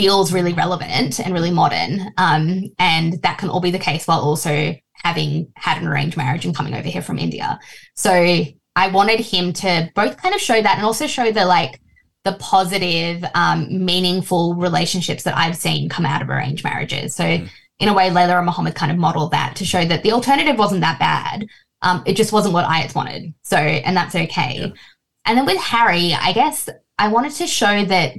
feels 0.00 0.32
really 0.32 0.54
relevant 0.54 1.20
and 1.20 1.34
really 1.34 1.50
modern. 1.50 2.10
Um, 2.16 2.64
and 2.78 3.20
that 3.22 3.38
can 3.38 3.50
all 3.50 3.60
be 3.60 3.70
the 3.70 3.78
case 3.78 4.06
while 4.06 4.20
also 4.20 4.74
having 4.94 5.52
had 5.56 5.78
an 5.78 5.86
arranged 5.86 6.16
marriage 6.16 6.46
and 6.46 6.56
coming 6.56 6.74
over 6.74 6.88
here 6.88 7.02
from 7.02 7.18
India. 7.18 7.58
So 7.96 8.12
I 8.12 8.88
wanted 8.88 9.20
him 9.20 9.52
to 9.54 9.90
both 9.94 10.16
kind 10.16 10.34
of 10.34 10.40
show 10.40 10.60
that 10.60 10.76
and 10.76 10.86
also 10.86 11.06
show 11.06 11.30
the 11.32 11.44
like 11.44 11.80
the 12.24 12.32
positive, 12.34 13.24
um, 13.34 13.84
meaningful 13.84 14.54
relationships 14.54 15.22
that 15.24 15.36
I've 15.36 15.56
seen 15.56 15.88
come 15.88 16.06
out 16.06 16.22
of 16.22 16.28
arranged 16.28 16.64
marriages. 16.64 17.14
So 17.14 17.24
mm 17.24 17.48
in 17.80 17.88
a 17.88 17.94
way, 17.94 18.10
Laila 18.10 18.36
and 18.36 18.44
Muhammad 18.44 18.74
kind 18.74 18.92
of 18.92 18.98
modeled 18.98 19.30
that 19.30 19.56
to 19.56 19.64
show 19.64 19.82
that 19.86 20.02
the 20.02 20.12
alternative 20.12 20.58
wasn't 20.58 20.82
that 20.82 20.98
bad. 20.98 21.46
Um, 21.80 22.02
it 22.04 22.14
just 22.14 22.30
wasn't 22.30 22.52
what 22.52 22.66
Ayat 22.66 22.94
wanted. 22.94 23.32
So, 23.42 23.56
and 23.56 23.96
that's 23.96 24.14
okay. 24.14 24.58
Yeah. 24.60 24.68
And 25.24 25.38
then 25.38 25.46
with 25.46 25.56
Harry, 25.56 26.12
I 26.12 26.32
guess 26.32 26.68
I 26.98 27.08
wanted 27.08 27.32
to 27.36 27.46
show 27.46 27.86
that 27.86 28.16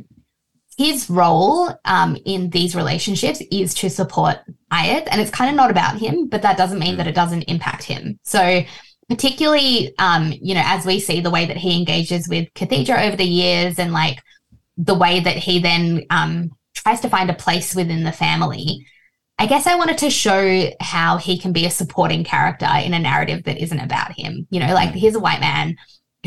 his 0.77 1.09
role 1.09 1.69
um, 1.85 2.17
in 2.25 2.49
these 2.49 2.75
relationships 2.75 3.41
is 3.51 3.73
to 3.75 3.89
support 3.89 4.37
Ayat. 4.71 5.07
And 5.11 5.21
it's 5.21 5.31
kind 5.31 5.49
of 5.49 5.55
not 5.55 5.71
about 5.71 5.97
him, 5.97 6.27
but 6.27 6.41
that 6.41 6.57
doesn't 6.57 6.79
mean 6.79 6.97
that 6.97 7.07
it 7.07 7.15
doesn't 7.15 7.43
impact 7.43 7.83
him. 7.83 8.19
So, 8.23 8.63
particularly, 9.09 9.93
um, 9.99 10.33
you 10.41 10.55
know, 10.55 10.63
as 10.63 10.85
we 10.85 10.99
see 10.99 11.19
the 11.19 11.29
way 11.29 11.45
that 11.45 11.57
he 11.57 11.77
engages 11.77 12.29
with 12.29 12.53
Khadija 12.53 13.07
over 13.07 13.17
the 13.17 13.25
years 13.25 13.77
and 13.77 13.91
like 13.91 14.19
the 14.77 14.95
way 14.95 15.19
that 15.19 15.35
he 15.35 15.59
then 15.59 16.05
um, 16.09 16.51
tries 16.73 17.01
to 17.01 17.09
find 17.09 17.29
a 17.29 17.35
place 17.35 17.75
within 17.75 18.03
the 18.03 18.11
family. 18.11 18.85
I 19.37 19.47
guess 19.47 19.67
I 19.67 19.75
wanted 19.75 19.97
to 19.99 20.09
show 20.09 20.69
how 20.79 21.17
he 21.17 21.37
can 21.37 21.51
be 21.51 21.65
a 21.65 21.71
supporting 21.71 22.23
character 22.23 22.69
in 22.83 22.93
a 22.93 22.99
narrative 22.99 23.43
that 23.45 23.61
isn't 23.61 23.79
about 23.79 24.11
him. 24.13 24.47
You 24.51 24.59
know, 24.59 24.73
like 24.73 24.89
mm. 24.89 24.95
here's 24.95 25.15
a 25.15 25.19
white 25.19 25.41
man 25.41 25.75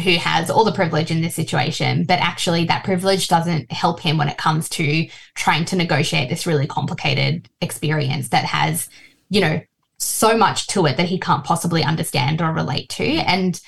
who 0.03 0.17
has 0.17 0.51
all 0.51 0.65
the 0.65 0.73
privilege 0.73 1.11
in 1.11 1.21
this 1.21 1.35
situation, 1.35 2.05
but 2.05 2.19
actually 2.19 2.65
that 2.65 2.85
privilege 2.85 3.29
doesn't 3.29 3.71
help 3.71 4.01
him 4.01 4.19
when 4.19 4.29
it 4.29 4.39
comes 4.39 4.69
to 4.69 5.07
trying 5.35 5.65
to 5.67 5.77
negotiate 5.77 6.29
this 6.29 6.47
really 6.47 6.67
complicated 6.67 7.49
experience 7.61 8.31
that 8.31 8.45
has, 8.45 8.89
you 9.29 9.41
know, 9.41 9.61
so 9.99 10.37
much 10.37 10.67
to 10.67 10.87
it 10.87 10.97
that 10.97 11.09
he 11.09 11.19
can't 11.19 11.45
possibly 11.45 11.85
understand 11.85 12.43
or 12.43 12.53
relate 12.53 12.89
to. 12.89 13.05
And 13.05 13.61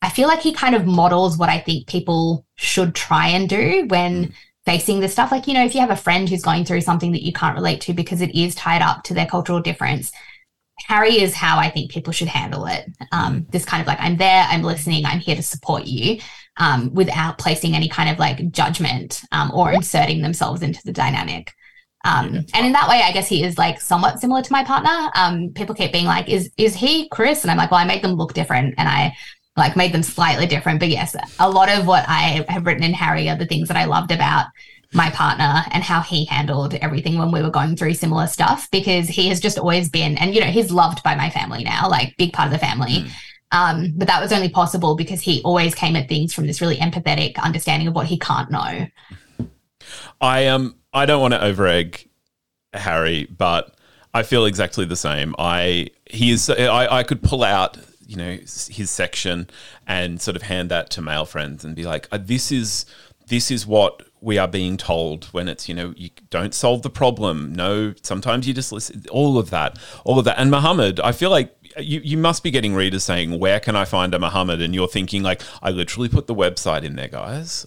I 0.00 0.08
feel 0.08 0.28
like 0.28 0.40
he 0.40 0.52
kind 0.52 0.74
of 0.74 0.86
models 0.86 1.36
what 1.36 1.50
I 1.50 1.58
think 1.58 1.86
people 1.86 2.46
should 2.54 2.94
try 2.94 3.28
and 3.28 3.48
do 3.48 3.84
when 3.88 4.26
mm 4.26 4.32
facing 4.66 4.98
this 4.98 5.12
stuff. 5.12 5.30
Like, 5.30 5.46
you 5.46 5.54
know, 5.54 5.64
if 5.64 5.74
you 5.74 5.80
have 5.80 5.90
a 5.90 5.96
friend 5.96 6.28
who's 6.28 6.42
going 6.42 6.64
through 6.64 6.80
something 6.80 7.12
that 7.12 7.22
you 7.22 7.32
can't 7.32 7.54
relate 7.54 7.80
to 7.82 7.94
because 7.94 8.20
it 8.20 8.34
is 8.34 8.54
tied 8.56 8.82
up 8.82 9.04
to 9.04 9.14
their 9.14 9.24
cultural 9.24 9.60
difference, 9.60 10.10
Harry 10.84 11.20
is 11.20 11.34
how 11.34 11.58
I 11.58 11.70
think 11.70 11.90
people 11.90 12.12
should 12.12 12.28
handle 12.28 12.66
it. 12.66 12.86
Um, 13.12 13.40
mm. 13.40 13.50
this 13.50 13.64
kind 13.64 13.80
of 13.80 13.86
like, 13.86 13.98
I'm 14.00 14.16
there, 14.16 14.46
I'm 14.48 14.62
listening, 14.62 15.04
I'm 15.04 15.18
here 15.18 15.36
to 15.36 15.42
support 15.42 15.86
you 15.86 16.20
um, 16.58 16.92
without 16.94 17.38
placing 17.38 17.74
any 17.74 17.88
kind 17.88 18.10
of 18.10 18.18
like 18.18 18.50
judgment 18.50 19.22
um, 19.32 19.50
or 19.52 19.72
inserting 19.72 20.22
themselves 20.22 20.62
into 20.62 20.80
the 20.84 20.92
dynamic. 20.92 21.52
Um, 22.04 22.46
and 22.54 22.66
in 22.66 22.72
that 22.72 22.88
way, 22.88 23.02
I 23.02 23.10
guess 23.10 23.28
he 23.28 23.42
is 23.42 23.58
like 23.58 23.80
somewhat 23.80 24.20
similar 24.20 24.40
to 24.42 24.52
my 24.52 24.62
partner. 24.62 25.10
Um, 25.16 25.50
people 25.54 25.74
keep 25.74 25.92
being 25.92 26.04
like, 26.04 26.28
"Is 26.28 26.50
is 26.56 26.72
he 26.72 27.08
Chris?" 27.08 27.42
And 27.42 27.50
I'm 27.50 27.56
like, 27.56 27.72
"Well, 27.72 27.80
I 27.80 27.84
made 27.84 28.02
them 28.02 28.12
look 28.12 28.32
different, 28.32 28.76
and 28.78 28.88
I 28.88 29.16
like 29.56 29.74
made 29.76 29.92
them 29.92 30.04
slightly 30.04 30.46
different. 30.46 30.78
But 30.78 30.88
yes, 30.88 31.16
a 31.40 31.50
lot 31.50 31.68
of 31.68 31.86
what 31.86 32.04
I 32.08 32.44
have 32.48 32.66
written 32.66 32.84
in 32.84 32.92
Harry 32.92 33.28
are 33.28 33.36
the 33.36 33.46
things 33.46 33.66
that 33.68 33.76
I 33.76 33.86
loved 33.86 34.12
about 34.12 34.46
my 34.92 35.10
partner 35.10 35.62
and 35.72 35.82
how 35.82 36.00
he 36.00 36.24
handled 36.24 36.74
everything 36.74 37.18
when 37.18 37.32
we 37.32 37.42
were 37.42 37.50
going 37.50 37.76
through 37.76 37.94
similar 37.94 38.26
stuff 38.26 38.68
because 38.70 39.08
he 39.08 39.28
has 39.28 39.40
just 39.40 39.58
always 39.58 39.88
been 39.88 40.16
and 40.18 40.34
you 40.34 40.40
know 40.40 40.46
he's 40.46 40.70
loved 40.70 41.02
by 41.02 41.14
my 41.14 41.28
family 41.30 41.64
now 41.64 41.88
like 41.88 42.16
big 42.16 42.32
part 42.32 42.46
of 42.46 42.52
the 42.52 42.58
family. 42.58 43.04
Mm. 43.04 43.10
um, 43.52 43.92
but 43.96 44.08
that 44.08 44.20
was 44.20 44.32
only 44.32 44.48
possible 44.48 44.96
because 44.96 45.20
he 45.20 45.42
always 45.42 45.74
came 45.74 45.96
at 45.96 46.08
things 46.08 46.32
from 46.32 46.46
this 46.46 46.60
really 46.60 46.76
empathetic 46.76 47.36
understanding 47.38 47.88
of 47.88 47.94
what 47.94 48.06
he 48.06 48.18
can't 48.18 48.50
know. 48.50 48.86
I 50.20 50.46
um 50.46 50.76
i 50.92 51.04
don't 51.04 51.20
want 51.20 51.34
to 51.34 51.40
overegg 51.40 52.08
harry 52.72 53.26
but 53.26 53.76
i 54.14 54.22
feel 54.22 54.46
exactly 54.46 54.84
the 54.84 54.96
same. 54.96 55.34
I 55.38 55.90
he 56.06 56.30
is 56.30 56.48
i 56.48 56.98
i 56.98 57.02
could 57.02 57.22
pull 57.22 57.42
out 57.42 57.76
you 58.06 58.16
know 58.16 58.36
his 58.36 58.88
section 58.90 59.48
and 59.86 60.20
sort 60.20 60.36
of 60.36 60.42
hand 60.42 60.70
that 60.70 60.90
to 60.90 61.02
male 61.02 61.26
friends 61.26 61.64
and 61.64 61.74
be 61.74 61.84
like 61.84 62.08
uh, 62.12 62.18
this 62.18 62.52
is 62.52 62.86
this 63.28 63.50
is 63.50 63.66
what 63.66 64.02
we 64.26 64.38
are 64.38 64.48
being 64.48 64.76
told 64.76 65.26
when 65.26 65.48
it's 65.48 65.68
you 65.68 65.74
know 65.74 65.94
you 65.96 66.10
don't 66.30 66.52
solve 66.52 66.82
the 66.82 66.90
problem 66.90 67.54
no 67.54 67.94
sometimes 68.02 68.46
you 68.46 68.52
just 68.52 68.72
listen 68.72 69.04
all 69.10 69.38
of 69.38 69.50
that 69.50 69.78
all 70.04 70.18
of 70.18 70.24
that 70.24 70.36
and 70.36 70.50
muhammad 70.50 70.98
i 71.00 71.12
feel 71.12 71.30
like 71.30 71.56
you, 71.78 72.00
you 72.00 72.18
must 72.18 72.42
be 72.42 72.50
getting 72.50 72.74
readers 72.74 73.04
saying 73.04 73.38
where 73.38 73.60
can 73.60 73.76
i 73.76 73.84
find 73.84 74.12
a 74.14 74.18
muhammad 74.18 74.60
and 74.60 74.74
you're 74.74 74.88
thinking 74.88 75.22
like 75.22 75.40
i 75.62 75.70
literally 75.70 76.08
put 76.08 76.26
the 76.26 76.34
website 76.34 76.82
in 76.82 76.96
there 76.96 77.08
guys 77.08 77.66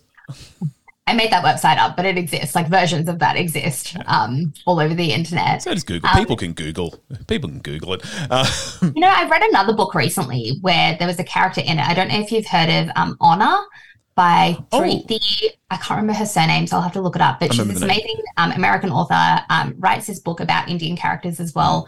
I 1.08 1.14
made 1.14 1.32
that 1.32 1.44
website 1.44 1.80
up, 1.80 1.98
but 1.98 2.06
it 2.06 2.20
exists. 2.20 2.54
Like 2.54 2.68
versions 2.68 3.10
of 3.10 3.18
that 3.18 3.36
exist 3.36 3.98
um, 4.06 4.54
all 4.68 4.80
over 4.80 4.94
the 4.94 5.12
internet. 5.12 5.64
So 5.64 5.74
does 5.74 5.84
Google. 5.84 6.08
Um, 6.08 6.16
People 6.16 6.38
can 6.38 6.54
Google. 6.54 7.02
People 7.26 7.50
can 7.50 7.62
Google 7.62 7.96
it. 7.96 8.06
Uh, 8.30 8.46
you 8.84 9.02
know, 9.02 9.08
I 9.08 9.28
read 9.28 9.42
another 9.42 9.74
book 9.74 9.96
recently 9.96 10.60
where 10.62 10.96
there 11.00 11.08
was 11.08 11.18
a 11.18 11.24
character 11.24 11.62
in 11.62 11.80
it. 11.80 11.88
I 11.88 11.96
don't 11.96 12.10
know 12.10 12.20
if 12.20 12.32
you've 12.32 12.46
heard 12.46 12.70
of 12.70 12.92
um, 12.96 13.18
Honor 13.20 13.58
by. 14.20 14.58
Oh. 14.74 14.84
I 14.84 15.78
can't 15.78 15.92
remember 15.92 16.12
her 16.12 16.26
surname, 16.26 16.68
so 16.68 16.76
I'll 16.76 16.82
have 16.82 16.92
to 16.92 17.02
look 17.02 17.16
it 17.16 17.22
up. 17.22 17.40
But 17.40 17.54
she's 17.54 17.66
this 17.66 17.82
amazing 17.82 18.22
um, 18.36 18.52
American 18.52 18.92
author. 18.92 19.46
Um, 19.50 19.76
writes 19.80 20.08
this 20.08 20.20
book 20.20 20.42
about 20.42 20.68
Indian 20.68 20.98
characters 20.98 21.40
as 21.40 21.56
well. 21.56 21.88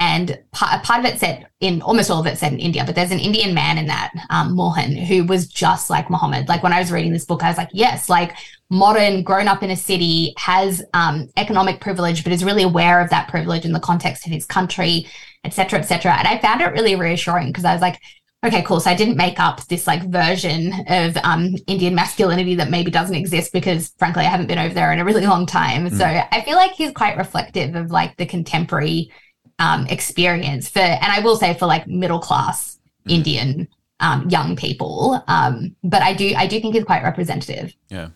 And 0.00 0.40
part, 0.50 0.82
part 0.82 1.00
of 1.00 1.06
it 1.06 1.20
set 1.20 1.50
in 1.60 1.80
almost 1.82 2.10
all 2.10 2.20
of 2.20 2.26
it 2.26 2.36
set 2.36 2.52
in 2.52 2.58
India, 2.58 2.84
but 2.84 2.96
there's 2.96 3.12
an 3.12 3.20
Indian 3.20 3.54
man 3.54 3.78
in 3.78 3.86
that, 3.86 4.12
um, 4.30 4.54
Mohan, 4.54 4.92
who 4.92 5.24
was 5.24 5.46
just 5.46 5.88
like 5.88 6.10
Muhammad. 6.10 6.48
Like 6.48 6.64
when 6.64 6.72
I 6.72 6.80
was 6.80 6.90
reading 6.90 7.12
this 7.12 7.24
book, 7.24 7.44
I 7.44 7.48
was 7.48 7.56
like, 7.56 7.70
yes, 7.72 8.08
like 8.08 8.34
modern, 8.70 9.22
grown 9.22 9.46
up 9.46 9.62
in 9.62 9.70
a 9.70 9.76
city, 9.76 10.34
has 10.36 10.82
um, 10.94 11.28
economic 11.36 11.80
privilege, 11.80 12.24
but 12.24 12.32
is 12.32 12.44
really 12.44 12.62
aware 12.64 13.00
of 13.00 13.10
that 13.10 13.28
privilege 13.28 13.64
in 13.64 13.72
the 13.72 13.80
context 13.80 14.26
of 14.26 14.32
his 14.32 14.46
country, 14.46 15.06
etc., 15.44 15.80
etc. 15.80 16.12
And 16.12 16.26
I 16.26 16.38
found 16.38 16.60
it 16.60 16.72
really 16.72 16.96
reassuring 16.96 17.48
because 17.48 17.64
I 17.64 17.72
was 17.72 17.82
like, 17.82 18.00
okay, 18.44 18.62
cool. 18.62 18.80
So 18.80 18.90
I 18.90 18.94
didn't 18.94 19.16
make 19.16 19.40
up 19.40 19.66
this 19.66 19.86
like 19.86 20.04
version 20.04 20.72
of 20.88 21.16
um, 21.18 21.54
Indian 21.66 21.94
masculinity 21.94 22.54
that 22.56 22.70
maybe 22.70 22.90
doesn't 22.90 23.14
exist 23.14 23.52
because, 23.52 23.92
frankly, 23.98 24.24
I 24.24 24.28
haven't 24.28 24.46
been 24.46 24.58
over 24.58 24.74
there 24.74 24.92
in 24.92 24.98
a 24.98 25.04
really 25.04 25.26
long 25.26 25.46
time. 25.46 25.88
Mm. 25.88 25.98
So 25.98 26.04
I 26.04 26.42
feel 26.42 26.56
like 26.56 26.72
he's 26.72 26.92
quite 26.92 27.16
reflective 27.16 27.74
of 27.74 27.90
like 27.90 28.16
the 28.16 28.26
contemporary 28.26 29.12
um, 29.58 29.86
experience 29.86 30.68
for, 30.68 30.80
and 30.80 31.12
I 31.12 31.20
will 31.20 31.36
say 31.36 31.54
for 31.54 31.66
like 31.66 31.86
middle 31.86 32.20
class 32.20 32.78
mm. 33.06 33.12
Indian 33.12 33.68
um, 34.00 34.28
young 34.28 34.56
people. 34.56 35.22
Um, 35.26 35.74
but 35.82 36.02
I 36.02 36.14
do 36.14 36.34
I 36.36 36.46
do 36.46 36.60
think 36.60 36.74
it's 36.74 36.86
quite 36.86 37.02
representative. 37.02 37.74
Yeah, 37.88 38.10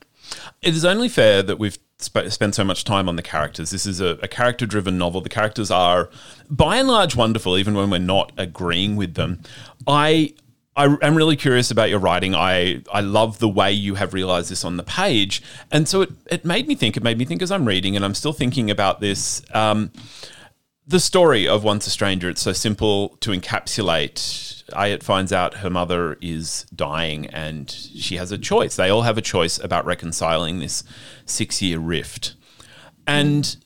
it 0.60 0.74
is 0.74 0.84
only 0.84 1.08
fair 1.08 1.42
that 1.42 1.58
we've 1.58 1.78
sp- 1.98 2.28
spent 2.28 2.54
so 2.54 2.64
much 2.64 2.84
time 2.84 3.08
on 3.08 3.16
the 3.16 3.22
characters. 3.22 3.70
This 3.70 3.86
is 3.86 4.00
a, 4.00 4.18
a 4.22 4.28
character 4.28 4.66
driven 4.66 4.98
novel. 4.98 5.20
The 5.20 5.28
characters 5.28 5.70
are 5.70 6.10
by 6.50 6.76
and 6.76 6.88
large 6.88 7.16
wonderful, 7.16 7.56
even 7.58 7.74
when 7.74 7.90
we're 7.90 7.98
not 7.98 8.32
agreeing 8.36 8.96
with 8.96 9.14
them. 9.14 9.40
I 9.86 10.34
I 10.74 10.96
am 11.02 11.14
really 11.14 11.36
curious 11.36 11.70
about 11.70 11.90
your 11.90 11.98
writing. 11.98 12.34
I, 12.34 12.82
I 12.90 13.02
love 13.02 13.38
the 13.40 13.48
way 13.48 13.72
you 13.72 13.96
have 13.96 14.14
realized 14.14 14.50
this 14.50 14.64
on 14.64 14.78
the 14.78 14.82
page. 14.82 15.42
And 15.70 15.86
so 15.86 16.00
it, 16.02 16.10
it 16.30 16.44
made 16.46 16.66
me 16.66 16.74
think, 16.74 16.96
it 16.96 17.02
made 17.02 17.18
me 17.18 17.26
think 17.26 17.42
as 17.42 17.50
I'm 17.50 17.68
reading, 17.68 17.94
and 17.94 18.04
I'm 18.04 18.14
still 18.14 18.32
thinking 18.32 18.70
about 18.70 19.00
this. 19.00 19.42
Um, 19.52 19.92
the 20.86 20.98
story 20.98 21.46
of 21.46 21.62
Once 21.62 21.86
a 21.86 21.90
Stranger, 21.90 22.30
it's 22.30 22.40
so 22.40 22.54
simple 22.54 23.10
to 23.20 23.30
encapsulate. 23.32 24.64
Ayat 24.70 25.02
finds 25.02 25.32
out 25.32 25.58
her 25.58 25.68
mother 25.68 26.16
is 26.22 26.64
dying 26.74 27.26
and 27.26 27.70
she 27.70 28.16
has 28.16 28.32
a 28.32 28.38
choice. 28.38 28.74
They 28.74 28.88
all 28.88 29.02
have 29.02 29.18
a 29.18 29.22
choice 29.22 29.58
about 29.58 29.84
reconciling 29.84 30.58
this 30.58 30.84
six 31.26 31.60
year 31.60 31.78
rift. 31.78 32.34
And 33.06 33.56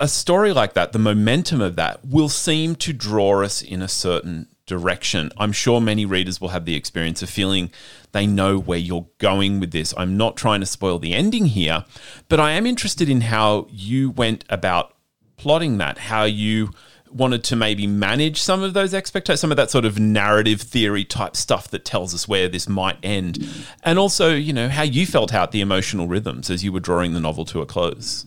a 0.00 0.08
story 0.08 0.52
like 0.52 0.74
that, 0.74 0.92
the 0.92 0.98
momentum 0.98 1.60
of 1.60 1.76
that, 1.76 2.04
will 2.04 2.28
seem 2.28 2.74
to 2.76 2.92
draw 2.92 3.44
us 3.44 3.62
in 3.62 3.80
a 3.80 3.88
certain 3.88 4.48
direction. 4.66 5.30
I'm 5.36 5.52
sure 5.52 5.80
many 5.80 6.06
readers 6.06 6.40
will 6.40 6.48
have 6.48 6.64
the 6.64 6.74
experience 6.74 7.22
of 7.22 7.30
feeling 7.30 7.70
they 8.12 8.26
know 8.26 8.58
where 8.58 8.78
you're 8.78 9.06
going 9.18 9.60
with 9.60 9.72
this. 9.72 9.92
I'm 9.96 10.16
not 10.16 10.36
trying 10.36 10.60
to 10.60 10.66
spoil 10.66 10.98
the 10.98 11.14
ending 11.14 11.46
here, 11.46 11.84
but 12.28 12.40
I 12.40 12.52
am 12.52 12.66
interested 12.66 13.08
in 13.08 13.22
how 13.22 13.66
you 13.70 14.10
went 14.10 14.44
about 14.48 14.94
plotting 15.36 15.78
that, 15.78 15.98
how 15.98 16.24
you 16.24 16.70
wanted 17.10 17.44
to 17.44 17.54
maybe 17.54 17.86
manage 17.86 18.40
some 18.40 18.62
of 18.62 18.74
those 18.74 18.92
expectations, 18.92 19.40
some 19.40 19.52
of 19.52 19.56
that 19.56 19.70
sort 19.70 19.84
of 19.84 19.98
narrative 19.98 20.60
theory 20.60 21.04
type 21.04 21.36
stuff 21.36 21.68
that 21.68 21.84
tells 21.84 22.12
us 22.12 22.26
where 22.26 22.48
this 22.48 22.68
might 22.68 22.98
end. 23.04 23.46
And 23.84 23.98
also, 23.98 24.34
you 24.34 24.52
know, 24.52 24.68
how 24.68 24.82
you 24.82 25.06
felt 25.06 25.32
out 25.32 25.52
the 25.52 25.60
emotional 25.60 26.08
rhythms 26.08 26.50
as 26.50 26.64
you 26.64 26.72
were 26.72 26.80
drawing 26.80 27.12
the 27.12 27.20
novel 27.20 27.44
to 27.46 27.60
a 27.60 27.66
close. 27.66 28.26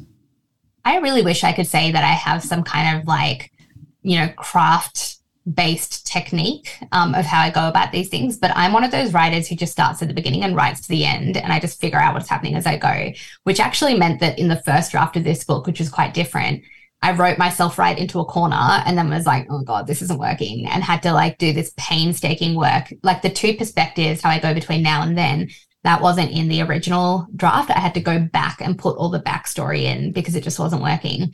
I 0.85 0.97
really 0.99 1.21
wish 1.21 1.43
I 1.43 1.51
could 1.51 1.67
say 1.67 1.91
that 1.91 2.03
I 2.03 2.13
have 2.13 2.41
some 2.41 2.63
kind 2.63 2.97
of 2.97 3.05
like, 3.07 3.51
you 4.03 4.17
know, 4.17 4.29
craft 4.37 5.16
based 5.53 6.05
technique 6.05 6.77
um, 6.91 7.15
of 7.15 7.25
how 7.25 7.41
I 7.41 7.49
go 7.49 7.67
about 7.67 7.91
these 7.91 8.09
things. 8.09 8.37
But 8.37 8.51
I'm 8.55 8.73
one 8.73 8.83
of 8.83 8.91
those 8.91 9.13
writers 9.13 9.47
who 9.47 9.55
just 9.55 9.71
starts 9.71 10.01
at 10.01 10.07
the 10.07 10.13
beginning 10.13 10.43
and 10.43 10.55
writes 10.55 10.81
to 10.81 10.89
the 10.89 11.05
end. 11.05 11.37
And 11.37 11.53
I 11.53 11.59
just 11.59 11.79
figure 11.79 11.99
out 11.99 12.13
what's 12.13 12.29
happening 12.29 12.55
as 12.55 12.65
I 12.65 12.77
go, 12.77 13.11
which 13.43 13.59
actually 13.59 13.97
meant 13.97 14.19
that 14.19 14.37
in 14.39 14.47
the 14.47 14.61
first 14.61 14.91
draft 14.91 15.15
of 15.15 15.23
this 15.23 15.43
book, 15.43 15.67
which 15.67 15.79
was 15.79 15.89
quite 15.89 16.13
different, 16.13 16.63
I 17.01 17.11
wrote 17.11 17.37
myself 17.37 17.77
right 17.77 17.97
into 17.97 18.19
a 18.19 18.25
corner 18.25 18.55
and 18.55 18.97
then 18.97 19.09
was 19.09 19.25
like, 19.25 19.47
oh 19.49 19.61
God, 19.61 19.87
this 19.87 20.01
isn't 20.01 20.19
working. 20.19 20.65
And 20.65 20.83
had 20.83 21.03
to 21.03 21.13
like 21.13 21.37
do 21.37 21.53
this 21.53 21.73
painstaking 21.77 22.55
work. 22.55 22.91
Like 23.03 23.21
the 23.21 23.29
two 23.29 23.55
perspectives, 23.55 24.21
how 24.21 24.31
I 24.31 24.39
go 24.39 24.53
between 24.53 24.81
now 24.81 25.03
and 25.03 25.17
then, 25.17 25.49
that 25.83 26.01
wasn't 26.01 26.31
in 26.31 26.47
the 26.49 26.61
original 26.63 27.27
draft. 27.35 27.69
I 27.69 27.79
had 27.79 27.93
to 27.93 28.01
go 28.01 28.19
back 28.19 28.59
and 28.61 28.77
put 28.77 28.97
all 28.97 29.09
the 29.09 29.21
backstory 29.21 29.83
in 29.83 30.11
because 30.11 30.35
it 30.35 30.43
just 30.43 30.59
wasn't 30.59 30.81
working. 30.81 31.33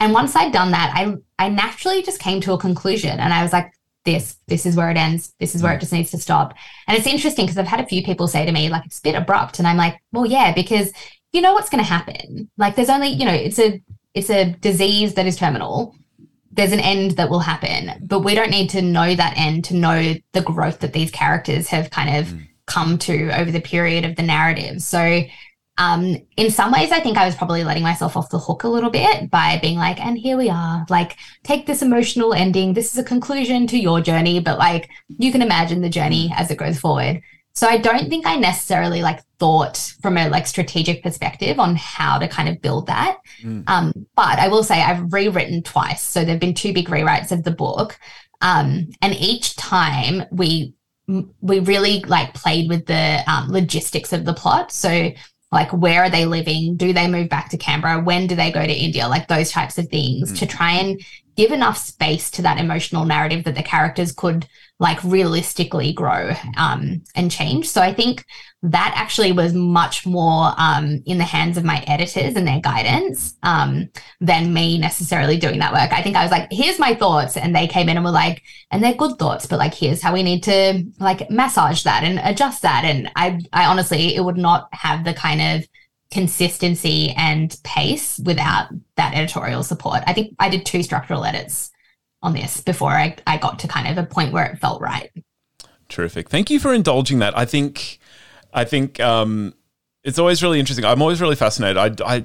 And 0.00 0.12
once 0.12 0.36
I'd 0.36 0.52
done 0.52 0.70
that, 0.72 0.92
I 0.94 1.16
I 1.38 1.48
naturally 1.48 2.02
just 2.02 2.20
came 2.20 2.40
to 2.42 2.52
a 2.52 2.58
conclusion 2.58 3.18
and 3.18 3.32
I 3.32 3.42
was 3.42 3.52
like, 3.52 3.72
this, 4.04 4.36
this 4.46 4.64
is 4.64 4.74
where 4.74 4.90
it 4.90 4.96
ends. 4.96 5.34
This 5.38 5.54
is 5.54 5.62
where 5.62 5.74
it 5.74 5.80
just 5.80 5.92
needs 5.92 6.10
to 6.12 6.18
stop. 6.18 6.54
And 6.86 6.96
it's 6.96 7.06
interesting 7.06 7.44
because 7.44 7.58
I've 7.58 7.66
had 7.66 7.80
a 7.80 7.86
few 7.86 8.02
people 8.02 8.26
say 8.26 8.46
to 8.46 8.52
me, 8.52 8.70
like, 8.70 8.86
it's 8.86 9.00
a 9.00 9.02
bit 9.02 9.14
abrupt. 9.14 9.58
And 9.58 9.68
I'm 9.68 9.76
like, 9.76 10.00
well, 10.12 10.24
yeah, 10.24 10.54
because 10.54 10.92
you 11.32 11.40
know 11.40 11.52
what's 11.52 11.70
going 11.70 11.82
to 11.82 11.88
happen. 11.88 12.50
Like 12.56 12.74
there's 12.74 12.88
only, 12.88 13.08
you 13.08 13.24
know, 13.24 13.34
it's 13.34 13.58
a 13.58 13.82
it's 14.14 14.30
a 14.30 14.52
disease 14.52 15.14
that 15.14 15.26
is 15.26 15.36
terminal. 15.36 15.94
There's 16.50 16.72
an 16.72 16.80
end 16.80 17.12
that 17.12 17.30
will 17.30 17.40
happen, 17.40 18.04
but 18.06 18.20
we 18.20 18.34
don't 18.34 18.50
need 18.50 18.70
to 18.70 18.82
know 18.82 19.14
that 19.14 19.36
end 19.36 19.64
to 19.66 19.76
know 19.76 20.14
the 20.32 20.42
growth 20.42 20.80
that 20.80 20.92
these 20.92 21.10
characters 21.10 21.68
have 21.68 21.90
kind 21.90 22.16
of 22.16 22.32
mm. 22.32 22.48
come 22.66 22.98
to 22.98 23.30
over 23.38 23.50
the 23.50 23.60
period 23.60 24.04
of 24.04 24.16
the 24.16 24.22
narrative. 24.22 24.82
So, 24.82 25.22
um, 25.78 26.16
in 26.36 26.50
some 26.50 26.72
ways, 26.72 26.90
I 26.92 27.00
think 27.00 27.16
I 27.16 27.24
was 27.24 27.36
probably 27.36 27.64
letting 27.64 27.82
myself 27.82 28.16
off 28.16 28.30
the 28.30 28.38
hook 28.38 28.64
a 28.64 28.68
little 28.68 28.90
bit 28.90 29.30
by 29.30 29.58
being 29.62 29.78
like, 29.78 30.00
and 30.04 30.18
here 30.18 30.36
we 30.36 30.50
are, 30.50 30.84
like, 30.90 31.16
take 31.44 31.66
this 31.66 31.82
emotional 31.82 32.34
ending. 32.34 32.74
This 32.74 32.92
is 32.92 32.98
a 32.98 33.04
conclusion 33.04 33.66
to 33.68 33.78
your 33.78 34.00
journey, 34.00 34.40
but 34.40 34.58
like, 34.58 34.90
you 35.08 35.32
can 35.32 35.40
imagine 35.40 35.80
the 35.80 35.88
journey 35.88 36.32
as 36.36 36.50
it 36.50 36.58
goes 36.58 36.78
forward. 36.78 37.22
So 37.54 37.66
I 37.66 37.76
don't 37.76 38.08
think 38.08 38.24
I 38.24 38.36
necessarily 38.36 39.02
like 39.02 39.20
thought 39.40 39.92
from 40.00 40.16
a 40.16 40.28
like 40.28 40.46
strategic 40.46 41.02
perspective 41.02 41.58
on 41.58 41.74
how 41.74 42.18
to 42.18 42.28
kind 42.28 42.48
of 42.48 42.62
build 42.62 42.86
that. 42.86 43.18
Mm. 43.42 43.64
Um, 43.66 43.92
but 44.14 44.38
I 44.38 44.46
will 44.46 44.62
say 44.62 44.80
I've 44.80 45.12
rewritten 45.12 45.64
twice. 45.64 46.02
So 46.02 46.24
there've 46.24 46.38
been 46.38 46.54
two 46.54 46.72
big 46.72 46.86
rewrites 46.86 47.32
of 47.32 47.42
the 47.42 47.50
book. 47.50 47.98
Um, 48.40 48.90
and 49.02 49.12
each 49.14 49.56
time 49.56 50.22
we 50.30 50.74
we 51.40 51.58
really 51.58 52.00
like 52.00 52.32
played 52.34 52.68
with 52.68 52.86
the 52.86 53.24
um, 53.26 53.50
logistics 53.50 54.12
of 54.12 54.24
the 54.24 54.34
plot. 54.34 54.70
So 54.70 55.10
like 55.50 55.72
where 55.72 56.02
are 56.02 56.10
they 56.10 56.26
living? 56.26 56.76
Do 56.76 56.92
they 56.92 57.08
move 57.08 57.28
back 57.28 57.50
to 57.50 57.56
Canberra? 57.56 58.02
When 58.02 58.26
do 58.26 58.34
they 58.34 58.52
go 58.52 58.64
to 58.66 58.72
India? 58.72 59.08
Like 59.08 59.28
those 59.28 59.50
types 59.50 59.78
of 59.78 59.88
things 59.88 60.32
mm. 60.32 60.38
to 60.38 60.46
try 60.46 60.72
and 60.72 61.00
give 61.36 61.52
enough 61.52 61.78
space 61.78 62.30
to 62.32 62.42
that 62.42 62.58
emotional 62.58 63.04
narrative 63.04 63.44
that 63.44 63.54
the 63.54 63.62
characters 63.62 64.12
could 64.12 64.46
like 64.80 65.02
realistically 65.02 65.92
grow 65.92 66.32
um, 66.56 67.02
and 67.14 67.30
change. 67.30 67.68
So 67.68 67.80
I 67.80 67.94
think 67.94 68.24
that 68.62 68.92
actually 68.96 69.30
was 69.30 69.54
much 69.54 70.04
more 70.04 70.52
um, 70.56 71.00
in 71.06 71.18
the 71.18 71.24
hands 71.24 71.56
of 71.56 71.64
my 71.64 71.84
editors 71.86 72.34
and 72.34 72.46
their 72.46 72.60
guidance 72.60 73.36
um, 73.44 73.88
than 74.20 74.52
me 74.52 74.78
necessarily 74.78 75.36
doing 75.36 75.60
that 75.60 75.72
work. 75.72 75.92
I 75.92 76.02
think 76.02 76.16
I 76.16 76.24
was 76.24 76.32
like, 76.32 76.48
here's 76.50 76.78
my 76.78 76.94
thoughts. 76.94 77.36
And 77.36 77.54
they 77.54 77.68
came 77.68 77.88
in 77.88 77.96
and 77.96 78.04
were 78.04 78.10
like, 78.10 78.42
and 78.72 78.82
they're 78.82 78.94
good 78.94 79.16
thoughts, 79.16 79.46
but 79.46 79.60
like, 79.60 79.74
here's 79.74 80.02
how 80.02 80.12
we 80.12 80.24
need 80.24 80.42
to 80.44 80.84
like 80.98 81.30
massage 81.30 81.84
that 81.84 82.02
and 82.02 82.18
adjust 82.24 82.62
that. 82.62 82.84
And 82.84 83.08
I, 83.14 83.40
I 83.52 83.66
honestly, 83.66 84.16
it 84.16 84.24
would 84.24 84.36
not 84.36 84.68
have 84.72 85.04
the 85.04 85.14
kind 85.14 85.40
of 85.40 85.68
consistency 86.10 87.10
and 87.16 87.56
pace 87.62 88.18
without 88.18 88.70
that 88.96 89.14
editorial 89.14 89.62
support. 89.62 90.02
I 90.06 90.14
think 90.14 90.34
I 90.40 90.48
did 90.48 90.66
two 90.66 90.82
structural 90.82 91.24
edits 91.24 91.70
on 92.22 92.32
this 92.32 92.60
before 92.60 92.90
I, 92.90 93.14
I 93.24 93.36
got 93.36 93.60
to 93.60 93.68
kind 93.68 93.86
of 93.86 94.02
a 94.02 94.08
point 94.08 94.32
where 94.32 94.46
it 94.46 94.58
felt 94.58 94.80
right. 94.80 95.12
Terrific. 95.88 96.28
Thank 96.28 96.50
you 96.50 96.58
for 96.58 96.74
indulging 96.74 97.20
that. 97.20 97.36
I 97.38 97.44
think 97.44 97.97
I 98.58 98.64
think 98.64 98.98
um, 98.98 99.54
it's 100.02 100.18
always 100.18 100.42
really 100.42 100.58
interesting. 100.58 100.84
I'm 100.84 101.00
always 101.00 101.20
really 101.20 101.36
fascinated. 101.36 102.00
I, 102.00 102.16
I 102.16 102.24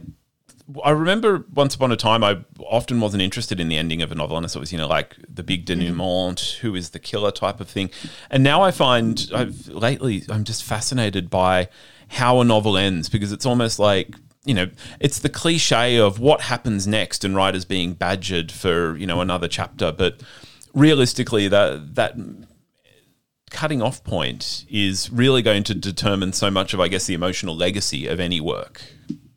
I 0.84 0.92
remember 0.92 1.46
once 1.54 1.76
upon 1.76 1.92
a 1.92 1.98
time 1.98 2.24
I 2.24 2.40
often 2.60 3.00
wasn't 3.02 3.22
interested 3.22 3.60
in 3.60 3.68
the 3.68 3.78
ending 3.78 4.02
of 4.02 4.12
a 4.12 4.16
novel 4.16 4.38
unless 4.38 4.56
it 4.56 4.60
was, 4.60 4.72
you 4.72 4.78
know, 4.78 4.88
like 4.88 5.16
the 5.28 5.44
big 5.44 5.66
mm-hmm. 5.66 5.82
denouement, 5.82 6.58
who 6.62 6.74
is 6.74 6.92
the 6.92 7.00
killer 7.00 7.32
type 7.32 7.60
of 7.60 7.70
thing. 7.70 7.92
And 8.30 8.44
now 8.44 8.62
I 8.64 8.72
find 8.72 9.30
I've 9.34 9.68
lately 9.68 10.24
I'm 10.30 10.44
just 10.44 10.64
fascinated 10.64 11.30
by 11.30 11.70
how 12.08 12.40
a 12.40 12.46
novel 12.46 12.78
ends 12.78 13.10
because 13.10 13.32
it's 13.32 13.46
almost 13.46 13.78
like 13.80 14.16
you 14.46 14.54
know, 14.54 14.70
it's 15.00 15.20
the 15.20 15.30
cliche 15.30 15.98
of 15.98 16.20
what 16.20 16.42
happens 16.42 16.86
next 16.86 17.24
and 17.24 17.34
writers 17.34 17.64
being 17.64 17.94
badgered 17.94 18.52
for, 18.52 18.98
you 18.98 19.08
know, 19.08 19.22
another 19.22 19.48
chapter. 19.48 19.92
But 19.92 20.22
realistically, 20.74 21.48
that 21.48 21.96
that 21.96 22.16
cutting 23.54 23.82
off 23.82 24.04
point 24.04 24.66
is 24.70 25.10
really 25.12 25.42
going 25.42 25.64
to 25.64 25.74
determine 25.74 26.34
so 26.34 26.52
much 26.52 26.74
of, 26.74 26.80
I 26.80 26.90
guess, 26.90 27.06
the 27.06 27.14
emotional 27.14 27.56
legacy 27.56 28.08
of 28.08 28.20
any 28.20 28.42
work. 28.42 28.82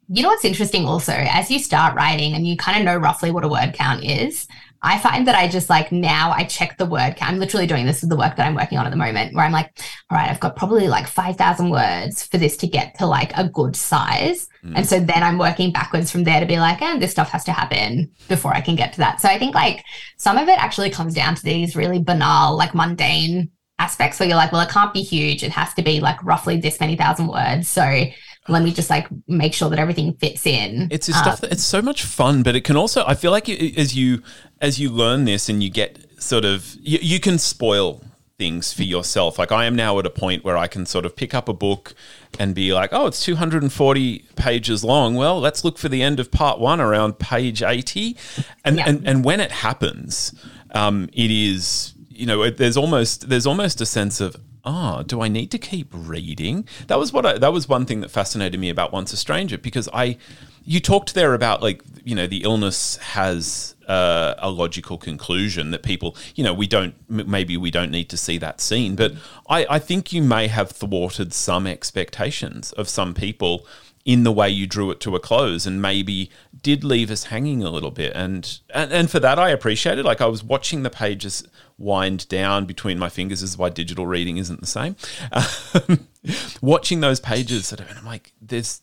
You 0.09 0.23
know 0.23 0.29
what's 0.29 0.45
interesting 0.45 0.87
also, 0.87 1.13
as 1.13 1.51
you 1.51 1.59
start 1.59 1.95
writing 1.95 2.35
and 2.35 2.47
you 2.47 2.57
kind 2.57 2.79
of 2.79 2.85
know 2.85 2.97
roughly 2.97 3.31
what 3.31 3.45
a 3.45 3.49
word 3.49 3.75
count 3.75 4.05
is, 4.05 4.47
I 4.83 4.99
find 4.99 5.27
that 5.27 5.35
I 5.35 5.49
just 5.49 5.69
like 5.69 5.91
now 5.91 6.31
I 6.31 6.45
check 6.45 6.79
the 6.79 6.87
word 6.87 7.17
count. 7.17 7.33
I'm 7.33 7.39
literally 7.41 7.67
doing 7.67 7.87
this 7.87 8.03
with 8.03 8.11
the 8.11 8.17
work 8.17 8.37
that 8.37 8.47
I'm 8.47 8.55
working 8.55 8.79
on 8.79 8.87
at 8.87 8.91
the 8.91 8.97
moment 8.97 9.35
where 9.35 9.45
I'm 9.45 9.51
like, 9.51 9.77
all 10.11 10.17
right, 10.17 10.31
I've 10.31 10.39
got 10.39 10.55
probably 10.55 10.87
like 10.87 11.09
5,000 11.09 11.71
words 11.71 12.23
for 12.23 12.39
this 12.39 12.57
to 12.59 12.69
get 12.69 12.97
to 12.99 13.07
like 13.07 13.37
a 13.37 13.49
good 13.49 13.75
size. 13.75 14.49
Mm. 14.65 14.75
And 14.77 14.87
so 14.87 15.01
then 15.01 15.25
I'm 15.25 15.39
working 15.39 15.73
backwards 15.73 16.13
from 16.13 16.23
there 16.23 16.39
to 16.39 16.47
be 16.47 16.59
like, 16.59 16.83
and 16.83 17.03
this 17.03 17.11
stuff 17.11 17.31
has 17.31 17.43
to 17.45 17.53
happen 17.53 18.13
before 18.29 18.55
I 18.55 18.61
can 18.61 18.77
get 18.77 18.93
to 18.93 18.99
that. 18.99 19.21
So 19.21 19.29
I 19.29 19.41
think 19.41 19.57
like 19.57 19.85
some 20.19 20.39
of 20.39 20.47
it 20.47 20.63
actually 20.63 20.91
comes 20.91 21.15
down 21.15 21.35
to 21.35 21.43
these 21.43 21.75
really 21.75 21.99
banal, 21.99 22.57
like 22.57 22.75
mundane 22.75 23.51
aspects 23.79 24.19
where 24.19 24.29
you're 24.29 24.37
like, 24.37 24.53
well, 24.53 24.63
it 24.63 24.71
can't 24.71 24.93
be 24.93 25.03
huge. 25.03 25.43
It 25.43 25.53
has 25.53 25.75
to 25.75 25.83
be 25.83 26.01
like 26.01 26.23
roughly 26.25 26.59
this 26.59 26.81
many 26.81 26.97
thousand 26.97 27.29
words. 27.29 27.69
So 27.69 28.05
let 28.49 28.63
me 28.63 28.73
just 28.73 28.91
like 28.91 29.09
make 29.29 29.55
sure 29.55 29.69
that 29.71 29.79
everything 29.79 30.15
fits 30.15 30.47
in. 30.47 30.89
It's 30.91 31.07
stuff 31.07 31.27
um, 31.27 31.37
that 31.43 31.53
it's 31.53 31.65
so 31.65 31.83
much 31.83 32.05
fun, 32.05 32.43
but 32.43 32.55
it 32.55 32.65
can 32.65 32.77
also 32.77 33.05
I 33.07 33.15
feel 33.15 33.31
like 33.31 33.49
as 33.49 33.97
you 33.97 34.23
as 34.61 34.79
you 34.81 34.91
learn 34.91 35.25
this 35.25 35.49
and 35.49 35.63
you 35.63 35.71
get 35.71 36.05
sort 36.23 36.45
of 36.45 36.77
you, 36.81 36.99
you 37.03 37.21
can 37.21 37.39
spoil 37.39 38.03
things 38.39 38.73
for 38.73 38.83
yourself. 38.83 39.39
Like 39.39 39.53
I 39.53 39.65
am 39.65 39.75
now 39.75 39.99
at 39.99 40.07
a 40.07 40.11
point 40.11 40.45
where 40.45 40.57
I 40.57 40.67
can 40.67 40.87
sort 40.87 41.07
of 41.07 41.17
pick 41.17 41.35
up 41.35 41.49
a 41.49 41.55
book 41.55 41.95
and 42.39 42.55
be 42.55 42.73
like, 42.73 42.91
oh, 42.93 43.07
it's 43.07 43.25
240 43.25 44.25
pages 44.37 44.85
long. 44.85 45.15
Well, 45.15 45.41
let's 45.41 45.65
look 45.65 45.79
for 45.79 45.89
the 45.89 46.03
end 46.03 46.21
of 46.21 46.31
part 46.31 46.61
one 46.61 46.81
around 46.81 47.19
page 47.19 47.63
80. 47.63 48.17
And, 48.65 48.77
yeah. 48.77 48.89
and, 48.89 49.09
and 49.09 49.25
when 49.25 49.41
it 49.41 49.51
happens, 49.51 50.35
um, 50.73 51.09
it 51.15 51.31
is, 51.31 51.95
you 52.17 52.27
know, 52.27 52.49
there's 52.51 52.77
almost, 52.77 53.29
there's 53.29 53.47
almost 53.47 53.81
a 53.81 53.87
sense 53.87 54.21
of, 54.21 54.37
oh, 54.65 55.03
do 55.05 55.21
I 55.21 55.29
need 55.29 55.51
to 55.53 55.59
keep 55.59 55.89
reading? 55.93 56.67
That 56.89 56.99
was 56.99 57.13
what 57.13 57.25
I, 57.25 57.39
that 57.39 57.53
was 57.53 57.69
one 57.69 57.87
thing 57.87 58.01
that 58.01 58.11
fascinated 58.11 58.59
me 58.59 58.69
about 58.69 58.93
Once 58.93 59.13
a 59.13 59.17
Stranger 59.17 59.59
because 59.59 59.89
I, 59.93 60.19
you 60.65 60.81
talked 60.81 61.15
there 61.15 61.35
about 61.35 61.63
like, 61.63 61.83
you 62.05 62.15
know, 62.15 62.27
the 62.27 62.43
illness 62.43 62.97
has 62.97 63.77
uh, 63.87 64.35
a 64.39 64.51
logical 64.51 64.99
conclusion 64.99 65.71
that 65.71 65.85
people, 65.85 66.17
you 66.35 66.43
know, 66.43 66.53
we 66.53 66.67
don't, 66.67 66.95
maybe 67.09 67.57
we 67.57 67.71
don't 67.71 67.93
need 67.93 68.09
to 68.11 68.17
see 68.17 68.39
that 68.39 68.61
scene. 68.61 68.97
But 68.97 69.13
I, 69.49 69.67
I 69.71 69.79
think 69.79 70.13
you 70.13 70.23
may 70.23 70.49
have 70.49 70.73
thwarted 70.73 71.33
some 71.33 71.67
expectations 71.69 72.73
of 72.73 72.89
some 72.89 73.15
people 73.15 73.65
in 74.07 74.23
the 74.23 74.31
way 74.33 74.49
you 74.49 74.67
drew 74.67 74.91
it 74.93 75.01
to 75.01 75.17
a 75.17 75.21
close 75.21 75.67
and 75.67 75.83
maybe 75.83 76.31
did 76.63 76.85
leave 76.85 77.11
us 77.11 77.25
hanging 77.25 77.63
a 77.63 77.69
little 77.69 77.91
bit 77.91 78.13
and 78.15 78.61
and, 78.73 78.93
and 78.93 79.11
for 79.11 79.19
that 79.19 79.39
I 79.39 79.51
appreciate 79.51 79.99
it 79.99 80.05
like 80.05 80.21
I 80.21 80.27
was 80.27 80.43
watching 80.43 80.85
the 80.85 80.91
pages 80.91 81.47
wind 81.77 82.27
down 82.29 82.65
between 82.65 82.99
my 82.99 83.09
fingers 83.09 83.43
is 83.43 83.59
why 83.59 83.69
digital 83.69 84.07
reading 84.07 84.37
isn't 84.39 84.61
the 84.61 84.67
same 84.67 84.95
um, 85.33 86.07
watching 86.63 87.01
those 87.01 87.21
pages 87.21 87.67
sort 87.67 87.81
of 87.81 87.91
and 87.91 87.99
I'm 87.99 88.07
like 88.07 88.33
there's 88.41 88.81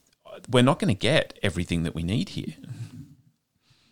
we're 0.50 0.62
not 0.62 0.78
going 0.78 0.94
to 0.94 1.00
get 1.00 1.40
everything 1.42 1.84
that 1.84 1.96
we 1.96 2.04
need 2.04 2.30
here 2.30 2.56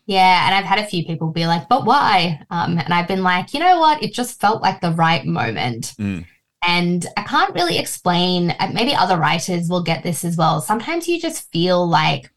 yeah, 0.08 0.48
and 0.48 0.56
I've 0.56 0.66
had 0.66 0.80
a 0.80 0.88
few 0.88 1.06
people 1.06 1.30
be 1.32 1.48
like, 1.48 1.70
"But 1.70 1.86
why?" 1.86 2.42
Um, 2.50 2.78
and 2.80 2.94
I've 2.94 3.08
been 3.08 3.24
like, 3.24 3.54
you 3.54 3.62
know 3.62 3.80
what? 3.80 4.04
It 4.04 4.14
just 4.14 4.42
felt 4.42 4.62
like 4.62 4.82
the 4.82 4.92
right 4.92 5.26
moment. 5.26 5.94
Mm. 5.98 6.26
And 6.64 7.06
I 7.18 7.24
can't 7.24 7.54
really 7.56 7.78
explain. 7.78 8.52
Uh, 8.60 8.72
maybe 8.74 8.94
other 8.94 9.18
writers 9.18 9.70
will 9.70 9.84
get 9.84 10.04
this 10.04 10.24
as 10.24 10.38
well. 10.38 10.62
Sometimes 10.62 11.08
you 11.08 11.20
just 11.20 11.52
feel 11.52 11.88
like 11.88 12.32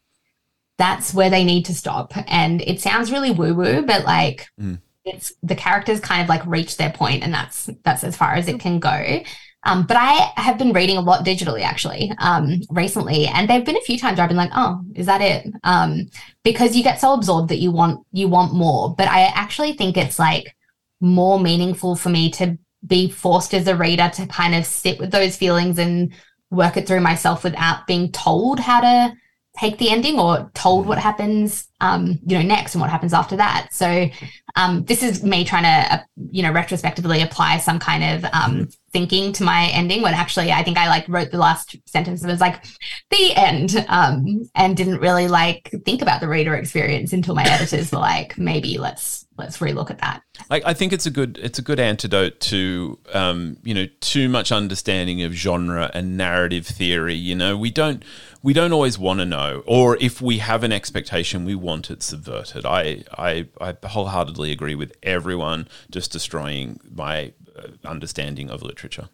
that's 0.77 1.13
where 1.13 1.29
they 1.29 1.43
need 1.43 1.65
to 1.65 1.73
stop, 1.73 2.11
and 2.27 2.61
it 2.61 2.81
sounds 2.81 3.11
really 3.11 3.31
woo 3.31 3.53
woo, 3.53 3.81
but 3.83 4.03
like 4.03 4.47
mm. 4.59 4.79
it's 5.05 5.31
the 5.41 5.55
characters 5.55 5.99
kind 5.99 6.21
of 6.21 6.27
like 6.29 6.45
reach 6.45 6.77
their 6.77 6.91
point, 6.91 7.23
and 7.23 7.33
that's 7.33 7.69
that's 7.83 8.03
as 8.03 8.17
far 8.17 8.33
as 8.33 8.47
it 8.47 8.59
can 8.59 8.79
go. 8.79 9.23
Um, 9.65 9.87
but 9.87 9.97
I 9.97 10.31
have 10.35 10.59
been 10.59 10.73
reading 10.73 10.97
a 10.97 11.01
lot 11.01 11.25
digitally 11.25 11.61
actually 11.61 12.11
um, 12.19 12.61
recently, 12.69 13.27
and 13.27 13.49
there've 13.49 13.65
been 13.65 13.77
a 13.77 13.81
few 13.81 13.97
times 13.97 14.17
where 14.17 14.23
I've 14.23 14.29
been 14.29 14.37
like, 14.37 14.51
"Oh, 14.55 14.81
is 14.95 15.05
that 15.07 15.21
it?" 15.21 15.47
Um, 15.63 16.09
because 16.43 16.75
you 16.75 16.83
get 16.83 16.99
so 16.99 17.13
absorbed 17.13 17.49
that 17.49 17.57
you 17.57 17.71
want 17.71 18.05
you 18.11 18.27
want 18.27 18.53
more. 18.53 18.93
But 18.95 19.07
I 19.07 19.25
actually 19.33 19.73
think 19.73 19.97
it's 19.97 20.19
like 20.19 20.55
more 21.01 21.39
meaningful 21.39 21.95
for 21.95 22.09
me 22.09 22.29
to 22.31 22.57
be 22.85 23.09
forced 23.09 23.53
as 23.53 23.67
a 23.67 23.75
reader 23.75 24.09
to 24.13 24.27
kind 24.27 24.55
of 24.55 24.65
sit 24.65 24.99
with 24.99 25.11
those 25.11 25.35
feelings 25.35 25.79
and 25.79 26.13
work 26.51 26.77
it 26.77 26.87
through 26.87 27.01
myself 27.01 27.43
without 27.43 27.87
being 27.87 28.11
told 28.11 28.59
how 28.59 28.81
to 28.81 29.15
take 29.57 29.77
the 29.77 29.89
ending 29.89 30.19
or 30.19 30.51
told 30.53 30.85
what 30.85 30.97
happens 30.97 31.67
um, 31.79 32.19
you 32.25 32.37
know 32.37 32.43
next 32.43 32.75
and 32.75 32.81
what 32.81 32.89
happens 32.89 33.13
after 33.13 33.37
that. 33.37 33.69
So 33.71 34.09
um, 34.55 34.83
this 34.85 35.03
is 35.03 35.23
me 35.23 35.45
trying 35.45 35.63
to 35.63 35.95
uh, 35.95 35.99
you 36.31 36.43
know 36.43 36.51
retrospectively 36.51 37.21
apply 37.21 37.57
some 37.59 37.79
kind 37.79 38.03
of 38.03 38.31
um, 38.33 38.69
thinking 38.91 39.31
to 39.33 39.43
my 39.43 39.67
ending 39.67 40.01
when 40.01 40.13
actually 40.13 40.51
I 40.51 40.63
think 40.63 40.77
I 40.77 40.87
like 40.87 41.07
wrote 41.07 41.31
the 41.31 41.37
last 41.37 41.75
sentence 41.85 42.21
and 42.21 42.31
was 42.31 42.41
like 42.41 42.65
the 43.09 43.33
end 43.35 43.85
um, 43.87 44.49
and 44.55 44.75
didn't 44.75 44.99
really 44.99 45.27
like 45.27 45.71
think 45.85 46.01
about 46.01 46.21
the 46.21 46.27
reader 46.27 46.55
experience 46.55 47.13
until 47.13 47.35
my 47.35 47.43
editors 47.43 47.91
were 47.91 47.99
like 47.99 48.37
maybe 48.37 48.77
let's 48.77 49.24
let's 49.37 49.57
relook 49.57 49.89
at 49.89 49.99
that. 49.99 50.23
I, 50.49 50.61
I 50.67 50.73
think 50.73 50.93
it's 50.93 51.05
a 51.05 51.11
good 51.11 51.37
it's 51.41 51.59
a 51.59 51.61
good 51.61 51.79
antidote 51.79 52.39
to 52.41 52.99
um, 53.13 53.57
you 53.63 53.73
know 53.73 53.87
too 54.01 54.29
much 54.29 54.51
understanding 54.51 55.21
of 55.23 55.33
genre 55.33 55.91
and 55.93 56.17
narrative 56.17 56.65
theory. 56.67 57.15
You 57.15 57.35
know 57.35 57.57
we 57.57 57.71
don't 57.71 58.03
we 58.41 58.53
don't 58.53 58.73
always 58.73 58.97
want 58.97 59.19
to 59.19 59.25
know, 59.25 59.63
or 59.65 59.97
if 59.99 60.21
we 60.21 60.39
have 60.39 60.63
an 60.63 60.71
expectation, 60.71 61.45
we 61.45 61.55
want 61.55 61.89
it 61.89 62.03
subverted. 62.03 62.65
I 62.65 63.03
I, 63.17 63.47
I 63.59 63.75
wholeheartedly 63.85 64.51
agree 64.51 64.75
with 64.75 64.93
everyone 65.03 65.67
just 65.89 66.11
destroying 66.11 66.79
my 66.93 67.33
uh, 67.55 67.67
understanding 67.83 68.49
of 68.49 68.61
literature. 68.61 69.09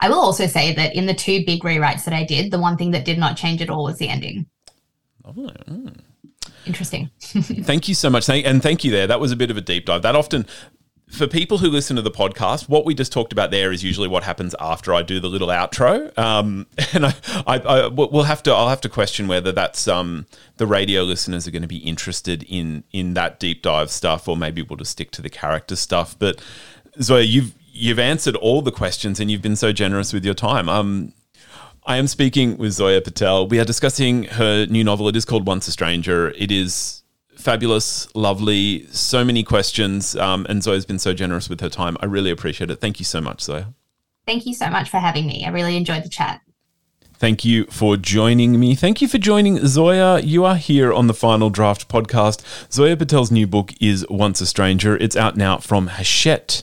I 0.00 0.08
will 0.08 0.20
also 0.20 0.46
say 0.46 0.74
that 0.74 0.94
in 0.94 1.06
the 1.06 1.14
two 1.14 1.44
big 1.46 1.62
rewrites 1.62 2.04
that 2.04 2.14
I 2.14 2.24
did, 2.24 2.50
the 2.50 2.58
one 2.58 2.76
thing 2.76 2.90
that 2.90 3.04
did 3.04 3.18
not 3.18 3.36
change 3.36 3.62
at 3.62 3.70
all 3.70 3.84
was 3.84 3.96
the 3.98 4.08
ending. 4.08 4.46
Oh, 5.24 5.32
mm. 5.32 6.00
Interesting. 6.66 7.10
thank 7.18 7.88
you 7.88 7.94
so 7.94 8.10
much. 8.10 8.28
And 8.28 8.62
thank 8.62 8.84
you 8.84 8.90
there. 8.90 9.06
That 9.06 9.20
was 9.20 9.32
a 9.32 9.36
bit 9.36 9.50
of 9.50 9.56
a 9.56 9.60
deep 9.60 9.86
dive. 9.86 10.02
That 10.02 10.16
often, 10.16 10.46
for 11.08 11.26
people 11.26 11.58
who 11.58 11.68
listen 11.68 11.96
to 11.96 12.02
the 12.02 12.10
podcast, 12.10 12.68
what 12.68 12.84
we 12.84 12.94
just 12.94 13.12
talked 13.12 13.32
about 13.32 13.50
there 13.50 13.70
is 13.70 13.84
usually 13.84 14.08
what 14.08 14.24
happens 14.24 14.54
after 14.58 14.92
I 14.94 15.02
do 15.02 15.20
the 15.20 15.28
little 15.28 15.48
outro. 15.48 16.16
Um, 16.18 16.66
and 16.92 17.06
I, 17.06 17.14
I, 17.46 17.58
I, 17.58 17.86
we'll 17.88 18.24
have 18.24 18.42
to, 18.44 18.52
I'll 18.52 18.68
have 18.68 18.80
to 18.82 18.88
question 18.88 19.28
whether 19.28 19.52
that's 19.52 19.86
um, 19.86 20.26
the 20.56 20.66
radio 20.66 21.02
listeners 21.02 21.46
are 21.46 21.50
going 21.50 21.62
to 21.62 21.68
be 21.68 21.78
interested 21.78 22.44
in 22.44 22.84
in 22.92 23.14
that 23.14 23.38
deep 23.38 23.62
dive 23.62 23.90
stuff, 23.90 24.28
or 24.28 24.36
maybe 24.36 24.62
we'll 24.62 24.76
just 24.76 24.92
stick 24.92 25.10
to 25.12 25.22
the 25.22 25.30
character 25.30 25.76
stuff. 25.76 26.18
But 26.18 26.42
Zoya, 27.00 27.22
you've 27.22 27.54
you've 27.74 27.98
answered 27.98 28.36
all 28.36 28.62
the 28.62 28.72
questions 28.72 29.18
and 29.18 29.30
you've 29.30 29.42
been 29.42 29.56
so 29.56 29.72
generous 29.72 30.12
with 30.12 30.24
your 30.24 30.34
time. 30.34 30.68
Um, 30.68 31.12
I 31.86 31.98
am 31.98 32.06
speaking 32.06 32.56
with 32.56 32.72
Zoya 32.72 33.02
Patel. 33.02 33.46
We 33.46 33.60
are 33.60 33.64
discussing 33.64 34.22
her 34.24 34.64
new 34.64 34.82
novel. 34.82 35.06
It 35.08 35.16
is 35.16 35.26
called 35.26 35.46
Once 35.46 35.68
a 35.68 35.70
Stranger. 35.70 36.30
It 36.30 36.50
is 36.50 37.02
fabulous, 37.36 38.08
lovely, 38.14 38.86
so 38.86 39.22
many 39.22 39.42
questions. 39.42 40.16
Um, 40.16 40.46
and 40.48 40.62
Zoya's 40.62 40.86
been 40.86 40.98
so 40.98 41.12
generous 41.12 41.50
with 41.50 41.60
her 41.60 41.68
time. 41.68 41.98
I 42.00 42.06
really 42.06 42.30
appreciate 42.30 42.70
it. 42.70 42.80
Thank 42.80 43.00
you 43.00 43.04
so 43.04 43.20
much, 43.20 43.42
Zoya. 43.42 43.74
Thank 44.24 44.46
you 44.46 44.54
so 44.54 44.70
much 44.70 44.88
for 44.88 44.96
having 44.96 45.26
me. 45.26 45.44
I 45.44 45.50
really 45.50 45.76
enjoyed 45.76 46.04
the 46.04 46.08
chat. 46.08 46.40
Thank 47.18 47.44
you 47.44 47.66
for 47.66 47.98
joining 47.98 48.58
me. 48.58 48.74
Thank 48.74 49.02
you 49.02 49.08
for 49.08 49.18
joining 49.18 49.66
Zoya. 49.66 50.20
You 50.20 50.46
are 50.46 50.56
here 50.56 50.90
on 50.90 51.06
the 51.06 51.14
Final 51.14 51.50
Draft 51.50 51.88
podcast. 51.88 52.72
Zoya 52.72 52.96
Patel's 52.96 53.30
new 53.30 53.46
book 53.46 53.74
is 53.78 54.06
Once 54.08 54.40
a 54.40 54.46
Stranger. 54.46 54.96
It's 54.96 55.16
out 55.16 55.36
now 55.36 55.58
from 55.58 55.88
Hachette. 55.88 56.62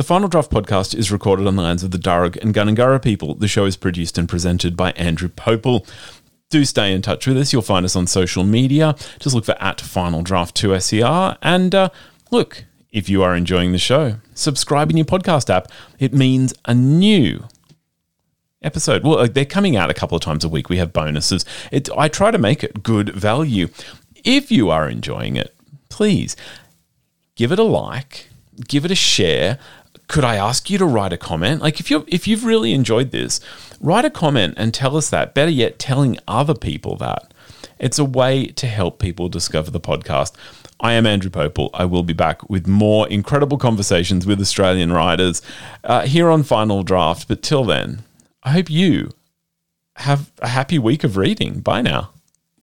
The 0.00 0.04
Final 0.04 0.28
Draft 0.28 0.50
podcast 0.50 0.94
is 0.94 1.12
recorded 1.12 1.46
on 1.46 1.56
the 1.56 1.62
lands 1.62 1.82
of 1.82 1.90
the 1.90 1.98
Darug 1.98 2.38
and 2.38 2.54
Gundungurra 2.54 3.02
people. 3.02 3.34
The 3.34 3.46
show 3.46 3.66
is 3.66 3.76
produced 3.76 4.16
and 4.16 4.26
presented 4.26 4.74
by 4.74 4.92
Andrew 4.92 5.28
Pople. 5.28 5.86
Do 6.48 6.64
stay 6.64 6.94
in 6.94 7.02
touch 7.02 7.26
with 7.26 7.36
us. 7.36 7.52
You'll 7.52 7.60
find 7.60 7.84
us 7.84 7.94
on 7.94 8.06
social 8.06 8.42
media. 8.42 8.96
Just 9.18 9.34
look 9.34 9.44
for 9.44 9.62
at 9.62 9.78
Final 9.78 10.22
Draft 10.22 10.54
2 10.54 10.80
SER. 10.80 11.36
And 11.42 11.74
uh, 11.74 11.90
look, 12.30 12.64
if 12.90 13.10
you 13.10 13.22
are 13.22 13.36
enjoying 13.36 13.72
the 13.72 13.78
show, 13.78 14.14
subscribe 14.32 14.88
in 14.88 14.96
your 14.96 15.04
podcast 15.04 15.50
app. 15.50 15.68
It 15.98 16.14
means 16.14 16.54
a 16.64 16.72
new 16.72 17.44
episode. 18.62 19.04
Well, 19.04 19.28
they're 19.28 19.44
coming 19.44 19.76
out 19.76 19.90
a 19.90 19.94
couple 19.94 20.16
of 20.16 20.22
times 20.22 20.44
a 20.44 20.48
week. 20.48 20.70
We 20.70 20.78
have 20.78 20.94
bonuses. 20.94 21.44
It, 21.70 21.90
I 21.94 22.08
try 22.08 22.30
to 22.30 22.38
make 22.38 22.64
it 22.64 22.82
good 22.82 23.10
value. 23.10 23.68
If 24.24 24.50
you 24.50 24.70
are 24.70 24.88
enjoying 24.88 25.36
it, 25.36 25.54
please 25.90 26.36
give 27.34 27.52
it 27.52 27.58
a 27.58 27.64
like, 27.64 28.30
give 28.66 28.86
it 28.86 28.90
a 28.90 28.96
share. 28.96 29.58
Could 30.10 30.24
I 30.24 30.34
ask 30.34 30.68
you 30.68 30.76
to 30.78 30.86
write 30.86 31.12
a 31.12 31.16
comment? 31.16 31.62
Like 31.62 31.78
if 31.78 31.88
you 31.88 32.04
if 32.08 32.26
you've 32.26 32.44
really 32.44 32.72
enjoyed 32.72 33.12
this, 33.12 33.38
write 33.80 34.04
a 34.04 34.10
comment 34.10 34.54
and 34.56 34.74
tell 34.74 34.96
us 34.96 35.08
that. 35.10 35.34
Better 35.34 35.52
yet, 35.52 35.78
telling 35.78 36.18
other 36.26 36.52
people 36.52 36.96
that. 36.96 37.32
It's 37.78 37.96
a 37.96 38.04
way 38.04 38.46
to 38.46 38.66
help 38.66 38.98
people 38.98 39.28
discover 39.28 39.70
the 39.70 39.78
podcast. 39.78 40.34
I 40.80 40.94
am 40.94 41.06
Andrew 41.06 41.30
Pople. 41.30 41.70
I 41.74 41.84
will 41.84 42.02
be 42.02 42.12
back 42.12 42.50
with 42.50 42.66
more 42.66 43.06
incredible 43.06 43.56
conversations 43.56 44.26
with 44.26 44.40
Australian 44.40 44.92
writers 44.92 45.42
uh, 45.84 46.06
here 46.06 46.28
on 46.28 46.42
Final 46.42 46.82
Draft. 46.82 47.28
But 47.28 47.44
till 47.44 47.62
then, 47.62 48.00
I 48.42 48.50
hope 48.50 48.68
you 48.68 49.12
have 49.94 50.32
a 50.40 50.48
happy 50.48 50.80
week 50.80 51.04
of 51.04 51.18
reading. 51.18 51.60
Bye 51.60 51.82
now. 51.82 52.10